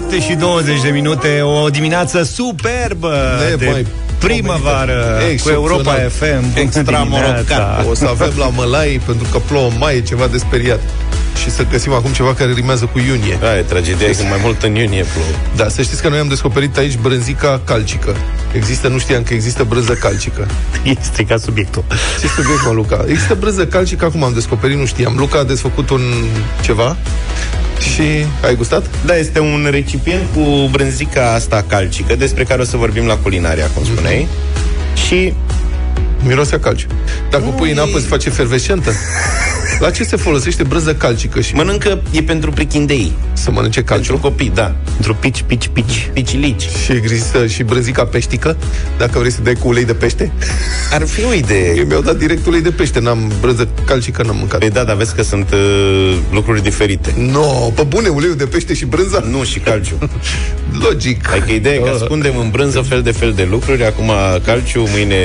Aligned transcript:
7 0.00 0.20
și 0.20 0.34
20 0.34 0.82
de 0.82 0.88
minute, 0.88 1.40
o 1.40 1.68
dimineață 1.68 2.22
superbă 2.22 3.14
Ne 3.48 3.54
de 3.56 3.70
mai 3.70 3.86
primăvară 4.18 5.18
cu 5.18 5.30
Excepțional. 5.30 5.62
Europa 5.62 5.92
FM. 5.92 6.40
Bună 6.52 6.60
Extra 6.60 7.02
dimineața. 7.02 7.06
morocan. 7.08 7.86
O 7.90 7.94
să 7.94 8.06
avem 8.08 8.32
la 8.38 8.48
mălai 8.48 9.00
pentru 9.06 9.26
că 9.30 9.38
plouă 9.38 9.68
în 9.68 9.74
mai, 9.78 9.96
e 9.96 10.00
ceva 10.00 10.26
de 10.26 10.38
speriat. 10.38 10.80
Și 11.42 11.50
să 11.50 11.66
găsim 11.70 11.92
acum 11.92 12.12
ceva 12.12 12.34
care 12.34 12.52
rimează 12.52 12.84
cu 12.84 12.98
iunie. 12.98 13.36
Da, 13.40 13.58
e 13.58 13.62
tragedia 13.62 14.10
că 14.10 14.22
mai 14.28 14.38
mult 14.42 14.62
în 14.62 14.74
iunie 14.74 15.04
plouă. 15.12 15.26
Da, 15.56 15.68
să 15.68 15.82
știți 15.82 16.02
că 16.02 16.08
noi 16.08 16.18
am 16.18 16.28
descoperit 16.28 16.76
aici 16.76 16.96
brânzica 16.96 17.60
calcică. 17.64 18.16
Există, 18.52 18.88
nu 18.88 18.98
știam 18.98 19.22
că 19.22 19.34
există 19.34 19.64
brânză 19.64 19.92
calcică. 19.92 20.48
E 20.84 20.94
stricat 21.00 21.40
subiectul. 21.40 21.84
Ce 22.20 22.26
subiect, 22.26 22.64
mă, 22.66 22.72
Luca? 22.72 23.04
Există 23.08 23.34
brânză 23.34 23.66
calcică, 23.66 24.04
acum 24.04 24.22
am 24.22 24.32
descoperit, 24.32 24.76
nu 24.76 24.84
știam. 24.84 25.14
Luca 25.16 25.38
a 25.38 25.44
desfăcut 25.44 25.90
un 25.90 26.02
ceva 26.62 26.96
și 27.78 28.26
ai 28.44 28.54
gustat? 28.54 28.84
Da, 29.04 29.16
este 29.16 29.40
un 29.40 29.68
recipient 29.70 30.22
cu 30.34 30.68
brânzica 30.70 31.32
asta 31.32 31.64
calcică, 31.66 32.16
despre 32.16 32.44
care 32.44 32.60
o 32.60 32.64
să 32.64 32.76
vorbim 32.76 33.06
la 33.06 33.16
culinaria, 33.16 33.66
cum 33.74 33.84
spuneai. 33.84 34.28
Și 35.06 35.32
Miroase 36.26 36.54
a 36.54 36.58
calciu. 36.58 36.86
Dacă 37.30 37.44
o 37.46 37.50
pui 37.50 37.70
în 37.70 37.78
apă, 37.78 37.98
se 37.98 38.06
face 38.06 38.28
efervescentă. 38.28 38.92
La 39.78 39.90
ce 39.90 40.04
se 40.04 40.16
folosește 40.16 40.62
brânză 40.62 40.94
calcică 40.94 41.40
și 41.40 41.54
mănâncă, 41.54 42.02
e 42.10 42.22
pentru 42.22 42.50
prichindei. 42.50 43.12
să 43.32 43.50
mănânce 43.50 43.82
calciu? 43.82 44.10
Pentru 44.12 44.28
copii, 44.28 44.50
da. 44.54 44.74
Într-o 44.96 45.12
pici, 45.12 45.42
pici, 45.46 45.68
pici. 45.72 46.10
Picilici. 46.12 46.62
Și 46.84 46.92
există 46.92 47.46
și 47.46 47.62
brânzica 47.62 48.04
peștică, 48.04 48.56
dacă 48.98 49.18
vrei 49.18 49.30
să 49.32 49.40
dai 49.42 49.54
cu 49.54 49.68
ulei 49.68 49.84
de 49.84 49.94
pește. 49.94 50.32
Ar 50.92 51.06
fi 51.06 51.24
o 51.24 51.32
idee. 51.32 51.74
Eu 51.76 51.84
mi-au 51.86 52.00
dat 52.00 52.16
direct 52.16 52.46
ulei 52.46 52.60
de 52.60 52.70
pește, 52.70 53.00
n-am 53.00 53.32
brânză 53.40 53.68
calcică, 53.84 54.22
n-am 54.22 54.36
mâncat. 54.36 54.58
Păi 54.58 54.70
da, 54.70 54.84
dar 54.84 54.96
vezi 54.96 55.14
că 55.14 55.22
sunt 55.22 55.50
uh, 55.52 56.16
lucruri 56.32 56.62
diferite. 56.62 57.14
No, 57.18 57.42
pe 57.74 57.82
bune, 57.82 58.08
uleiul 58.08 58.36
de 58.36 58.44
pește 58.46 58.74
și 58.74 58.84
brânza? 58.84 59.24
Nu 59.30 59.44
și 59.44 59.58
calciu. 59.58 59.98
Logic. 60.88 61.30
Adică 61.32 61.52
ideea 61.52 61.74
e 61.74 61.78
că 61.78 61.88
Ah. 61.94 62.00
ascundem 62.00 62.36
în 62.38 62.50
brânză 62.50 62.80
fel 62.80 63.02
de 63.02 63.10
fel 63.10 63.32
de 63.32 63.46
lucruri, 63.50 63.84
acum 63.84 64.10
calciu, 64.44 64.86
mâine 64.92 65.16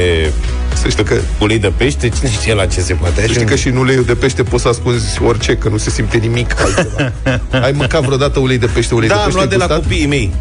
Să 0.73 0.89
știi 0.89 1.03
că, 1.03 1.15
ulei 1.39 1.59
de 1.59 1.71
pește, 1.77 2.09
cine 2.09 2.31
știe 2.31 2.53
la 2.53 2.65
ce 2.65 2.81
se 2.81 2.93
poate 2.93 3.21
să 3.21 3.27
știi 3.27 3.45
că 3.45 3.55
și 3.55 3.67
în 3.67 3.75
uleiul 3.77 4.03
de 4.03 4.15
pește 4.15 4.43
poți 4.43 4.61
să 4.61 4.67
ascunzi 4.67 5.21
orice, 5.21 5.55
că 5.57 5.69
nu 5.69 5.77
se 5.77 5.89
simte 5.89 6.17
nimic 6.17 6.55
altceva. 6.61 7.11
Ai 7.65 7.71
mâncat 7.71 8.01
vreodată 8.03 8.39
ulei 8.39 8.57
de 8.57 8.65
pește, 8.65 8.93
ulei 8.95 9.07
Da, 9.07 9.13
de 9.13 9.19
am 9.19 9.25
pește 9.25 9.37
luat 9.39 9.49
de 9.49 9.55
la 9.55 9.65
gustat? 9.65 9.83
copiii 9.83 10.05
mei. 10.07 10.33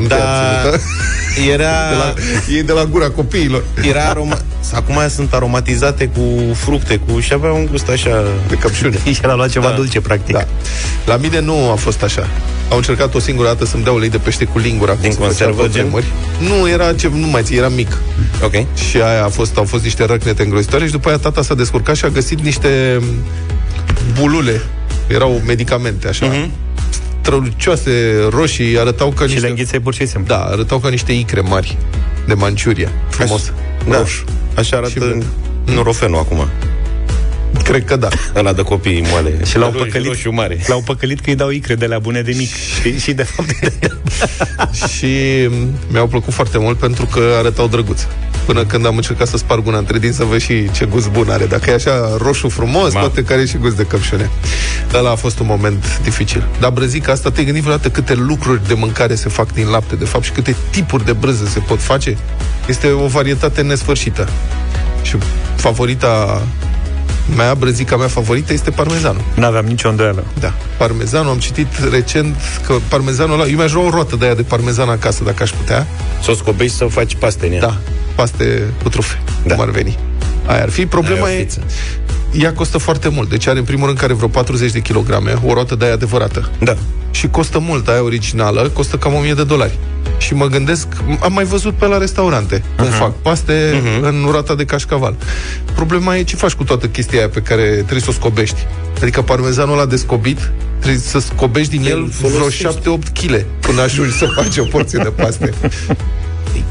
Nu 0.00 0.06
Da, 0.06 0.14
te-a 0.16 0.24
ținut, 0.60 0.80
era, 1.52 1.70
De 1.90 1.96
la, 1.96 2.14
e 2.58 2.62
de 2.62 2.72
la 2.72 2.84
gura 2.84 3.10
copiilor. 3.10 3.64
era 3.88 4.02
aroma... 4.04 4.38
Acum 4.74 4.94
sunt 5.08 5.32
aromatizate 5.32 6.06
cu 6.08 6.54
fructe, 6.54 7.00
cu 7.06 7.20
și 7.20 7.32
avea 7.32 7.52
un 7.52 7.66
gust 7.70 7.88
așa... 7.88 8.22
De 8.48 8.54
căpșune. 8.54 8.98
Și 9.12 9.20
el 9.24 9.30
a 9.30 9.34
luat 9.34 9.50
ceva 9.50 9.68
Da. 9.68 9.74
dulce, 9.74 10.00
practic. 10.00 10.34
Da. 10.34 10.44
La 11.06 11.16
mine 11.16 11.40
nu 11.40 11.70
a 11.70 11.74
fost 11.74 12.02
așa. 12.02 12.26
Au 12.70 12.76
încercat 12.76 13.14
o 13.14 13.18
singură 13.18 13.48
dată 13.48 13.64
să-mi 13.64 13.82
dea 13.82 13.92
ulei 13.92 14.08
de 14.10 14.18
pește 14.18 14.44
cu 14.44 14.58
lingura. 14.58 14.92
cum 14.92 15.00
Din 15.00 15.10
se 15.10 15.16
făcea 15.16 15.26
conservă, 15.26 15.62
pe 15.62 15.68
gen? 15.68 15.80
vremuri. 15.82 16.04
Nu, 16.38 16.68
era 16.68 16.92
ce, 16.94 17.10
nu 17.14 17.26
mai 17.26 17.42
ții, 17.42 17.56
era 17.56 17.68
mic. 17.68 17.98
Ok. 18.42 18.52
Și 18.88 18.96
aia 18.96 19.24
a 19.24 19.28
fost, 19.28 19.56
au 19.56 19.64
fost 19.64 19.82
niște 19.82 20.04
răcnete 20.04 20.42
îngrozitoare 20.42 20.86
și 20.86 20.90
după 20.92 21.08
aia 21.08 21.18
tata 21.18 21.42
s-a 21.42 21.54
descurcat 21.54 21.96
și 21.96 22.04
a 22.04 22.08
găsit 22.08 22.40
niște 22.40 23.00
bulule. 24.20 24.60
Erau 25.06 25.40
medicamente, 25.46 26.08
așa. 26.08 26.26
Mhm. 26.26 26.34
Mm-hmm. 26.46 26.50
Strălucioase, 27.22 27.90
roșii, 28.30 28.78
arătau 28.78 29.08
ca 29.10 29.22
Și 29.22 29.28
le 29.28 29.32
niște... 29.34 29.48
înghiței 29.48 29.80
pur 29.80 29.94
și 29.94 30.06
simplu. 30.06 30.34
Da, 30.34 30.42
arătau 30.44 30.78
ca 30.78 30.88
niște 30.88 31.12
icre 31.12 31.40
mari 31.40 31.76
de 32.26 32.34
Manciuria. 32.34 32.88
Frumos. 33.08 33.52
Da. 33.88 33.98
Roșu. 33.98 34.24
Așa 34.54 34.62
Și 34.62 34.74
arată 34.74 34.92
bun. 34.98 35.24
norofenul 35.74 36.18
acum. 36.18 36.48
Cred 37.64 37.84
că 37.84 37.96
da. 37.96 38.08
Ăla 38.36 38.52
de 38.52 38.62
copii 38.62 39.04
moale. 39.10 39.32
Și 39.46 39.58
l-au 39.58 39.70
Roșu- 39.70 39.84
păcălit, 39.84 40.06
roșu 40.06 40.30
mare. 40.30 40.58
l-au 40.66 40.82
păcălit 40.86 41.20
că 41.20 41.30
îi 41.30 41.36
dau 41.36 41.50
icre 41.50 41.74
de 41.74 41.86
la 41.86 41.98
bune 41.98 42.22
de 42.22 42.34
mic. 42.36 42.48
și, 42.82 42.98
și 43.00 43.12
de 43.12 43.22
fapt 43.22 43.48
și 44.96 45.06
mi-au 45.90 46.06
plăcut 46.06 46.32
foarte 46.32 46.58
mult 46.58 46.78
pentru 46.78 47.04
că 47.06 47.34
arătau 47.38 47.66
drăguț. 47.68 48.00
Până 48.46 48.64
când 48.64 48.86
am 48.86 48.96
încercat 48.96 49.26
să 49.26 49.36
sparg 49.36 49.66
una 49.66 49.78
între 49.78 49.98
din 49.98 50.12
să 50.12 50.24
văd 50.24 50.40
și 50.40 50.70
ce 50.70 50.84
gust 50.84 51.10
bun 51.10 51.30
are. 51.30 51.46
Dacă 51.46 51.70
e 51.70 51.74
așa 51.74 52.16
roșu 52.18 52.48
frumos, 52.48 52.92
Ma. 52.92 53.00
poate 53.00 53.22
că 53.22 53.32
are 53.32 53.46
și 53.46 53.56
gust 53.56 53.76
de 53.76 53.82
căpșune. 53.82 54.30
Ăla 54.94 55.10
a 55.10 55.14
fost 55.14 55.38
un 55.38 55.46
moment 55.46 56.00
dificil. 56.02 56.46
Dar 56.60 56.70
brăzica 56.70 57.12
asta, 57.12 57.30
te-ai 57.30 57.44
gândit 57.44 57.62
vreodată 57.62 57.90
câte 57.90 58.14
lucruri 58.14 58.66
de 58.66 58.74
mâncare 58.74 59.14
se 59.14 59.28
fac 59.28 59.52
din 59.52 59.66
lapte, 59.68 59.96
de 59.96 60.04
fapt, 60.04 60.24
și 60.24 60.30
câte 60.30 60.56
tipuri 60.70 61.04
de 61.04 61.12
brânză 61.12 61.44
se 61.44 61.58
pot 61.58 61.80
face? 61.80 62.16
Este 62.66 62.90
o 62.90 63.06
varietate 63.06 63.62
nesfârșită. 63.62 64.28
Și 65.02 65.16
favorita 65.56 66.42
mea, 67.36 67.54
brânzica 67.54 67.96
mea 67.96 68.06
favorită 68.08 68.52
este 68.52 68.70
parmezanul. 68.70 69.22
n-aveam 69.34 69.64
nicio 69.64 69.88
îndoială. 69.88 70.24
Da, 70.40 70.52
parmezanul, 70.76 71.30
am 71.30 71.38
citit 71.38 71.66
recent 71.90 72.36
că 72.66 72.74
parmezanul 72.88 73.40
ăla, 73.40 73.48
eu 73.48 73.56
mi-aș 73.56 73.72
lua 73.72 73.84
o 73.84 73.90
roată 73.90 74.16
de 74.16 74.24
aia 74.24 74.34
de 74.34 74.42
parmezan 74.42 74.88
acasă 74.88 75.24
dacă 75.24 75.42
aș 75.42 75.50
putea. 75.50 75.86
Să 76.22 76.30
o 76.30 76.34
scobești 76.34 76.76
să 76.76 76.84
faci 76.84 77.14
paste 77.14 77.46
în 77.46 77.52
ea. 77.52 77.60
Da, 77.60 77.78
paste 78.14 78.62
cu 78.82 78.88
trufe, 78.88 79.22
Da. 79.44 79.54
cum 79.54 79.62
ar 79.62 79.70
veni. 79.70 79.98
Aia 80.46 80.62
ar 80.62 80.70
fi. 80.70 80.86
Problema 80.86 81.24
Aia 81.26 81.36
o 81.36 81.38
e, 81.38 81.42
fiță. 81.42 81.60
ea 82.32 82.52
costă 82.52 82.78
foarte 82.78 83.08
mult. 83.08 83.28
Deci 83.28 83.46
are 83.46 83.58
în 83.58 83.64
primul 83.64 83.86
rând 83.86 83.98
care 83.98 84.12
vreo 84.12 84.28
40 84.28 84.70
de 84.72 84.80
kilograme, 84.80 85.34
o 85.44 85.52
roată 85.52 85.74
de 85.74 85.84
aia 85.84 85.94
adevărată. 85.94 86.50
Da. 86.58 86.76
Și 87.10 87.28
costă 87.28 87.58
mult, 87.58 87.88
aia 87.88 88.02
originală, 88.02 88.68
costă 88.72 88.96
cam 88.96 89.14
1000 89.14 89.34
de 89.34 89.44
dolari. 89.44 89.78
Și 90.18 90.34
mă 90.34 90.46
gândesc, 90.46 90.86
am 91.20 91.32
mai 91.32 91.44
văzut 91.44 91.74
pe 91.74 91.86
la 91.86 91.98
restaurante 91.98 92.62
cum 92.76 92.86
Mhm. 92.86 92.96
fac 92.96 93.12
paste 93.22 93.82
în 94.02 94.26
roata 94.30 94.54
de 94.54 94.64
cașcaval. 94.64 95.14
Problema 95.74 96.16
e 96.16 96.22
ce 96.22 96.36
faci 96.36 96.52
cu 96.52 96.64
toată 96.64 96.86
chestia 96.86 97.18
aia 97.18 97.28
pe 97.28 97.40
care 97.42 97.62
trebuie 97.70 98.00
să 98.00 98.06
o 98.10 98.12
scobești. 98.12 98.66
Adică 99.02 99.22
parmezanul 99.22 99.74
ăla 99.74 99.86
descobit, 99.86 100.50
trebuie 100.78 101.00
să 101.00 101.18
scobești 101.18 101.76
din 101.78 101.86
el 101.90 102.04
vreo 102.04 102.30
folosești. 102.30 102.62
7-8 102.64 103.08
kg 103.12 103.44
până 103.60 103.80
ajungi 103.82 104.12
să 104.16 104.26
faci 104.34 104.56
o 104.58 104.64
porție 104.64 104.98
de 105.02 105.08
paste. 105.22 105.50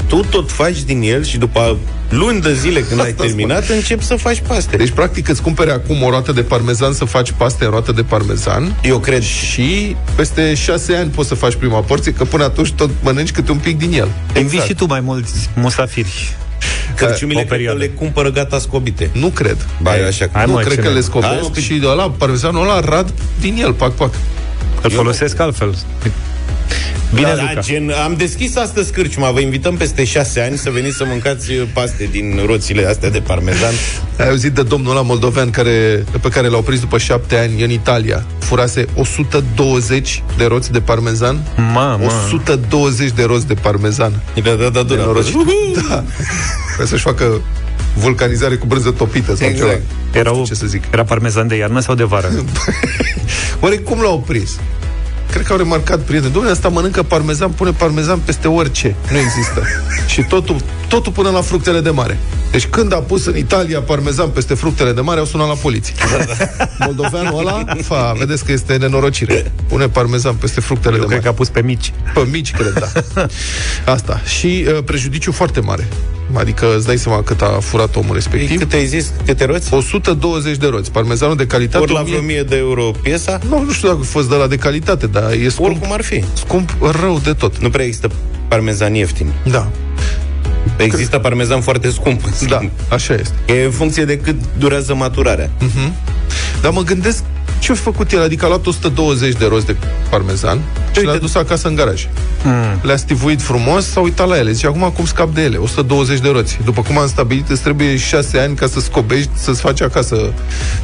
Tu 0.06 0.24
tot 0.30 0.50
faci 0.50 0.82
din 0.82 1.02
el 1.02 1.24
și 1.24 1.38
după 1.38 1.78
luni 2.08 2.40
de 2.40 2.54
zile 2.54 2.80
când 2.80 3.00
ai 3.00 3.08
Asta 3.10 3.22
terminat, 3.24 3.68
începi 3.68 4.04
să 4.04 4.14
faci 4.14 4.42
paste. 4.46 4.76
Deci, 4.76 4.90
practic, 4.90 5.28
îți 5.28 5.42
cumpere 5.42 5.70
acum 5.70 6.02
o 6.02 6.10
roată 6.10 6.32
de 6.32 6.42
parmezan 6.42 6.92
să 6.92 7.04
faci 7.04 7.32
paste 7.36 7.64
în 7.64 7.70
roată 7.70 7.92
de 7.92 8.02
parmezan 8.02 8.76
Eu 8.82 8.98
cred 8.98 9.22
și 9.22 9.96
peste 10.16 10.54
6 10.54 10.94
ani 10.94 11.10
poți 11.10 11.28
să 11.28 11.34
faci 11.34 11.54
prima 11.54 11.80
porție, 11.80 12.12
că 12.12 12.24
până 12.24 12.44
atunci 12.44 12.72
tot 12.72 12.90
mănânci 13.02 13.30
câte 13.30 13.50
un 13.50 13.58
pic 13.58 13.78
din 13.78 13.92
el. 13.92 14.08
Învii 14.34 14.60
și 14.60 14.74
tu 14.74 14.86
mai 14.86 15.00
mulți 15.00 15.50
musafiri. 15.54 16.36
cărciumile 16.96 17.40
o 17.40 17.42
cred 17.42 17.48
că 17.50 17.54
perioadă. 17.54 17.78
le 17.78 17.88
cumpără 17.88 18.30
gata 18.30 18.58
scobite. 18.58 19.10
Nu 19.12 19.28
cred. 19.28 19.66
Ba, 19.82 19.98
eu 19.98 20.06
așa 20.06 20.28
Hai, 20.32 20.46
nu 20.46 20.52
mă, 20.52 20.58
cred 20.60 20.74
ce 20.74 20.80
că 20.80 20.88
ne- 20.88 20.94
le 20.94 21.00
scopesc 21.00 21.32
Hai, 21.32 21.50
mă, 21.54 21.60
și 21.60 21.74
de 21.74 21.86
ăla, 21.86 22.10
parmezanul 22.10 22.62
ăla 22.62 22.80
rad 22.80 23.12
din 23.40 23.56
el, 23.60 23.72
pac, 23.72 23.92
pac. 23.94 24.14
Îl 24.82 24.90
folosesc 24.90 25.40
altfel. 25.40 25.74
Bine, 27.14 27.26
da, 27.34 27.40
Luca. 27.40 27.52
da, 27.54 27.60
gen, 27.60 27.90
am 28.04 28.14
deschis 28.16 28.56
astăzi 28.56 28.92
cârciuma, 28.92 29.30
vă 29.30 29.40
invităm 29.40 29.76
peste 29.76 30.04
șase 30.04 30.40
ani 30.40 30.56
să 30.56 30.70
veniți 30.70 30.96
să 30.96 31.04
mâncați 31.04 31.50
uh, 31.50 31.62
paste 31.72 32.08
din 32.10 32.40
roțile 32.46 32.86
astea 32.86 33.10
de 33.10 33.18
parmezan. 33.20 33.72
Ai 34.18 34.28
auzit 34.28 34.52
de 34.52 34.62
domnul 34.62 34.90
ăla 34.90 35.02
moldovean 35.02 35.50
care, 35.50 36.04
pe 36.20 36.28
care 36.28 36.48
l-au 36.48 36.62
prins 36.62 36.80
după 36.80 36.98
șapte 36.98 37.36
ani 37.36 37.62
în 37.62 37.70
Italia. 37.70 38.24
Furase 38.38 38.84
120 38.94 40.22
de 40.36 40.44
roți 40.44 40.72
de 40.72 40.80
parmezan. 40.80 41.42
Mamă. 41.72 42.04
120 42.26 43.10
de 43.10 43.24
roți 43.24 43.46
de 43.46 43.54
parmezan. 43.54 44.12
Da, 44.42 44.50
da, 44.50 44.68
da, 44.68 44.82
da, 44.82 44.94
Nenorocit. 44.94 45.34
Da. 45.88 46.04
Trebuie 46.66 46.86
să-și 46.86 47.02
facă 47.02 47.40
vulcanizare 47.94 48.54
cu 48.54 48.66
brânză 48.66 48.90
topită 48.90 49.34
sau 49.34 49.48
Exact. 49.48 49.70
ceva. 49.70 49.80
Era, 50.14 50.30
Nu 50.30 50.40
o, 50.40 50.44
știu 50.44 50.54
ce 50.54 50.60
să 50.60 50.66
zic. 50.66 50.82
era 50.92 51.04
parmezan 51.04 51.46
de 51.46 51.56
iarnă 51.56 51.80
sau 51.80 51.94
de 51.94 52.04
vară? 52.04 52.30
Oare 53.60 53.76
cum 53.76 54.00
l-au 54.00 54.18
prins? 54.26 54.50
Cred 55.32 55.44
că 55.46 55.52
au 55.52 55.58
remarcat 55.58 56.00
prieteni. 56.00 56.32
Domnule, 56.32 56.54
asta 56.54 56.68
mănâncă 56.68 57.02
parmezan, 57.02 57.50
pune 57.50 57.70
parmezan 57.70 58.18
peste 58.18 58.48
orice. 58.48 58.94
Nu 59.10 59.18
există. 59.18 59.62
Și 60.06 60.22
totul, 60.22 60.56
totul 60.88 61.12
până 61.12 61.30
la 61.30 61.40
fructele 61.40 61.80
de 61.80 61.90
mare. 61.90 62.18
Deci 62.50 62.66
când 62.66 62.92
a 62.92 62.96
pus 62.96 63.26
în 63.26 63.36
Italia 63.36 63.80
parmezan 63.80 64.28
peste 64.28 64.54
fructele 64.54 64.92
de 64.92 65.00
mare, 65.00 65.18
au 65.18 65.24
sunat 65.26 65.46
la 65.48 65.54
poliție. 65.54 65.94
Moldoveanul 66.78 67.38
ăla, 67.38 67.64
fa, 67.82 68.14
vedeți 68.18 68.44
că 68.44 68.52
este 68.52 68.76
nenorocire. 68.76 69.52
Pune 69.68 69.88
parmezan 69.88 70.34
peste 70.34 70.60
fructele 70.60 70.94
Eu 70.94 71.00
de 71.00 71.06
cred 71.06 71.18
mare. 71.18 71.22
că 71.22 71.34
a 71.34 71.38
pus 71.38 71.48
pe 71.48 71.62
mici. 71.62 71.92
Pe 72.14 72.28
mici, 72.30 72.50
cred, 72.50 72.72
da. 72.72 73.26
Asta. 73.92 74.20
Și 74.38 74.66
uh, 74.68 74.84
prejudiciu 74.84 75.32
foarte 75.32 75.60
mare. 75.60 75.88
Adică 76.34 76.74
îți 76.76 76.86
dai 76.86 76.96
seama 76.96 77.22
cât 77.22 77.40
a 77.42 77.58
furat 77.60 77.96
omul 77.96 78.08
Ei, 78.08 78.14
respectiv. 78.14 78.58
cât 78.58 78.72
ai 78.72 78.86
zis? 78.86 79.12
Câte 79.26 79.44
roți? 79.44 79.74
120 79.74 80.56
de 80.56 80.66
roți. 80.66 80.90
Parmezanul 80.92 81.36
de 81.36 81.46
calitate. 81.46 81.82
Ori 81.84 81.92
la 81.92 82.00
1000 82.00 82.10
vreo 82.12 82.22
1000 82.24 82.42
de 82.42 82.56
euro 82.56 82.90
piesa? 83.02 83.38
Nu, 83.48 83.62
nu 83.64 83.70
știu 83.72 83.88
dacă 83.88 84.00
a 84.02 84.06
fost 84.06 84.28
de 84.28 84.34
la 84.34 84.46
de 84.46 84.56
calitate, 84.56 85.06
dar 85.06 85.32
e 85.32 85.48
scump, 85.48 85.68
Oricum 85.70 85.92
ar 85.92 86.02
fi. 86.02 86.24
scump 86.34 86.76
rău 87.00 87.20
de 87.24 87.32
tot. 87.32 87.58
Nu 87.58 87.70
prea 87.70 87.84
există 87.84 88.10
parmezan 88.48 88.94
ieftin. 88.94 89.32
Da, 89.50 89.68
Există 90.76 91.18
parmezan 91.18 91.60
foarte 91.60 91.90
scump. 91.90 92.24
în 92.24 92.48
da, 92.48 92.56
schimb. 92.56 92.70
așa 92.88 93.14
este. 93.14 93.34
E 93.46 93.64
în 93.64 93.70
funcție 93.70 94.04
de 94.04 94.18
cât 94.18 94.36
durează 94.58 94.94
maturarea. 94.94 95.50
Dar 96.60 96.72
mă 96.72 96.82
gândesc 96.82 97.22
ce-a 97.58 97.74
făcut 97.74 98.12
el, 98.12 98.22
adică 98.22 98.44
a 98.44 98.48
luat 98.48 98.66
120 98.66 99.34
de 99.36 99.46
roți 99.46 99.66
de 99.66 99.76
parmezan 100.10 100.60
și 100.96 101.04
le-a 101.04 101.16
dus 101.18 101.34
acasă 101.34 101.68
în 101.68 101.74
garaj. 101.74 102.06
Mm. 102.44 102.78
Le-a 102.82 102.96
stivuit 102.96 103.42
frumos, 103.42 103.86
s-a 103.90 104.00
uitat 104.00 104.28
la 104.28 104.38
ele. 104.38 104.52
Zice, 104.52 104.66
acum 104.66 104.92
cum 104.96 105.04
scap 105.04 105.34
de 105.34 105.42
ele? 105.42 105.56
120 105.56 106.18
de 106.20 106.28
roți. 106.28 106.58
După 106.64 106.82
cum 106.82 106.98
am 106.98 107.06
stabilit, 107.08 107.48
îți 107.50 107.62
trebuie 107.62 107.96
6 107.96 108.38
ani 108.38 108.54
ca 108.54 108.66
să 108.66 108.80
scobești, 108.80 109.30
să-ți 109.34 109.60
faci 109.60 109.80
acasă 109.80 110.32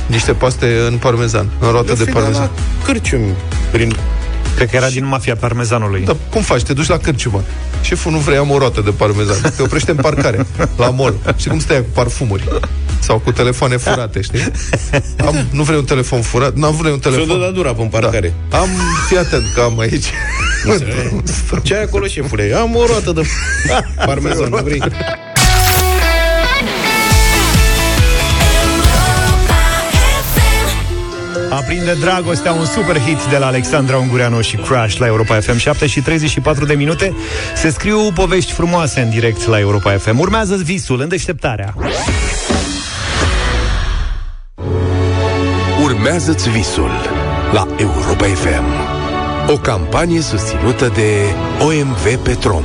niște 0.07 0.33
paste 0.33 0.67
în 0.91 0.97
parmezan, 0.97 1.49
în 1.61 1.71
roată 1.71 1.93
de 1.93 1.93
Le-o 1.93 2.05
fi 2.07 2.13
dat 2.13 2.23
parmezan. 2.23 2.51
la 2.57 2.85
cârciumi, 2.85 3.33
prin 3.71 3.97
Cred 4.59 4.71
că 4.71 4.77
era 4.77 4.89
din 4.89 5.07
mafia 5.07 5.37
parmezanului. 5.37 6.01
Da, 6.05 6.17
cum 6.31 6.43
faci? 6.43 6.63
Te 6.63 6.73
duci 6.73 6.87
la 6.87 6.99
cârciumă. 6.99 7.43
Șeful 7.83 8.13
nu 8.13 8.19
vrea, 8.19 8.39
am 8.39 8.51
o 8.51 8.59
roată 8.59 8.81
de 8.81 8.91
parmezan. 8.91 9.53
Te 9.57 9.63
oprește 9.63 9.91
în 9.91 9.97
parcare, 9.97 10.47
la 10.77 10.91
mall. 10.91 11.15
Și 11.37 11.49
cum 11.49 11.59
stai 11.59 11.77
cu 11.77 11.87
parfumuri? 11.93 12.45
Sau 12.99 13.19
cu 13.19 13.33
telefoane 13.33 13.77
furate, 13.77 14.21
știi? 14.21 14.53
Am, 15.27 15.47
nu 15.51 15.63
vrei 15.63 15.79
un 15.79 15.85
telefon 15.85 16.21
furat? 16.23 16.55
Nu 16.55 16.67
am 16.67 16.75
vrei 16.75 16.93
un 16.93 16.99
telefon. 16.99 17.25
Și-o 17.25 17.37
dă 17.37 17.51
dura 17.55 17.75
pe 17.75 17.83
parcare. 17.83 18.35
Da. 18.49 18.59
Am, 18.59 18.69
fii 19.09 19.19
atent 19.19 19.45
că 19.55 19.61
am 19.61 19.79
aici. 19.79 20.07
Ce 21.63 21.75
ai 21.75 21.83
acolo, 21.83 22.07
șefule? 22.07 22.55
Am 22.57 22.77
o 22.77 22.87
roată 22.87 23.13
de 23.13 23.23
parmezan, 24.05 24.49
nu 24.49 24.57
vrei? 24.57 24.83
Aprinde 31.51 31.93
dragostea, 32.01 32.53
un 32.53 32.65
super 32.65 32.99
hit 32.99 33.25
de 33.31 33.37
la 33.37 33.47
Alexandra 33.47 33.97
Ungureanu 33.97 34.41
și 34.41 34.57
Crash 34.57 34.97
la 34.97 35.07
Europa 35.07 35.41
FM 35.41 35.57
7 35.57 35.87
și 35.87 36.01
34 36.01 36.65
de 36.65 36.75
minute. 36.75 37.15
Se 37.55 37.71
scriu 37.71 38.13
povești 38.15 38.53
frumoase 38.53 39.01
în 39.01 39.11
direct 39.11 39.47
la 39.47 39.59
Europa 39.59 39.91
FM. 39.91 40.19
Urmează 40.19 40.57
visul 40.57 41.01
în 41.01 41.09
deșteptarea. 41.09 41.75
Urmează-ți 45.83 46.51
visul 46.51 46.91
la 47.53 47.67
Europa 47.79 48.25
FM. 48.25 48.65
O 49.53 49.57
campanie 49.57 50.21
susținută 50.21 50.93
de 50.95 51.35
OMV 51.61 52.17
Petrom. 52.23 52.65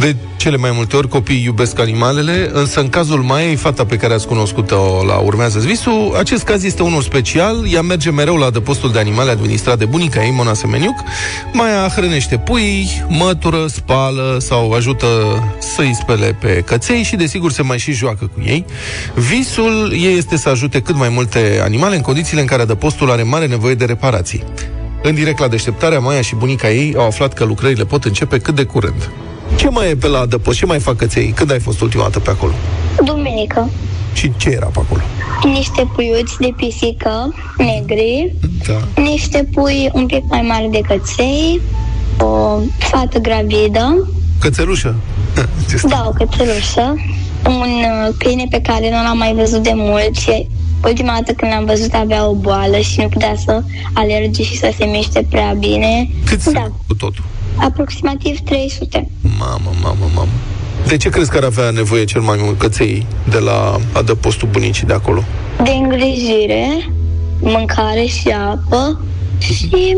De 0.00 0.16
cele 0.36 0.56
mai 0.56 0.70
multe 0.74 0.96
ori 0.96 1.08
copiii 1.08 1.44
iubesc 1.44 1.78
animalele, 1.78 2.50
însă 2.52 2.80
în 2.80 2.88
cazul 2.88 3.22
Maiei, 3.22 3.56
fata 3.56 3.84
pe 3.84 3.96
care 3.96 4.14
ați 4.14 4.26
cunoscut-o 4.26 5.04
la 5.06 5.14
Urmează 5.14 5.58
Visul, 5.58 6.14
acest 6.18 6.44
caz 6.44 6.64
este 6.64 6.82
unul 6.82 7.02
special. 7.02 7.72
Ea 7.72 7.82
merge 7.82 8.10
mereu 8.10 8.36
la 8.36 8.46
adăpostul 8.46 8.92
de 8.92 8.98
animale 8.98 9.30
administrat 9.30 9.78
de 9.78 9.84
bunica 9.84 10.24
ei, 10.24 10.30
Mona 10.30 10.54
Semeniuc. 10.54 10.94
Maia 11.52 11.88
hrănește 11.88 12.38
pui, 12.38 12.88
mătură, 13.08 13.66
spală 13.66 14.36
sau 14.40 14.72
ajută 14.72 15.06
să-i 15.58 15.94
spele 16.00 16.36
pe 16.40 16.62
căței 16.66 17.02
și, 17.02 17.16
desigur, 17.16 17.52
se 17.52 17.62
mai 17.62 17.78
și 17.78 17.92
joacă 17.92 18.30
cu 18.34 18.40
ei. 18.44 18.64
Visul 19.14 19.92
ei 19.92 20.16
este 20.16 20.36
să 20.36 20.48
ajute 20.48 20.80
cât 20.80 20.96
mai 20.96 21.08
multe 21.08 21.60
animale 21.62 21.96
în 21.96 22.02
condițiile 22.02 22.40
în 22.40 22.46
care 22.46 22.62
adăpostul 22.62 23.10
are 23.10 23.22
mare 23.22 23.46
nevoie 23.46 23.74
de 23.74 23.84
reparații. 23.84 24.44
În 25.02 25.14
direct 25.14 25.38
la 25.38 25.48
deșteptarea, 25.48 25.98
Maia 25.98 26.20
și 26.20 26.34
bunica 26.34 26.70
ei 26.70 26.94
au 26.96 27.06
aflat 27.06 27.32
că 27.32 27.44
lucrările 27.44 27.84
pot 27.84 28.04
începe 28.04 28.38
cât 28.38 28.54
de 28.54 28.64
curând. 28.64 29.10
Ce 29.56 29.68
mai 29.68 29.90
e 29.90 29.96
pe 29.96 30.06
la 30.06 30.18
adăpost? 30.18 30.58
Ce 30.58 30.66
mai 30.66 30.78
fac 30.78 30.96
căței? 30.96 31.28
Când 31.36 31.50
ai 31.50 31.60
fost 31.60 31.80
ultima 31.80 32.02
dată 32.02 32.18
pe 32.20 32.30
acolo? 32.30 32.52
Duminică. 33.04 33.70
Și 34.12 34.32
ce 34.36 34.48
era 34.48 34.66
pe 34.66 34.78
acolo? 34.78 35.00
Niște 35.44 35.88
puiuți 35.94 36.36
de 36.40 36.52
pisică 36.56 37.34
negri, 37.58 38.34
Da. 38.66 39.02
niște 39.02 39.48
pui 39.52 39.90
un 39.92 40.06
pic 40.06 40.22
mai 40.28 40.40
mari 40.48 40.68
de 40.70 40.80
căței, 40.88 41.60
o 42.20 42.58
fată 42.78 43.18
gravidă, 43.18 44.08
Cățelușă? 44.40 44.94
Ce 45.70 45.76
stă- 45.82 45.88
da, 45.88 46.04
o 46.08 46.10
cățelușă, 46.10 46.94
un 47.46 47.52
uh, 47.62 48.14
câine 48.18 48.46
pe 48.50 48.60
care 48.60 48.90
nu 48.90 49.02
l-am 49.02 49.16
mai 49.18 49.34
văzut 49.34 49.62
de 49.62 49.72
mult 49.74 50.16
și 50.16 50.46
ultima 50.84 51.12
dată 51.12 51.32
când 51.32 51.52
l-am 51.52 51.64
văzut 51.64 51.92
avea 51.94 52.26
o 52.28 52.34
boală 52.34 52.78
și 52.78 53.00
nu 53.00 53.08
putea 53.08 53.34
să 53.44 53.62
alerge 53.92 54.42
și 54.42 54.56
să 54.58 54.72
se 54.78 54.84
miște 54.84 55.26
prea 55.30 55.54
bine. 55.58 56.08
Cât 56.24 56.44
da, 56.44 56.50
sunt 56.60 56.72
cu 56.86 56.94
totul? 56.94 57.24
Aproximativ 57.56 58.38
300. 58.40 59.08
Mamă, 59.38 59.70
mamă, 59.82 60.08
mamă. 60.14 60.30
De 60.86 60.96
ce 60.96 61.08
crezi 61.08 61.30
că 61.30 61.36
ar 61.36 61.44
avea 61.44 61.70
nevoie 61.70 62.04
cel 62.04 62.20
mai 62.20 62.36
mult 62.40 62.58
căței 62.58 63.06
de 63.28 63.38
la 63.38 63.76
adăpostul 63.92 64.48
bunicii 64.50 64.86
de 64.86 64.92
acolo? 64.92 65.22
De 65.62 65.70
îngrijire, 65.70 66.90
mâncare 67.40 68.04
și 68.04 68.28
apă 68.28 69.00
și 69.38 69.96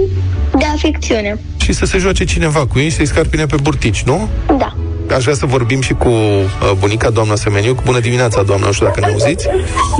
de 0.58 0.64
afecțiune. 0.75 1.40
Și 1.62 1.72
să 1.72 1.84
se 1.84 1.99
joace 1.99 2.25
cineva 2.25 2.66
cu 2.66 2.78
ei, 2.78 2.90
să-i 2.90 3.06
scarpine 3.06 3.46
pe 3.46 3.56
burtici, 3.62 4.02
nu? 4.02 4.28
Da. 4.58 4.76
Aș 5.14 5.22
vrea 5.22 5.34
să 5.34 5.46
vorbim 5.46 5.81
și 5.81 5.93
cu 5.93 6.08
uh, 6.08 6.46
bunica, 6.78 7.10
doamna 7.10 7.34
Semeniuc. 7.34 7.82
Bună 7.82 8.00
dimineața, 8.00 8.43
doamna, 8.43 8.66
nu 8.66 8.72
știu 8.72 8.87
dacă 8.87 9.00
ne 9.00 9.06
auziți. 9.06 9.49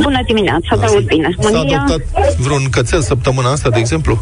Bună 0.02 0.20
dimineața, 0.26 0.76
te 0.81 0.87
aud 0.87 1.05
bine. 1.05 1.34
S-a 1.40 1.49
Bun 1.50 1.66
dia. 1.66 1.84
adoptat 1.87 2.37
vreun 2.37 2.62
cățel 2.70 3.00
săptămâna 3.00 3.50
asta, 3.50 3.70
de 3.70 3.78
exemplu? 3.78 4.19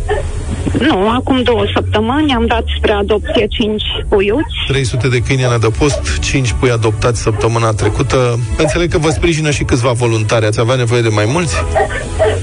Nu, 0.78 1.10
acum 1.10 1.42
două 1.42 1.64
săptămâni 1.74 2.32
am 2.32 2.46
dat 2.46 2.64
spre 2.78 2.92
adopție 2.92 3.46
cinci 3.50 3.82
puiuți. 4.08 4.54
300 4.66 5.08
de 5.08 5.18
câini 5.18 5.42
în 5.44 5.50
adăpost, 5.50 6.18
5 6.20 6.52
pui 6.60 6.70
adoptați 6.70 7.20
săptămâna 7.22 7.70
trecută. 7.70 8.38
Înțeleg 8.58 8.90
că 8.90 8.98
vă 8.98 9.10
sprijină 9.10 9.50
și 9.50 9.62
câțiva 9.64 9.92
voluntari. 9.92 10.46
Ați 10.46 10.60
avea 10.60 10.74
nevoie 10.74 11.02
de 11.02 11.08
mai 11.08 11.24
mulți? 11.28 11.54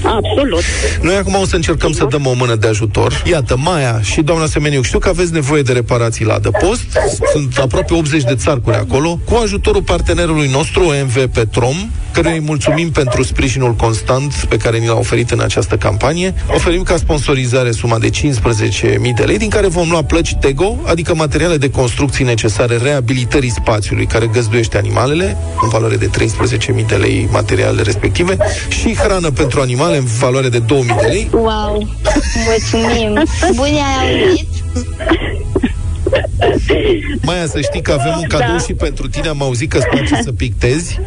Absolut. 0.04 0.62
Noi 1.00 1.14
acum 1.14 1.34
o 1.34 1.46
să 1.46 1.56
încercăm 1.56 1.92
să 1.92 2.06
dăm 2.10 2.26
o 2.26 2.32
mână 2.32 2.54
de 2.54 2.66
ajutor. 2.66 3.22
Iată, 3.30 3.56
Maia 3.56 4.00
și 4.02 4.22
doamna 4.22 4.46
Semeniuc, 4.46 4.84
știu 4.84 4.98
că 4.98 5.08
aveți 5.08 5.32
nevoie 5.32 5.62
de 5.62 5.72
reparații 5.72 6.24
la 6.24 6.34
adăpost. 6.34 6.84
Sunt 7.32 7.56
aproape 7.58 7.94
80 7.94 8.22
de 8.22 8.34
țarcuri 8.34 8.76
acolo. 8.76 9.18
Cu 9.24 9.34
ajutorul 9.42 9.82
partenerului 9.82 10.48
nostru, 10.48 10.84
OMV 10.84 11.26
Petrom, 11.26 11.76
căruia 12.12 12.32
îi 12.32 12.40
mulțumim 12.40 12.90
pentru 12.90 13.22
sprijinul 13.22 13.74
constant 13.74 14.34
pe 14.48 14.56
care 14.56 14.78
ni 14.78 14.86
l-a 14.86 14.94
oferit 14.94 15.30
în 15.30 15.40
această 15.40 15.76
campanie, 15.76 16.34
oferim 16.54 16.82
ca 16.82 16.96
sponsorizare 16.96 17.70
suma 17.70 17.98
de 17.98 18.10
15.000 18.10 18.20
de 19.16 19.22
lei, 19.24 19.38
din 19.38 19.48
care 19.48 19.66
vom 19.66 19.90
lua 19.90 20.02
plăci 20.02 20.34
Tego, 20.34 20.76
adică 20.84 21.14
materiale 21.14 21.56
de 21.56 21.70
construcții 21.70 22.24
necesare 22.24 22.76
reabilitării 22.76 23.50
spațiului 23.50 24.06
care 24.06 24.26
găzduiește 24.26 24.76
animalele, 24.76 25.36
în 25.62 25.68
valoare 25.68 25.96
de 25.96 26.10
13.000 26.18 26.86
de 26.86 26.94
lei 26.94 27.28
materialele 27.30 27.82
respective, 27.82 28.36
și 28.68 28.94
hrană 28.94 29.30
pentru 29.30 29.60
animale 29.60 29.93
în 29.96 30.04
valoare 30.04 30.48
de 30.48 30.60
2.000 30.60 30.64
de 30.66 31.06
lei. 31.06 31.28
Wow, 31.32 31.88
mulțumim. 32.46 33.22
Bune 33.54 33.68
ai 33.68 34.20
auzit? 34.20 34.48
Maia, 37.26 37.46
să 37.46 37.60
știi 37.60 37.82
că 37.82 37.92
avem 37.92 38.14
un 38.20 38.26
cadou 38.28 38.56
Da. 38.56 38.58
și 38.58 38.72
pentru 38.72 39.08
tine. 39.08 39.28
Am 39.28 39.42
auzit 39.42 39.70
că 39.70 39.76
îți 39.76 39.86
place 39.86 40.22
să 40.22 40.32
pictezi. 40.32 41.00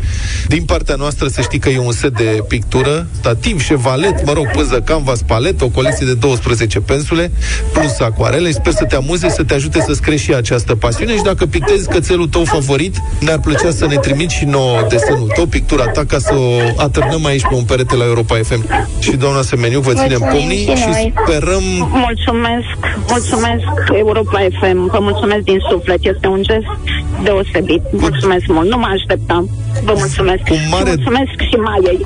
Din 0.48 0.64
partea 0.64 0.96
noastră 0.96 1.28
să 1.28 1.42
știi 1.42 1.60
că 1.60 1.70
e 1.70 1.80
un 1.80 1.92
set 1.92 2.16
de 2.18 2.44
pictură, 2.48 3.08
stativ, 3.20 3.62
șevalet, 3.62 4.26
mă 4.26 4.34
rog, 4.34 4.52
pânză, 4.52 4.82
canvas, 4.82 5.22
palet, 5.22 5.62
o 5.62 5.68
colecție 5.70 6.06
de 6.06 6.14
12 6.14 6.80
pensule, 6.80 7.32
plus 7.74 8.00
acuarele. 8.00 8.52
Sper 8.52 8.74
să 8.74 8.84
te 8.84 8.96
amuze, 8.96 9.30
să 9.30 9.44
te 9.44 9.54
ajute 9.54 9.82
să-ți 9.88 10.02
crești 10.02 10.26
și 10.26 10.34
această 10.34 10.76
pasiune 10.76 11.16
și 11.16 11.22
dacă 11.24 11.46
pictezi 11.46 11.88
cățelul 11.90 12.28
tău 12.28 12.44
favorit, 12.44 12.96
ne-ar 13.20 13.40
plăcea 13.40 13.72
să 13.72 13.86
ne 13.86 13.96
trimiți 13.96 14.36
și 14.36 14.46
nouă 14.46 14.86
desenul 14.90 15.32
tău, 15.36 15.46
pictura 15.46 15.86
ta, 15.88 16.06
ca 16.06 16.18
să 16.18 16.34
o 16.34 16.82
atârnăm 16.82 17.26
aici 17.26 17.42
pe 17.50 17.56
un 17.56 17.64
perete 17.64 17.96
la 17.96 18.04
Europa 18.06 18.36
FM. 18.44 18.66
Și 19.00 19.12
doamna 19.12 19.42
Semeniu, 19.42 19.80
vă 19.80 19.94
ținem 19.94 20.18
Mulțumim 20.20 20.40
pomnii 20.40 20.66
și 20.66 20.76
și 20.76 20.88
noi. 20.88 21.14
sperăm 21.26 21.64
Mulțumesc, 21.92 22.78
mulțumesc 23.10 23.66
Europa 23.94 24.40
FM, 24.60 24.90
vă 24.92 24.98
mulțumesc 25.02 25.26
din 25.44 25.60
suflet, 25.70 26.00
este 26.02 26.28
un 26.28 26.42
gest 26.44 26.70
deosebit. 27.24 27.82
Mulțumesc 27.92 28.46
mult, 28.48 28.70
nu 28.70 28.78
mă 28.78 28.90
așteptam. 28.98 29.50
Vă 29.84 29.94
mulțumesc. 29.98 30.42
Cu 30.44 30.56
mare- 30.72 30.90
Și 30.90 30.96
mulțumesc 30.96 31.36
și 31.50 31.56
Maiei. 31.68 32.06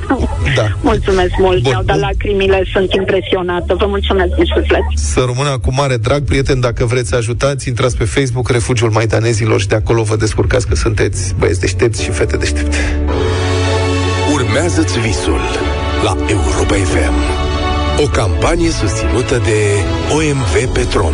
Da. 0.55 0.65
Mulțumesc 0.91 1.31
mult, 1.37 1.61
Bun. 1.61 1.71
mi-au 1.71 1.83
dat 1.83 1.99
lacrimile, 1.99 2.63
sunt 2.73 2.93
impresionată. 2.93 3.75
Vă 3.79 3.85
mulțumesc 3.85 4.35
din 4.35 4.45
suflet. 4.55 4.81
Să 4.95 5.19
rămână 5.25 5.57
cu 5.65 5.73
mare 5.73 5.95
drag, 5.97 6.23
prieteni, 6.23 6.61
dacă 6.61 6.85
vreți 6.85 7.09
să 7.09 7.15
ajutați, 7.15 7.67
intrați 7.67 7.97
pe 7.97 8.03
Facebook, 8.03 8.49
Refugiul 8.49 8.89
Maidanezilor 8.89 9.59
și 9.59 9.67
de 9.67 9.75
acolo 9.75 10.01
vă 10.03 10.15
descurcați 10.15 10.67
că 10.67 10.75
sunteți 10.75 11.35
băieți 11.39 11.59
deștepți 11.59 12.03
și 12.03 12.09
fete 12.11 12.37
deștepte. 12.37 12.77
Urmează-ți 14.33 14.99
visul 14.99 15.39
la 16.03 16.15
Europa 16.27 16.73
FM. 16.75 17.13
O 18.03 18.07
campanie 18.07 18.69
susținută 18.69 19.41
de 19.45 19.57
OMV 20.13 20.73
Petrom. 20.73 21.13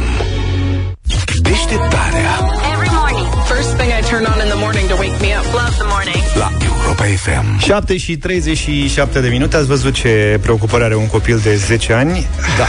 Deșteptarea 1.51 2.31
Every 2.73 2.89
morning. 2.99 3.27
First 3.53 3.69
thing 3.77 3.89
I 3.99 4.01
turn 4.09 4.23
on 4.33 4.37
in 4.43 4.49
the 4.53 4.59
morning 4.65 4.85
to 4.91 4.95
wake 5.03 5.17
me 5.25 5.29
up. 5.39 5.45
Love 5.61 5.73
the 5.81 5.87
morning. 5.95 6.21
la 6.35 6.49
Europa 6.65 7.03
FM. 7.03 7.59
7 7.59 7.97
și 7.97 8.17
37 8.17 9.19
de 9.19 9.27
minute 9.27 9.55
Ați 9.57 9.67
văzut 9.67 9.93
ce 9.93 10.37
preocupare 10.41 10.83
are 10.83 10.95
un 10.95 11.07
copil 11.07 11.39
de 11.43 11.55
10 11.55 11.93
ani 11.93 12.27
Da. 12.57 12.65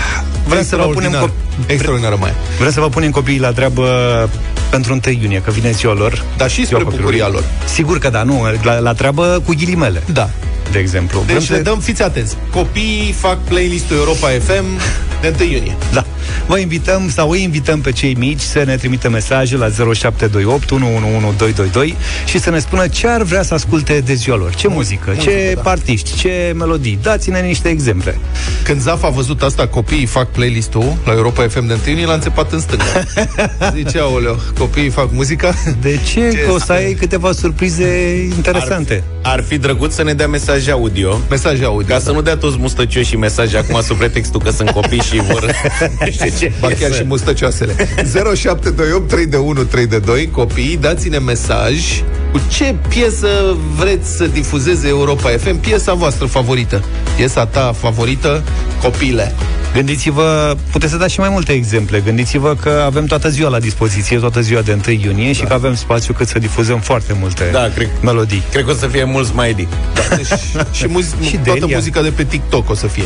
Vrem 0.46 0.64
să 0.64 0.76
vă 0.76 0.82
punem 0.82 1.10
Extraordinar. 1.10 1.28
co- 1.66 1.70
Extraordinar 1.72 2.14
mai. 2.14 2.32
Vrem 2.58 2.70
să 2.72 2.80
vă 2.80 2.88
punem 2.88 3.10
copiii 3.10 3.38
la 3.38 3.52
treabă 3.52 3.84
pentru 4.70 4.92
1 5.06 5.16
iunie, 5.20 5.40
că 5.44 5.50
vine 5.50 5.70
ziua 5.70 5.94
lor 5.94 6.22
Dar 6.36 6.48
și 6.50 6.54
spre 6.64 6.66
Ziua 6.66 6.80
copilului. 6.82 7.18
bucuria 7.18 7.28
lor. 7.28 7.44
Sigur 7.74 7.98
că 7.98 8.08
da, 8.10 8.22
nu, 8.22 8.42
la, 8.62 8.78
la 8.78 8.92
treabă 8.92 9.42
cu 9.46 9.54
ghilimele 9.54 10.02
Da. 10.12 10.30
De 10.72 10.78
exemplu 10.78 11.20
Vrem 11.20 11.38
Deci 11.38 11.46
să- 11.46 11.52
le 11.52 11.60
dăm, 11.60 11.78
fiți 11.80 12.02
atenți. 12.02 12.36
Copiii 12.52 13.12
fac 13.18 13.38
playlist-ul 13.44 13.96
Europa 13.96 14.28
FM 14.28 14.64
de 15.20 15.34
1 15.40 15.50
iunie. 15.52 15.76
Da. 15.92 16.04
Vă 16.46 16.58
invităm 16.58 17.10
sau 17.10 17.30
îi 17.30 17.42
invităm 17.42 17.80
pe 17.80 17.92
cei 17.92 18.14
mici 18.14 18.40
să 18.40 18.62
ne 18.66 18.76
trimită 18.76 19.08
mesaje 19.08 19.56
la 19.56 19.68
0728 19.68 20.70
111222 20.70 21.96
și 22.24 22.40
să 22.40 22.50
ne 22.50 22.58
spună 22.58 22.86
ce 22.86 23.08
ar 23.08 23.22
vrea 23.22 23.42
să 23.42 23.54
asculte 23.54 24.00
de 24.04 24.14
ziua 24.14 24.36
lor. 24.36 24.54
Ce 24.54 24.68
muzică, 24.68 25.12
muzică, 25.14 25.30
ce 25.30 25.58
da. 25.62 25.70
artiști, 25.70 26.16
ce 26.16 26.52
melodii. 26.56 26.98
Dați-ne 27.02 27.40
niște 27.40 27.68
exemple. 27.68 28.18
Când 28.62 28.80
Zaf 28.80 29.04
a 29.04 29.08
văzut 29.08 29.42
asta, 29.42 29.66
copiii 29.66 30.06
fac 30.06 30.30
playlist-ul 30.30 30.96
la 31.04 31.12
Europa 31.12 31.46
FM 31.48 31.66
de 31.66 31.72
1 31.72 31.80
iunie, 31.88 32.06
l-a 32.06 32.12
înțepat 32.12 32.52
în 32.52 32.60
stânga. 32.60 32.84
Zice, 33.76 33.98
aoleo, 33.98 34.36
copiii 34.58 34.88
fac 34.90 35.12
muzica? 35.12 35.54
De 35.80 35.98
ce? 36.12 36.30
Ce 36.30 36.38
Că 36.38 36.52
o 36.52 36.58
să 36.58 36.72
este? 36.72 36.72
ai 36.72 36.92
câteva 36.92 37.32
surprize 37.32 38.16
interesante. 38.36 39.02
Ar 39.22 39.42
fi 39.42 39.58
drăguț 39.58 39.94
să 39.94 40.02
ne 40.02 40.14
dea 40.14 40.28
mesaje 40.28 40.70
audio 40.70 41.20
Mesaje 41.30 41.64
audio. 41.64 41.94
Ca 41.94 42.00
să 42.00 42.12
nu 42.12 42.22
dea 42.22 42.36
toți 42.36 42.56
mustăcioși 42.58 43.16
mesaje 43.16 43.56
acum 43.56 43.80
sub 43.82 43.96
pretextul 43.96 44.40
că 44.40 44.50
sunt 44.50 44.70
copii 44.70 45.00
și 45.00 45.16
vor, 45.16 45.50
știe 46.18 46.38
ce 46.38 46.52
Ba 46.60 46.68
chiar 46.68 46.92
și 46.92 47.04
mustăcioasele. 47.04 47.72
0728 48.34 49.08
3 49.08 49.26
de 49.26 49.36
1 49.36 49.62
3 49.64 49.86
de 49.86 49.98
2 49.98 50.30
Copii, 50.30 50.78
dați-ne 50.80 51.18
mesaj 51.18 52.02
Cu 52.32 52.40
ce 52.48 52.74
piesă 52.88 53.56
vreți 53.76 54.16
să 54.16 54.26
difuzeze 54.26 54.88
Europa 54.88 55.28
FM 55.30 55.56
Piesa 55.60 55.92
voastră 55.94 56.26
favorită 56.26 56.82
Piesa 57.16 57.46
ta 57.46 57.72
favorită 57.80 58.42
Copile 58.82 59.34
Gândiți-vă, 59.74 60.56
puteți 60.72 60.92
să 60.92 60.98
dați 60.98 61.12
și 61.12 61.20
mai 61.20 61.28
multe 61.28 61.52
exemple. 61.52 62.00
Gândiți-vă 62.04 62.54
că 62.62 62.82
avem 62.86 63.04
toată 63.04 63.28
ziua 63.28 63.48
la 63.48 63.58
dispoziție, 63.58 64.18
toată 64.18 64.40
ziua 64.40 64.60
de 64.60 64.78
1 64.88 64.94
iunie 65.00 65.26
da. 65.26 65.32
și 65.32 65.42
că 65.44 65.52
avem 65.52 65.74
spațiu 65.74 66.12
cât 66.14 66.28
să 66.28 66.38
difuzăm 66.38 66.78
foarte 66.80 67.16
multe 67.20 67.48
Da, 67.52 67.70
cred- 67.74 67.90
melodii. 68.02 68.42
Cred 68.52 68.64
că 68.64 68.70
o 68.70 68.74
să 68.74 68.86
fie 68.86 69.04
mult 69.04 69.26
smiley. 69.26 69.68
da, 69.94 70.16
deci, 70.16 70.26
Și, 70.72 70.86
muzi- 70.94 71.26
Și 71.28 71.36
toată 71.36 71.58
Delia. 71.60 71.76
muzica 71.76 72.02
de 72.02 72.10
pe 72.10 72.24
TikTok 72.24 72.70
o 72.70 72.74
să 72.74 72.86
fie 72.86 73.04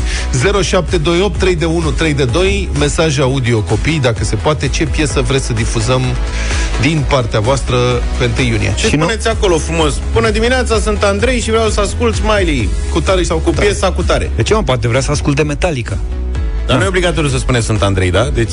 0728 0.62 1.38
3 1.38 1.54
de 1.56 1.64
1 1.64 1.90
3 1.90 2.12
de 2.14 2.24
2 2.24 2.68
Mesaj 2.78 3.18
audio 3.18 3.60
copii 3.60 3.98
Dacă 4.00 4.24
se 4.24 4.34
poate 4.36 4.68
Ce 4.68 4.84
piesă 4.86 5.20
vreți 5.20 5.46
să 5.46 5.52
difuzăm 5.52 6.02
Din 6.80 7.04
partea 7.08 7.40
voastră 7.40 7.76
Pe 8.18 8.30
1 8.38 8.48
iunie 8.48 8.72
Ce 8.76 8.86
Și 8.86 8.96
nu- 8.96 9.04
spuneți 9.12 9.38
acolo 9.38 9.58
frumos? 9.58 9.94
Bună 10.12 10.30
dimineața, 10.30 10.80
sunt 10.80 11.02
Andrei 11.02 11.40
și 11.40 11.50
vreau 11.50 11.68
să 11.68 11.80
ascult 11.80 12.14
smiley 12.14 12.68
Cu 12.92 13.00
tare 13.00 13.22
sau 13.22 13.36
cu, 13.36 13.42
cu 13.42 13.50
tare. 13.50 13.66
piesa 13.66 13.92
cu 13.92 14.02
tare. 14.02 14.30
De 14.36 14.42
ce, 14.42 14.54
mă, 14.54 14.62
poate 14.62 14.88
vrea 14.88 15.00
să 15.00 15.10
asculte 15.10 15.42
Metallica? 15.42 15.98
Dar 16.66 16.76
nu 16.76 16.84
e 16.84 16.86
obligatoriu 16.86 17.28
să 17.30 17.38
spuneți 17.38 17.66
sunt 17.66 17.82
Andrei, 17.82 18.10
da? 18.10 18.30
Deci 18.34 18.50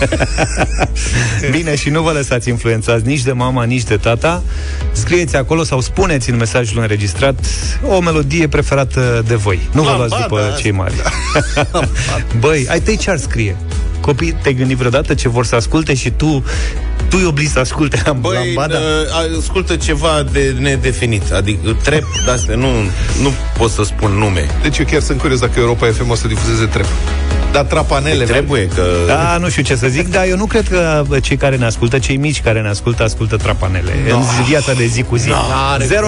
Bine, 1.50 1.76
și 1.76 1.90
nu 1.90 2.02
vă 2.02 2.10
lăsați 2.10 2.48
influențați 2.48 3.06
nici 3.06 3.22
de 3.22 3.32
mama, 3.32 3.64
nici 3.64 3.82
de 3.82 3.96
tata. 3.96 4.42
Scrieți 4.92 5.36
acolo 5.36 5.64
sau 5.64 5.80
spuneți 5.80 6.30
în 6.30 6.36
mesajul 6.36 6.80
înregistrat 6.80 7.34
o 7.88 8.00
melodie 8.00 8.48
preferată 8.48 9.24
de 9.26 9.34
voi. 9.34 9.60
Nu 9.72 9.82
vă 9.82 9.94
luați 9.96 10.10
Lambada 10.10 10.26
după 10.28 10.40
asta. 10.40 10.60
cei 10.60 10.70
mari. 10.70 10.94
Băi, 12.40 12.66
ai 12.68 12.80
tăi 12.80 12.96
ce 12.96 13.10
ar 13.10 13.18
scrie? 13.18 13.56
Copii, 14.00 14.36
te-ai 14.42 14.54
gândit 14.54 14.76
vreodată 14.76 15.14
ce 15.14 15.28
vor 15.28 15.44
să 15.44 15.54
asculte 15.54 15.94
și 15.94 16.10
tu 16.10 16.44
tu 17.14 17.20
îi 17.20 17.26
obligi 17.28 17.50
să 17.50 17.58
asculte 17.58 18.02
Băi, 18.20 18.34
lambada? 18.54 18.78
uh, 18.78 19.38
ascultă 19.38 19.76
ceva 19.76 20.24
de 20.32 20.54
nedefinit 20.58 21.32
Adică 21.32 21.76
trep 21.82 22.04
de-astea 22.24 22.56
Nu, 22.56 22.68
nu 23.22 23.32
pot 23.58 23.70
să 23.70 23.82
spun 23.84 24.10
nume 24.10 24.46
Deci 24.62 24.78
eu 24.78 24.84
chiar 24.90 25.00
sunt 25.00 25.20
curios 25.20 25.40
Dacă 25.40 25.52
Europa 25.60 25.86
FM 25.86 26.10
o 26.10 26.14
să 26.14 26.26
difuzeze 26.28 26.64
trep 26.66 26.86
Dar 27.52 27.64
trapanele 27.64 28.24
Trebuie 28.24 28.68
că 28.74 28.82
Da, 29.06 29.36
nu 29.40 29.48
știu 29.48 29.62
ce 29.62 29.74
să 29.76 29.86
zic, 29.88 30.10
dar 30.10 30.24
eu 30.28 30.36
nu 30.36 30.46
cred 30.46 30.68
că 30.68 31.04
cei 31.22 31.36
care 31.36 31.56
ne 31.56 31.64
ascultă, 31.64 31.98
cei 31.98 32.16
mici 32.16 32.40
care 32.40 32.60
ne 32.60 32.68
ascultă, 32.68 33.02
ascultă 33.02 33.36
trapanele 33.36 33.92
Da. 34.08 34.14
în 34.14 34.22
viața 34.48 34.72
de 34.72 34.86
zi 34.86 35.02
cu 35.02 35.16
zi. 35.16 35.28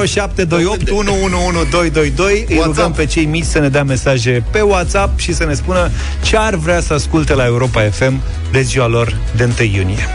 0728 0.07 0.91
111222 0.91 2.45
Îi 2.49 2.57
WhatsApp. 2.57 2.77
rugăm 2.77 2.93
pe 2.93 3.05
cei 3.07 3.25
mici 3.25 3.45
să 3.45 3.59
ne 3.59 3.69
dea 3.69 3.85
mesaje 3.85 4.45
pe 4.51 4.61
WhatsApp 4.61 5.19
și 5.19 5.35
să 5.35 5.45
ne 5.45 5.55
spună 5.55 5.91
ce 6.23 6.37
ar 6.37 6.55
vrea 6.55 6.81
să 6.81 6.93
asculte 6.95 7.35
la 7.35 7.45
Europa 7.45 7.81
FM 7.91 8.21
de 8.53 8.61
ziua 8.61 8.87
lor 8.87 9.17
de 9.37 9.45
1 9.61 9.69
iunie. 9.75 10.09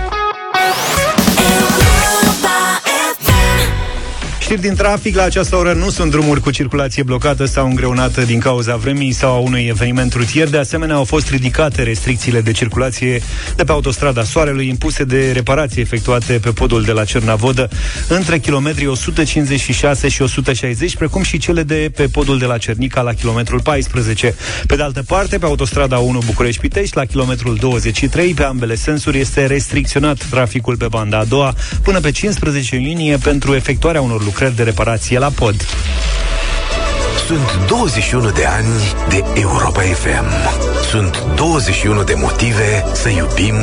Știri 4.51 4.67
din 4.67 4.75
trafic, 4.75 5.15
la 5.15 5.23
această 5.23 5.55
oră 5.55 5.73
nu 5.73 5.89
sunt 5.89 6.11
drumuri 6.11 6.41
cu 6.41 6.51
circulație 6.51 7.03
blocată 7.03 7.45
sau 7.45 7.67
îngreunată 7.67 8.21
din 8.21 8.39
cauza 8.39 8.75
vremii 8.75 9.11
sau 9.11 9.33
a 9.33 9.37
unui 9.37 9.65
eveniment 9.65 10.13
rutier. 10.13 10.49
De 10.49 10.57
asemenea, 10.57 10.95
au 10.95 11.03
fost 11.03 11.29
ridicate 11.29 11.83
restricțiile 11.83 12.41
de 12.41 12.51
circulație 12.51 13.21
de 13.55 13.63
pe 13.63 13.71
autostrada 13.71 14.23
Soarelui 14.23 14.67
impuse 14.67 15.03
de 15.03 15.31
reparații 15.31 15.81
efectuate 15.81 16.33
pe 16.33 16.49
podul 16.49 16.83
de 16.83 16.91
la 16.91 17.03
Cernavodă 17.03 17.69
între 18.07 18.39
kilometrii 18.39 18.87
156 18.87 20.07
și 20.07 20.21
160, 20.21 20.95
precum 20.95 21.23
și 21.23 21.37
cele 21.37 21.63
de 21.63 21.91
pe 21.95 22.07
podul 22.07 22.39
de 22.39 22.45
la 22.45 22.57
Cernica 22.57 23.01
la 23.01 23.13
kilometrul 23.13 23.61
14. 23.61 24.35
Pe 24.67 24.75
de 24.75 24.83
altă 24.83 25.03
parte, 25.07 25.37
pe 25.37 25.45
autostrada 25.45 25.97
1 25.97 26.21
București-Pitești, 26.25 26.95
la 26.95 27.05
kilometrul 27.05 27.55
23, 27.55 28.33
pe 28.33 28.43
ambele 28.43 28.75
sensuri 28.75 29.19
este 29.19 29.45
restricționat 29.45 30.25
traficul 30.29 30.77
pe 30.77 30.87
banda 30.89 31.17
a 31.17 31.23
doua 31.23 31.53
până 31.83 31.99
pe 31.99 32.11
15 32.11 32.75
iunie 32.75 33.17
pentru 33.17 33.55
efectuarea 33.55 34.01
unor 34.01 34.23
lucrări 34.23 34.39
de 34.49 34.63
reparație 34.63 35.19
la 35.19 35.29
pod. 35.29 35.55
Sunt 37.27 37.67
21 37.67 38.29
de 38.29 38.45
ani 38.45 38.93
de 39.09 39.23
Europa 39.33 39.81
FM. 39.81 40.80
Sunt 40.91 41.23
21 41.35 42.03
de 42.03 42.13
motive 42.13 42.83
să 42.93 43.09
iubim 43.09 43.55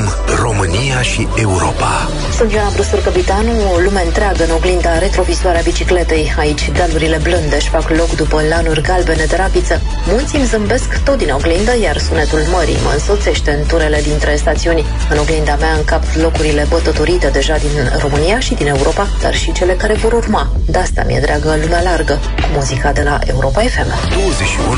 România 0.43 1.03
și 1.03 1.29
Europa. 1.37 2.09
Sunt 2.37 2.53
Ioana 2.53 2.71
Brustur, 2.73 3.03
capitanul, 3.03 3.57
o 3.75 3.79
lume 3.79 4.03
întreagă 4.05 4.45
în 4.45 4.51
oglinda 4.51 4.99
retrovisoare 4.99 5.59
a 5.59 5.63
bicicletei. 5.63 6.35
Aici 6.39 6.71
dealurile 6.71 7.19
blânde 7.23 7.55
își 7.55 7.69
fac 7.69 7.91
loc 7.91 8.11
după 8.11 8.43
lanuri 8.49 8.83
galbene 8.83 9.25
de 9.25 9.37
rapiță. 9.37 9.81
Munții 10.07 10.39
îmi 10.39 10.47
zâmbesc 10.47 11.03
tot 11.03 11.19
din 11.19 11.31
oglindă, 11.31 11.73
iar 11.83 11.99
sunetul 11.99 12.43
mării 12.53 12.79
mă 12.85 12.91
însoțește 12.93 13.51
în 13.51 13.67
turele 13.67 14.01
dintre 14.01 14.37
stațiuni. 14.37 14.87
În 15.11 15.19
oglinda 15.19 15.57
mea 15.57 15.73
încap 15.73 16.03
locurile 16.15 16.67
bătătorite 16.69 17.29
deja 17.29 17.57
din 17.57 17.99
România 18.03 18.39
și 18.39 18.55
din 18.55 18.67
Europa, 18.67 19.07
dar 19.23 19.35
și 19.35 19.53
cele 19.53 19.73
care 19.73 19.95
vor 19.95 20.13
urma. 20.13 20.53
De 20.67 20.79
asta 20.79 21.03
mi-e 21.07 21.21
dragă 21.21 21.59
lumea 21.63 21.83
largă, 21.83 22.15
cu 22.43 22.49
muzica 22.55 22.93
de 22.93 23.03
la 23.03 23.19
Europa 23.25 23.61
FM. 23.61 23.91
21 24.15 24.77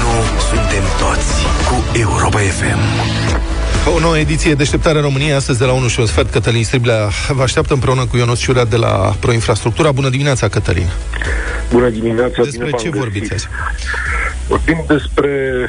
suntem 0.50 0.84
toți 0.98 1.32
cu 1.68 1.98
Europa 1.98 2.39
FM. 2.40 2.78
O 3.96 3.98
nouă 4.00 4.18
ediție 4.18 4.54
Deșteptarea 4.54 5.00
României 5.00 5.32
Astăzi 5.32 5.58
de 5.58 5.64
la 5.64 5.72
1 5.72 5.88
și 5.88 6.00
un 6.00 6.06
sfert 6.06 6.30
Cătălin 6.30 6.64
Striblea 6.64 7.08
Vă 7.28 7.42
așteaptă 7.42 7.72
împreună 7.74 8.06
cu 8.06 8.16
Ionuț 8.16 8.38
Ciurea 8.38 8.64
de 8.64 8.76
la 8.76 9.14
Proinfrastructura 9.20 9.92
Bună 9.92 10.08
dimineața, 10.08 10.48
Cătălin 10.48 10.86
Bună 11.72 11.88
dimineața! 11.88 12.42
Despre 12.42 12.64
bine 12.64 12.76
ce 12.76 12.88
v-am 12.88 12.98
vorbiți 12.98 13.28
găsit. 13.28 13.32
azi? 13.32 13.48
Vorbim 14.48 14.84
despre... 14.86 15.66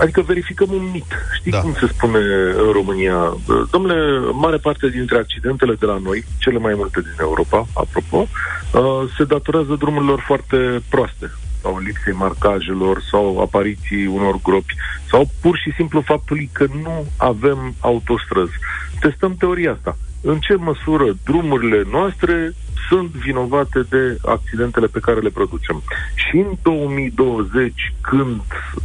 Adică 0.00 0.20
verificăm 0.20 0.68
un 0.70 0.88
mit. 0.92 1.10
Știți 1.34 1.50
Da. 1.50 1.56
da. 1.56 1.62
cum 1.62 1.76
se 1.80 1.86
spune 1.94 2.18
în 2.66 2.72
România? 2.72 3.36
Domnule, 3.70 4.30
mare 4.32 4.56
parte 4.56 4.88
dintre 4.88 5.18
accidentele 5.18 5.74
de 5.78 5.86
la 5.86 5.98
noi, 6.02 6.24
cele 6.38 6.58
mai 6.58 6.72
multe 6.76 7.00
din 7.00 7.16
Europa, 7.20 7.66
apropo, 7.72 8.28
uh, 8.72 8.80
se 9.16 9.24
datorează 9.24 9.74
drumurilor 9.78 10.22
foarte 10.26 10.82
proaste 10.88 11.30
sau 11.62 11.78
lipsei 11.78 12.12
marcajelor 12.12 13.02
sau 13.10 13.40
apariției 13.40 14.06
unor 14.06 14.38
gropi 14.42 14.74
sau 15.10 15.30
pur 15.40 15.56
și 15.56 15.72
simplu 15.76 16.00
faptului 16.00 16.50
că 16.52 16.66
nu 16.82 17.06
avem 17.16 17.74
autostrăzi. 17.80 18.52
Testăm 19.00 19.34
teoria 19.34 19.72
asta. 19.72 19.96
În 20.20 20.38
ce 20.38 20.54
măsură 20.54 21.16
drumurile 21.24 21.82
noastre 21.90 22.52
sunt 22.88 23.10
vinovate 23.10 23.86
de 23.88 24.18
accidentele 24.24 24.86
pe 24.86 24.98
care 24.98 25.20
le 25.20 25.28
producem. 25.28 25.82
Și 26.14 26.36
în 26.36 26.52
2020, 26.62 27.94
când 28.00 28.40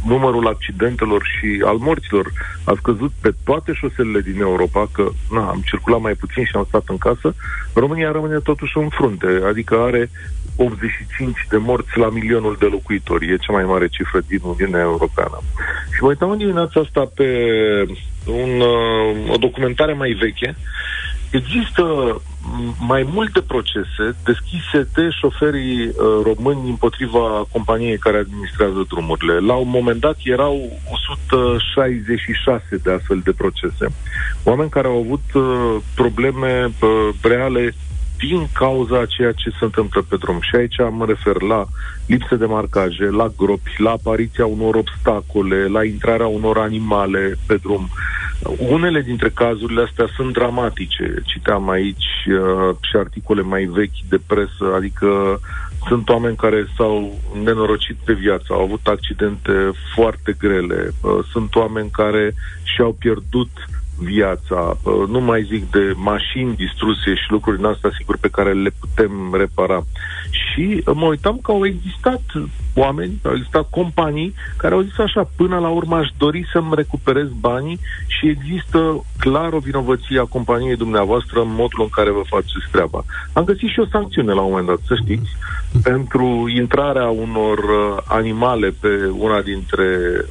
numărul 0.06 0.46
accidentelor 0.46 1.22
și 1.22 1.62
al 1.64 1.76
morților 1.76 2.32
a 2.64 2.72
scăzut 2.76 3.12
pe 3.20 3.34
toate 3.44 3.72
șoselele 3.72 4.20
din 4.20 4.40
Europa, 4.40 4.88
că 4.92 5.08
na, 5.30 5.48
am 5.48 5.62
circulat 5.64 6.00
mai 6.00 6.14
puțin 6.14 6.44
și 6.44 6.56
am 6.56 6.64
stat 6.68 6.84
în 6.86 6.98
casă, 6.98 7.34
România 7.74 8.10
rămâne 8.12 8.38
totuși 8.38 8.78
în 8.78 8.88
frunte, 8.88 9.40
adică 9.46 9.74
are 9.74 10.10
85 10.56 11.46
de 11.50 11.56
morți 11.56 11.98
la 11.98 12.08
milionul 12.08 12.56
de 12.58 12.66
locuitori. 12.66 13.32
E 13.32 13.36
cea 13.36 13.52
mai 13.52 13.64
mare 13.64 13.88
cifră 13.88 14.20
din 14.26 14.40
Uniunea 14.42 14.80
Europeană. 14.80 15.38
Și 15.94 16.02
mă 16.02 16.08
uitam 16.08 16.30
în 16.30 16.38
dimineața 16.38 16.80
asta 16.80 17.10
pe 17.14 17.28
un, 18.26 18.60
uh, 18.60 19.32
o 19.32 19.36
documentare 19.36 19.92
mai 19.92 20.12
veche 20.12 20.56
Există 21.40 21.84
m, 22.42 22.74
mai 22.86 23.08
multe 23.12 23.40
procese 23.40 24.16
deschise 24.24 24.88
de 24.94 25.08
șoferii 25.20 25.86
uh, 25.86 25.94
români 26.22 26.68
împotriva 26.68 27.46
companiei 27.52 27.98
care 27.98 28.16
administrează 28.16 28.84
drumurile. 28.88 29.38
La 29.38 29.54
un 29.54 29.68
moment 29.68 30.00
dat 30.00 30.16
erau 30.22 30.80
166 30.92 32.80
de 32.82 32.92
astfel 32.92 33.20
de 33.24 33.32
procese. 33.32 33.86
Oameni 34.44 34.70
care 34.70 34.86
au 34.86 34.98
avut 34.98 35.24
uh, 35.34 35.76
probleme 35.94 36.64
uh, 36.64 37.08
reale 37.22 37.74
din 38.26 38.48
cauza 38.52 38.98
a 39.00 39.06
ceea 39.06 39.32
ce 39.32 39.50
se 39.50 39.64
întâmplă 39.64 40.04
pe 40.08 40.16
drum. 40.16 40.38
Și 40.40 40.56
aici 40.56 40.76
mă 40.90 41.04
refer 41.04 41.42
la 41.42 41.66
lipsă 42.06 42.34
de 42.34 42.44
marcaje, 42.44 43.04
la 43.04 43.32
gropi, 43.36 43.74
la 43.76 43.90
apariția 43.90 44.46
unor 44.46 44.74
obstacole, 44.74 45.66
la 45.66 45.84
intrarea 45.84 46.26
unor 46.26 46.58
animale 46.58 47.38
pe 47.46 47.56
drum. 47.56 47.88
Unele 48.58 49.00
dintre 49.00 49.30
cazurile 49.30 49.82
astea 49.82 50.06
sunt 50.16 50.32
dramatice. 50.32 51.14
Citeam 51.24 51.68
aici 51.68 52.26
uh, 52.26 52.76
și 52.80 52.96
articole 52.96 53.42
mai 53.42 53.64
vechi 53.64 54.00
de 54.08 54.20
presă, 54.26 54.74
adică 54.76 55.40
sunt 55.88 56.08
oameni 56.08 56.36
care 56.36 56.66
s-au 56.76 57.18
nenorocit 57.42 57.96
pe 58.04 58.12
viață, 58.12 58.46
au 58.48 58.62
avut 58.62 58.86
accidente 58.86 59.70
foarte 59.94 60.34
grele, 60.38 60.90
uh, 61.00 61.18
sunt 61.32 61.54
oameni 61.54 61.90
care 61.90 62.34
și-au 62.62 62.92
pierdut 62.92 63.50
viața, 63.98 64.76
uh, 64.82 65.08
nu 65.08 65.20
mai 65.20 65.42
zic 65.42 65.70
de 65.70 65.92
mașini 65.94 66.54
distruse 66.54 67.14
și 67.14 67.30
lucruri 67.30 67.56
din 67.56 67.66
astea, 67.66 67.90
sigur, 67.98 68.16
pe 68.20 68.28
care 68.28 68.52
le 68.52 68.70
putem 68.80 69.34
repara. 69.36 69.84
Și 70.54 70.82
mă 70.94 71.06
uitam 71.06 71.38
că 71.42 71.50
au 71.50 71.66
existat 71.66 72.22
oameni, 72.74 73.20
au 73.24 73.34
existat 73.34 73.70
companii 73.70 74.34
care 74.56 74.74
au 74.74 74.80
zis 74.80 74.98
așa, 74.98 75.30
până 75.36 75.58
la 75.58 75.68
urmă 75.68 75.96
aș 75.96 76.08
dori 76.18 76.48
să-mi 76.52 76.74
recuperez 76.74 77.28
banii 77.40 77.80
și 78.06 78.28
există 78.28 79.04
clar 79.18 79.52
o 79.52 79.58
vinovăție 79.58 80.18
a 80.20 80.24
companiei 80.24 80.76
dumneavoastră 80.76 81.40
în 81.40 81.48
modul 81.48 81.80
în 81.82 81.88
care 81.88 82.10
vă 82.10 82.22
faceți 82.26 82.70
treaba. 82.70 83.04
Am 83.32 83.44
găsit 83.44 83.68
și 83.68 83.80
o 83.80 83.86
sancțiune 83.86 84.32
la 84.32 84.40
un 84.40 84.50
moment 84.50 84.66
dat, 84.66 84.78
să 84.86 84.94
știți, 85.02 85.30
pentru 85.82 86.44
intrarea 86.56 87.08
unor 87.08 87.58
uh, 87.58 88.02
animale 88.04 88.74
pe 88.80 88.88
una 89.18 89.40
dintre 89.40 89.86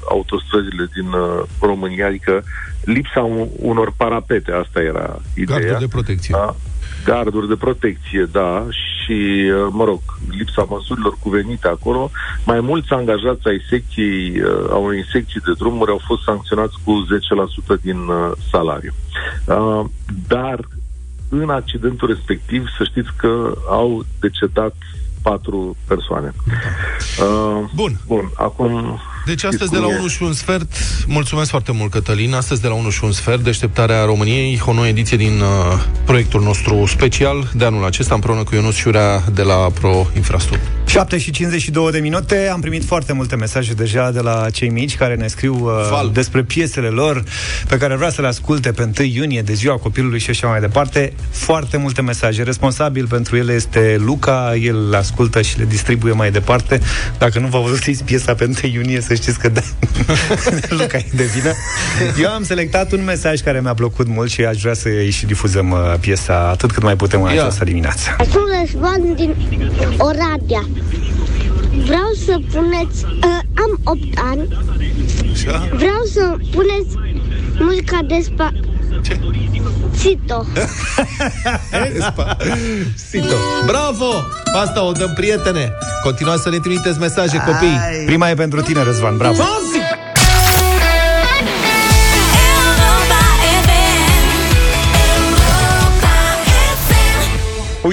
autostrăzile 0.10 0.88
din 0.96 1.08
uh, 1.08 1.44
România, 1.62 2.08
adică 2.08 2.44
lipsa 2.84 3.22
un, 3.22 3.48
unor 3.60 3.94
parapete, 3.98 4.51
asta 4.51 4.82
era 4.82 5.22
ideea. 5.36 5.60
Garduri 5.60 5.80
de 5.80 5.88
protecție. 5.88 6.36
Da? 6.38 6.56
Garduri 7.03 7.48
de 7.48 7.55
protecție, 7.55 8.27
da, 8.31 8.65
și, 8.69 9.12
uh, 9.12 9.67
mă 9.72 9.83
rog, 9.83 10.00
lipsa 10.29 10.65
măsurilor 10.69 11.17
cuvenite 11.19 11.67
acolo. 11.67 12.12
Mai 12.45 12.60
mulți 12.60 12.93
angajați 12.93 13.48
ai 13.48 13.65
secției, 13.69 14.41
uh, 14.41 14.69
a 14.69 14.75
unei 14.75 15.05
secții 15.12 15.41
de 15.45 15.51
drumuri 15.57 15.91
au 15.91 16.01
fost 16.05 16.24
sancționați 16.24 16.75
cu 16.83 17.05
10% 17.77 17.81
din 17.81 17.98
uh, 17.98 18.31
salariu. 18.51 18.93
Uh, 19.45 19.86
dar 20.27 20.60
în 21.29 21.50
accidentul 21.50 22.07
respectiv, 22.07 22.65
să 22.77 22.83
știți 22.83 23.10
că 23.17 23.53
au 23.67 24.05
decedat 24.19 24.75
patru 25.22 25.75
persoane. 25.88 26.33
Uh, 27.19 27.69
Bun. 27.75 28.00
Bun, 28.07 28.31
acum... 28.36 29.00
Deci 29.25 29.44
astăzi 29.44 29.72
de 29.72 29.77
cum 29.77 29.88
la 29.88 29.94
e. 29.94 29.98
1 29.98 30.08
și 30.08 30.24
un 30.24 30.34
sfert, 30.34 30.74
mulțumesc 31.08 31.50
foarte 31.50 31.72
mult 31.72 31.92
Cătălin, 31.92 32.34
astăzi 32.34 32.62
de 32.62 32.68
la 32.68 32.74
1 32.74 32.89
și 32.89 33.03
un 33.03 33.12
sfert, 33.12 33.44
deșteptarea 33.44 34.06
României, 34.06 34.62
o 34.65 34.74
nouă 34.74 34.88
ediție 34.88 35.18
din 35.18 35.39
uh, 35.39 35.84
proiectul 36.06 36.42
nostru 36.42 36.86
special 36.86 37.51
de 37.53 37.65
anul 37.65 37.86
acesta, 37.86 38.13
împreună 38.13 38.44
cu 38.44 38.56
Ionuț 38.56 38.75
Șurea 38.75 39.24
de 39.34 39.42
la 39.42 39.56
Pro 39.56 40.08
Infrastructure. 40.15 40.72
7 40.94 41.18
și 41.18 41.32
52 41.32 41.92
de 41.92 42.00
minute, 42.00 42.50
am 42.53 42.60
primit 42.60 42.84
foarte 42.86 43.13
multe 43.13 43.36
mesaje 43.36 43.74
deja 43.74 44.12
de 44.12 44.20
la 44.20 44.50
cei 44.50 44.70
mici 44.70 44.96
care 44.96 45.15
ne 45.15 45.27
scriu 45.27 45.53
uh, 45.53 45.88
Val. 45.89 46.10
despre 46.13 46.44
piesele 46.44 46.88
lor 46.88 47.24
pe 47.68 47.77
care 47.77 47.96
vrea 47.96 48.10
să 48.10 48.22
le 48.22 48.27
asculte 48.27 48.72
pe 48.72 48.92
1 49.00 49.08
iunie 49.08 49.42
de 49.42 49.53
ziua 49.53 49.77
copilului 49.77 50.20
și 50.20 50.30
așa 50.30 50.48
mai 50.48 50.60
departe. 50.60 51.13
Foarte 51.30 51.77
multe 51.77 52.01
mesaje. 52.01 52.44
Responsabil 52.44 53.08
pentru 53.08 53.36
ele 53.36 53.53
este 53.53 53.96
Luca, 54.00 54.56
el 54.62 54.89
le 54.89 54.98
ascultă 54.98 55.42
și 55.42 55.58
le 55.58 55.65
distribuie 55.65 56.13
mai 56.13 56.32
departe. 56.32 56.82
Dacă 57.18 57.39
nu 57.39 57.48
v-au 57.48 57.63
văzut 57.63 58.01
piesa 58.06 58.34
pe 58.34 58.46
1 58.46 58.74
iunie, 58.74 59.01
să 59.01 59.12
știți 59.15 59.39
că 59.39 59.50
da, 59.50 59.62
Luca 60.79 60.98
e 60.98 61.05
de 61.15 61.24
vină. 61.24 61.51
Eu 62.22 62.29
am 62.29 62.43
selectat 62.43 62.91
un 62.91 63.03
mesaj 63.03 63.41
care 63.41 63.62
mi-a 63.62 63.74
plăcut 63.74 64.08
mult 64.08 64.32
și 64.32 64.41
aș 64.41 64.62
vrea 64.62 64.74
să 64.74 64.88
îi 64.88 65.10
și 65.10 65.25
difuzăm 65.25 65.72
uh, 65.72 65.93
piesa 66.00 66.50
atât 66.50 66.72
cât 66.72 66.84
mai 66.84 66.96
putem 66.96 67.24
în 67.24 67.34
Ia. 67.34 67.41
această 67.41 67.63
dimineață. 67.63 68.15
Sunt 68.17 68.43
Răzvan 68.60 69.15
din 69.15 69.36
Oradea. 69.98 70.67
Vreau 71.86 72.12
să 72.25 72.39
puneți... 72.51 73.05
Uh, 73.05 73.39
am 73.53 73.79
8 73.84 74.00
ani. 74.29 74.48
Vreau 75.74 76.01
să 76.12 76.36
puneți 76.51 76.96
muzica 77.60 78.00
de 78.08 78.20
spa... 78.24 78.51
Cito. 80.00 80.45
Sito. 82.95 83.36
Bravo! 83.65 84.24
Asta 84.55 84.83
o 84.83 84.91
dăm, 84.91 85.13
prietene! 85.13 85.72
Continuați 86.03 86.41
să 86.41 86.50
ne 86.50 86.57
trimiteți 86.57 87.00
mesaje, 87.00 87.38
copii! 87.45 87.77
Prima 88.05 88.29
e 88.29 88.33
pentru 88.33 88.62
tine, 88.62 88.83
Răzvan, 88.83 89.17
bravo! 89.17 89.43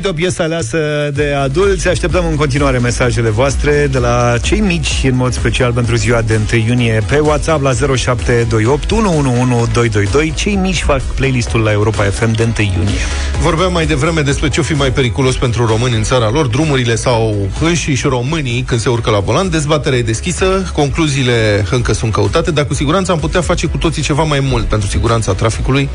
Uite 0.00 0.12
o 0.12 0.20
piesă 0.20 0.42
aleasă 0.42 1.10
de 1.14 1.32
adulți. 1.32 1.88
Așteptăm 1.88 2.26
în 2.30 2.36
continuare 2.36 2.78
mesajele 2.78 3.30
voastre 3.30 3.88
De 3.90 3.98
la 3.98 4.34
cei 4.42 4.60
mici, 4.60 5.00
în 5.04 5.16
mod 5.16 5.32
special 5.32 5.72
pentru 5.72 5.94
ziua 5.94 6.20
de 6.22 6.40
1 6.52 6.62
iunie 6.66 7.02
Pe 7.06 7.18
WhatsApp 7.18 7.62
la 7.62 7.72
0728 7.72 8.90
111222 8.90 10.32
Cei 10.36 10.54
mici 10.54 10.82
fac 10.82 11.00
playlistul 11.00 11.60
la 11.60 11.72
Europa 11.72 12.02
FM 12.02 12.34
de 12.34 12.42
1 12.42 12.52
iunie. 12.58 12.98
Vorbeam 13.40 13.72
mai 13.72 13.86
devreme 13.86 14.20
despre 14.20 14.48
ce 14.48 14.60
o 14.60 14.62
fi 14.62 14.72
mai 14.72 14.92
periculos 14.92 15.36
pentru 15.36 15.66
români 15.66 15.94
în 15.94 16.02
țara 16.02 16.30
lor, 16.30 16.46
drumurile 16.46 16.94
sau 16.94 17.48
înșiși 17.60 18.06
românii 18.06 18.62
când 18.62 18.80
se 18.80 18.88
urcă 18.88 19.10
la 19.10 19.18
volan. 19.18 19.50
Dezbaterea 19.50 19.98
e 19.98 20.02
deschisă, 20.02 20.70
concluziile 20.72 21.64
încă 21.70 21.92
sunt 21.92 22.12
căutate, 22.12 22.50
dar 22.50 22.66
cu 22.66 22.74
siguranță 22.74 23.12
am 23.12 23.18
putea 23.18 23.40
face 23.40 23.66
cu 23.66 23.76
toții 23.76 24.02
ceva 24.02 24.22
mai 24.22 24.40
mult 24.40 24.64
pentru 24.64 24.88
siguranța 24.88 25.32
traficului 25.32 25.88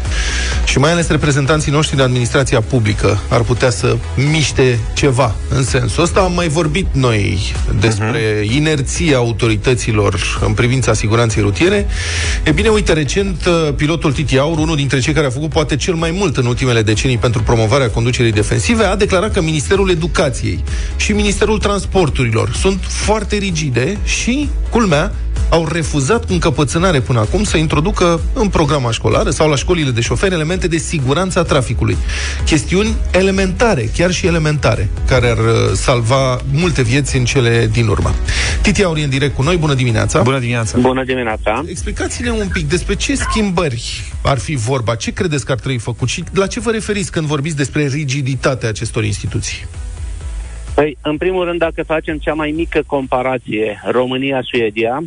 și 0.66 0.78
mai 0.78 0.92
ales 0.92 1.08
reprezentanții 1.08 1.72
noștri 1.72 1.96
de 1.96 2.04
administrația 2.04 2.62
publică. 2.62 3.20
Ar 3.30 3.42
putea 3.42 3.70
să 3.70 3.95
miște 4.32 4.80
ceva 4.96 5.36
în 5.50 5.64
sensul 5.64 6.04
ăsta. 6.04 6.20
Am 6.20 6.34
mai 6.34 6.48
vorbit 6.48 6.88
noi 6.92 7.54
despre 7.80 8.42
uh-huh. 8.42 8.56
inerția 8.56 9.18
autorităților 9.18 10.40
în 10.46 10.54
privința 10.54 10.94
siguranței 10.94 11.42
rutiere. 11.42 11.88
E 12.44 12.52
bine, 12.52 12.70
uite, 12.70 12.94
recent 12.94 13.46
uh, 13.46 13.74
pilotul 13.76 14.14
Titi 14.14 14.38
Aur, 14.38 14.58
unul 14.58 14.76
dintre 14.76 15.00
cei 15.00 15.14
care 15.14 15.26
a 15.26 15.30
făcut 15.30 15.50
poate 15.50 15.76
cel 15.76 15.94
mai 15.94 16.12
mult 16.12 16.38
în 16.38 16.46
ultimele 16.46 16.82
decenii 16.82 17.18
pentru 17.18 17.42
promovarea 17.44 17.90
conducerii 17.90 18.32
defensive, 18.32 18.84
a 18.84 18.96
declarat 18.96 19.34
că 19.34 19.42
Ministerul 19.42 19.90
Educației 19.90 20.64
și 20.98 21.12
Ministerul 21.12 21.60
Transporturilor 21.60 22.54
sunt 22.54 22.80
foarte 22.88 23.36
rigide 23.38 23.98
și, 24.04 24.50
culmea, 24.70 25.12
au 25.50 25.68
refuzat 25.68 26.26
cu 26.26 26.34
încăpățânare 26.34 27.00
până 27.00 27.20
acum 27.20 27.44
să 27.44 27.58
introducă 27.58 28.22
în 28.34 28.50
programa 28.50 28.92
școlară 28.92 29.30
sau 29.30 29.50
la 29.50 29.56
școlile 29.56 29.90
de 29.90 30.02
șoferi 30.02 30.34
elemente 30.34 30.68
de 30.68 30.78
siguranță 30.78 31.40
a 31.40 31.44
traficului. 31.44 31.98
Chestiuni 32.46 32.96
elementare, 33.12 33.90
chiar 33.98 34.12
și 34.12 34.26
elementare, 34.26 34.90
care 35.08 35.28
ar 35.28 35.38
uh, 35.38 35.72
salva 35.74 36.42
multe 36.54 36.82
vieți 36.82 37.18
în 37.18 37.26
cele 37.26 37.70
din 37.72 37.88
urmă. 37.88 38.14
Titi 38.62 38.84
Aur 38.84 38.98
e 38.98 39.04
în 39.04 39.10
direct 39.10 39.36
cu 39.36 39.42
noi, 39.42 39.58
bună 39.58 39.74
dimineața! 39.74 40.22
Bună 40.22 40.40
dimineața! 40.40 40.78
Bună 40.78 41.04
dimineața! 41.04 41.64
Explicați-ne 41.68 42.30
un 42.30 42.48
pic 42.54 42.70
despre 42.70 42.96
ce 42.96 43.16
schimbări 43.16 44.14
ar 44.24 44.38
fi 44.38 44.56
vorba, 44.56 44.96
ce 44.96 45.12
credeți 45.12 45.46
că 45.46 45.52
ar 45.52 45.58
trebui 45.58 45.78
făcut 45.78 46.08
și 46.08 46.24
la 46.34 46.48
ce 46.48 46.60
vă 46.60 46.72
referiți 46.72 47.12
când 47.12 47.26
vorbiți 47.26 47.56
despre 47.56 47.88
rigiditatea 47.88 48.70
acestor 48.70 49.04
instituții? 49.04 49.66
Păi, 50.76 50.98
în 51.02 51.18
primul 51.18 51.46
rând, 51.46 51.60
dacă 51.60 51.84
facem 51.84 52.18
cea 52.18 52.34
mai 52.34 52.54
mică 52.56 52.84
comparație, 52.86 53.82
România-Suedia, 53.92 55.04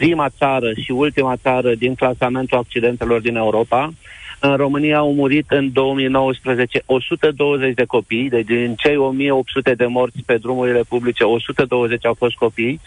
prima 0.00 0.28
țară 0.38 0.72
și 0.82 0.90
ultima 0.90 1.36
țară 1.36 1.74
din 1.74 1.94
clasamentul 1.94 2.58
accidentelor 2.58 3.20
din 3.20 3.36
Europa, 3.36 3.92
în 4.40 4.56
România 4.56 4.98
au 4.98 5.12
murit 5.12 5.50
în 5.50 5.72
2019 5.72 6.82
120 6.86 7.74
de 7.74 7.84
copii, 7.84 8.28
deci 8.28 8.46
din 8.46 8.74
cei 8.74 8.96
1800 8.96 9.74
de 9.74 9.86
morți 9.86 10.22
pe 10.26 10.36
drumurile 10.36 10.82
publice, 10.88 11.24
120 11.24 12.06
au 12.06 12.14
fost 12.14 12.34
copii. 12.34 12.80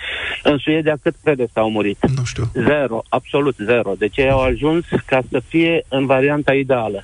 În 0.43 0.57
Suedia 0.57 0.95
cât 1.01 1.15
credeți 1.23 1.53
că 1.53 1.59
au 1.59 1.69
murit? 1.69 1.97
Nu 2.15 2.23
știu. 2.23 2.43
Zero, 2.53 3.01
absolut 3.09 3.55
zero. 3.65 3.93
Deci 3.97 4.17
ei 4.17 4.29
au 4.29 4.41
ajuns 4.41 4.85
ca 5.05 5.19
să 5.31 5.39
fie 5.47 5.85
în 5.89 6.05
varianta 6.05 6.53
ideală. 6.53 7.03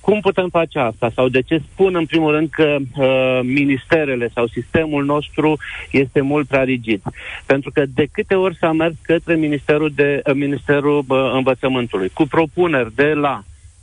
Cum 0.00 0.20
putem 0.20 0.48
face 0.48 0.78
asta? 0.78 1.10
Sau 1.14 1.28
de 1.28 1.40
ce 1.40 1.62
spun 1.72 1.94
în 1.94 2.06
primul 2.06 2.32
rând 2.32 2.48
că 2.50 2.76
uh, 2.96 3.40
ministerele 3.42 4.30
sau 4.34 4.46
sistemul 4.46 5.04
nostru 5.04 5.58
este 5.90 6.20
mult 6.20 6.48
prea 6.48 6.62
rigid? 6.62 7.02
Pentru 7.46 7.70
că 7.70 7.82
de 7.94 8.06
câte 8.12 8.34
ori 8.34 8.56
s-a 8.56 8.72
mers 8.72 8.94
către 9.02 9.34
Ministerul, 9.34 9.92
de, 9.94 10.20
uh, 10.26 10.34
Ministerul 10.34 11.04
uh, 11.08 11.30
Învățământului 11.32 12.08
cu 12.08 12.26
propuneri 12.26 12.94
de 12.94 13.12
la 13.12 13.42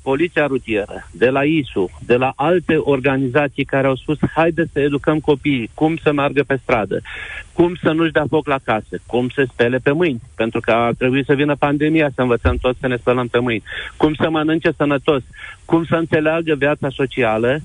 Poliția 0.10 0.46
Rutieră, 0.46 1.08
de 1.12 1.30
la 1.30 1.44
ISU, 1.44 1.90
de 2.06 2.16
la 2.16 2.34
alte 2.36 2.76
organizații 2.76 3.64
care 3.64 3.88
au 3.88 3.96
spus 3.96 4.18
haide 4.36 4.70
să 4.74 4.80
educăm 4.80 5.20
copiii, 5.20 5.70
cum 5.74 5.96
să 5.96 6.12
meargă 6.12 6.44
pe 6.48 6.60
stradă, 6.62 7.02
cum 7.54 7.76
să 7.84 7.92
nu-și 7.92 8.12
dea 8.12 8.26
foc 8.30 8.48
la 8.48 8.60
casă, 8.64 9.02
cum 9.06 9.30
să 9.30 9.46
spele 9.52 9.78
pe 9.78 9.92
mâini, 9.92 10.22
pentru 10.36 10.60
că 10.60 10.72
ar 10.72 10.94
trebui 10.94 11.26
să 11.26 11.34
vină 11.34 11.56
pandemia 11.56 12.10
să 12.16 12.22
învățăm 12.22 12.58
toți 12.62 12.80
să 12.80 12.88
ne 12.88 12.96
spălăm 12.96 13.28
pe 13.28 13.40
mâini, 13.40 13.64
cum 13.98 14.14
să 14.14 14.30
mănânce 14.30 14.72
sănătos, 14.78 15.24
cum 15.68 15.86
să 15.86 15.96
înțeleagă 15.96 16.56
viața 16.58 16.90
socială, 16.90 17.60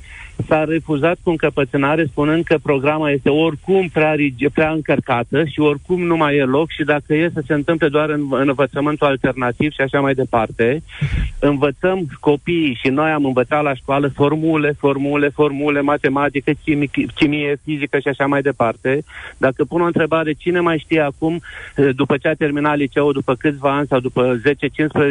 s-a 0.46 0.64
refuzat 0.64 1.18
cu 1.22 1.30
încăpățânare 1.30 2.04
spunând 2.04 2.44
că 2.44 2.56
programa 2.62 3.10
este 3.10 3.28
oricum 3.28 3.88
prea, 3.88 4.12
rigi, 4.12 4.48
prea 4.48 4.70
încărcată 4.70 5.44
și 5.44 5.60
oricum 5.60 6.02
nu 6.02 6.16
mai 6.16 6.36
e 6.36 6.44
loc 6.44 6.70
și 6.70 6.84
dacă 6.84 7.14
e 7.14 7.30
să 7.34 7.42
se 7.46 7.52
întâmple 7.52 7.88
doar 7.88 8.10
în, 8.10 8.26
în 8.30 8.48
învățământul 8.48 9.06
alternativ 9.06 9.72
și 9.72 9.80
așa 9.80 10.00
mai 10.00 10.14
departe, 10.14 10.82
învățăm 11.38 12.06
copiii 12.20 12.78
și 12.82 12.88
noi 12.88 13.10
am 13.10 13.24
învățat 13.24 13.62
la 13.62 13.74
școală 13.74 14.08
formule, 14.08 14.74
formule, 14.78 15.28
formule, 15.28 15.80
matematică, 15.80 16.50
chimie, 16.64 16.88
chimie 17.14 17.56
fizică 17.64 17.98
și 17.98 18.08
așa 18.08 18.26
mai 18.26 18.42
departe. 18.42 19.02
Dacă 19.36 19.64
pun 19.64 19.80
o 19.80 19.86
întrebare, 19.86 20.32
cine 20.32 20.60
mai 20.60 20.78
știe 20.78 21.00
acum, 21.00 21.40
după 21.94 22.16
ce 22.16 22.28
a 22.28 22.34
terminat 22.34 22.76
liceul, 22.76 23.12
după 23.12 23.34
câțiva 23.34 23.76
ani 23.76 23.86
sau 23.86 24.00
după 24.00 24.40
10-15 24.40 24.50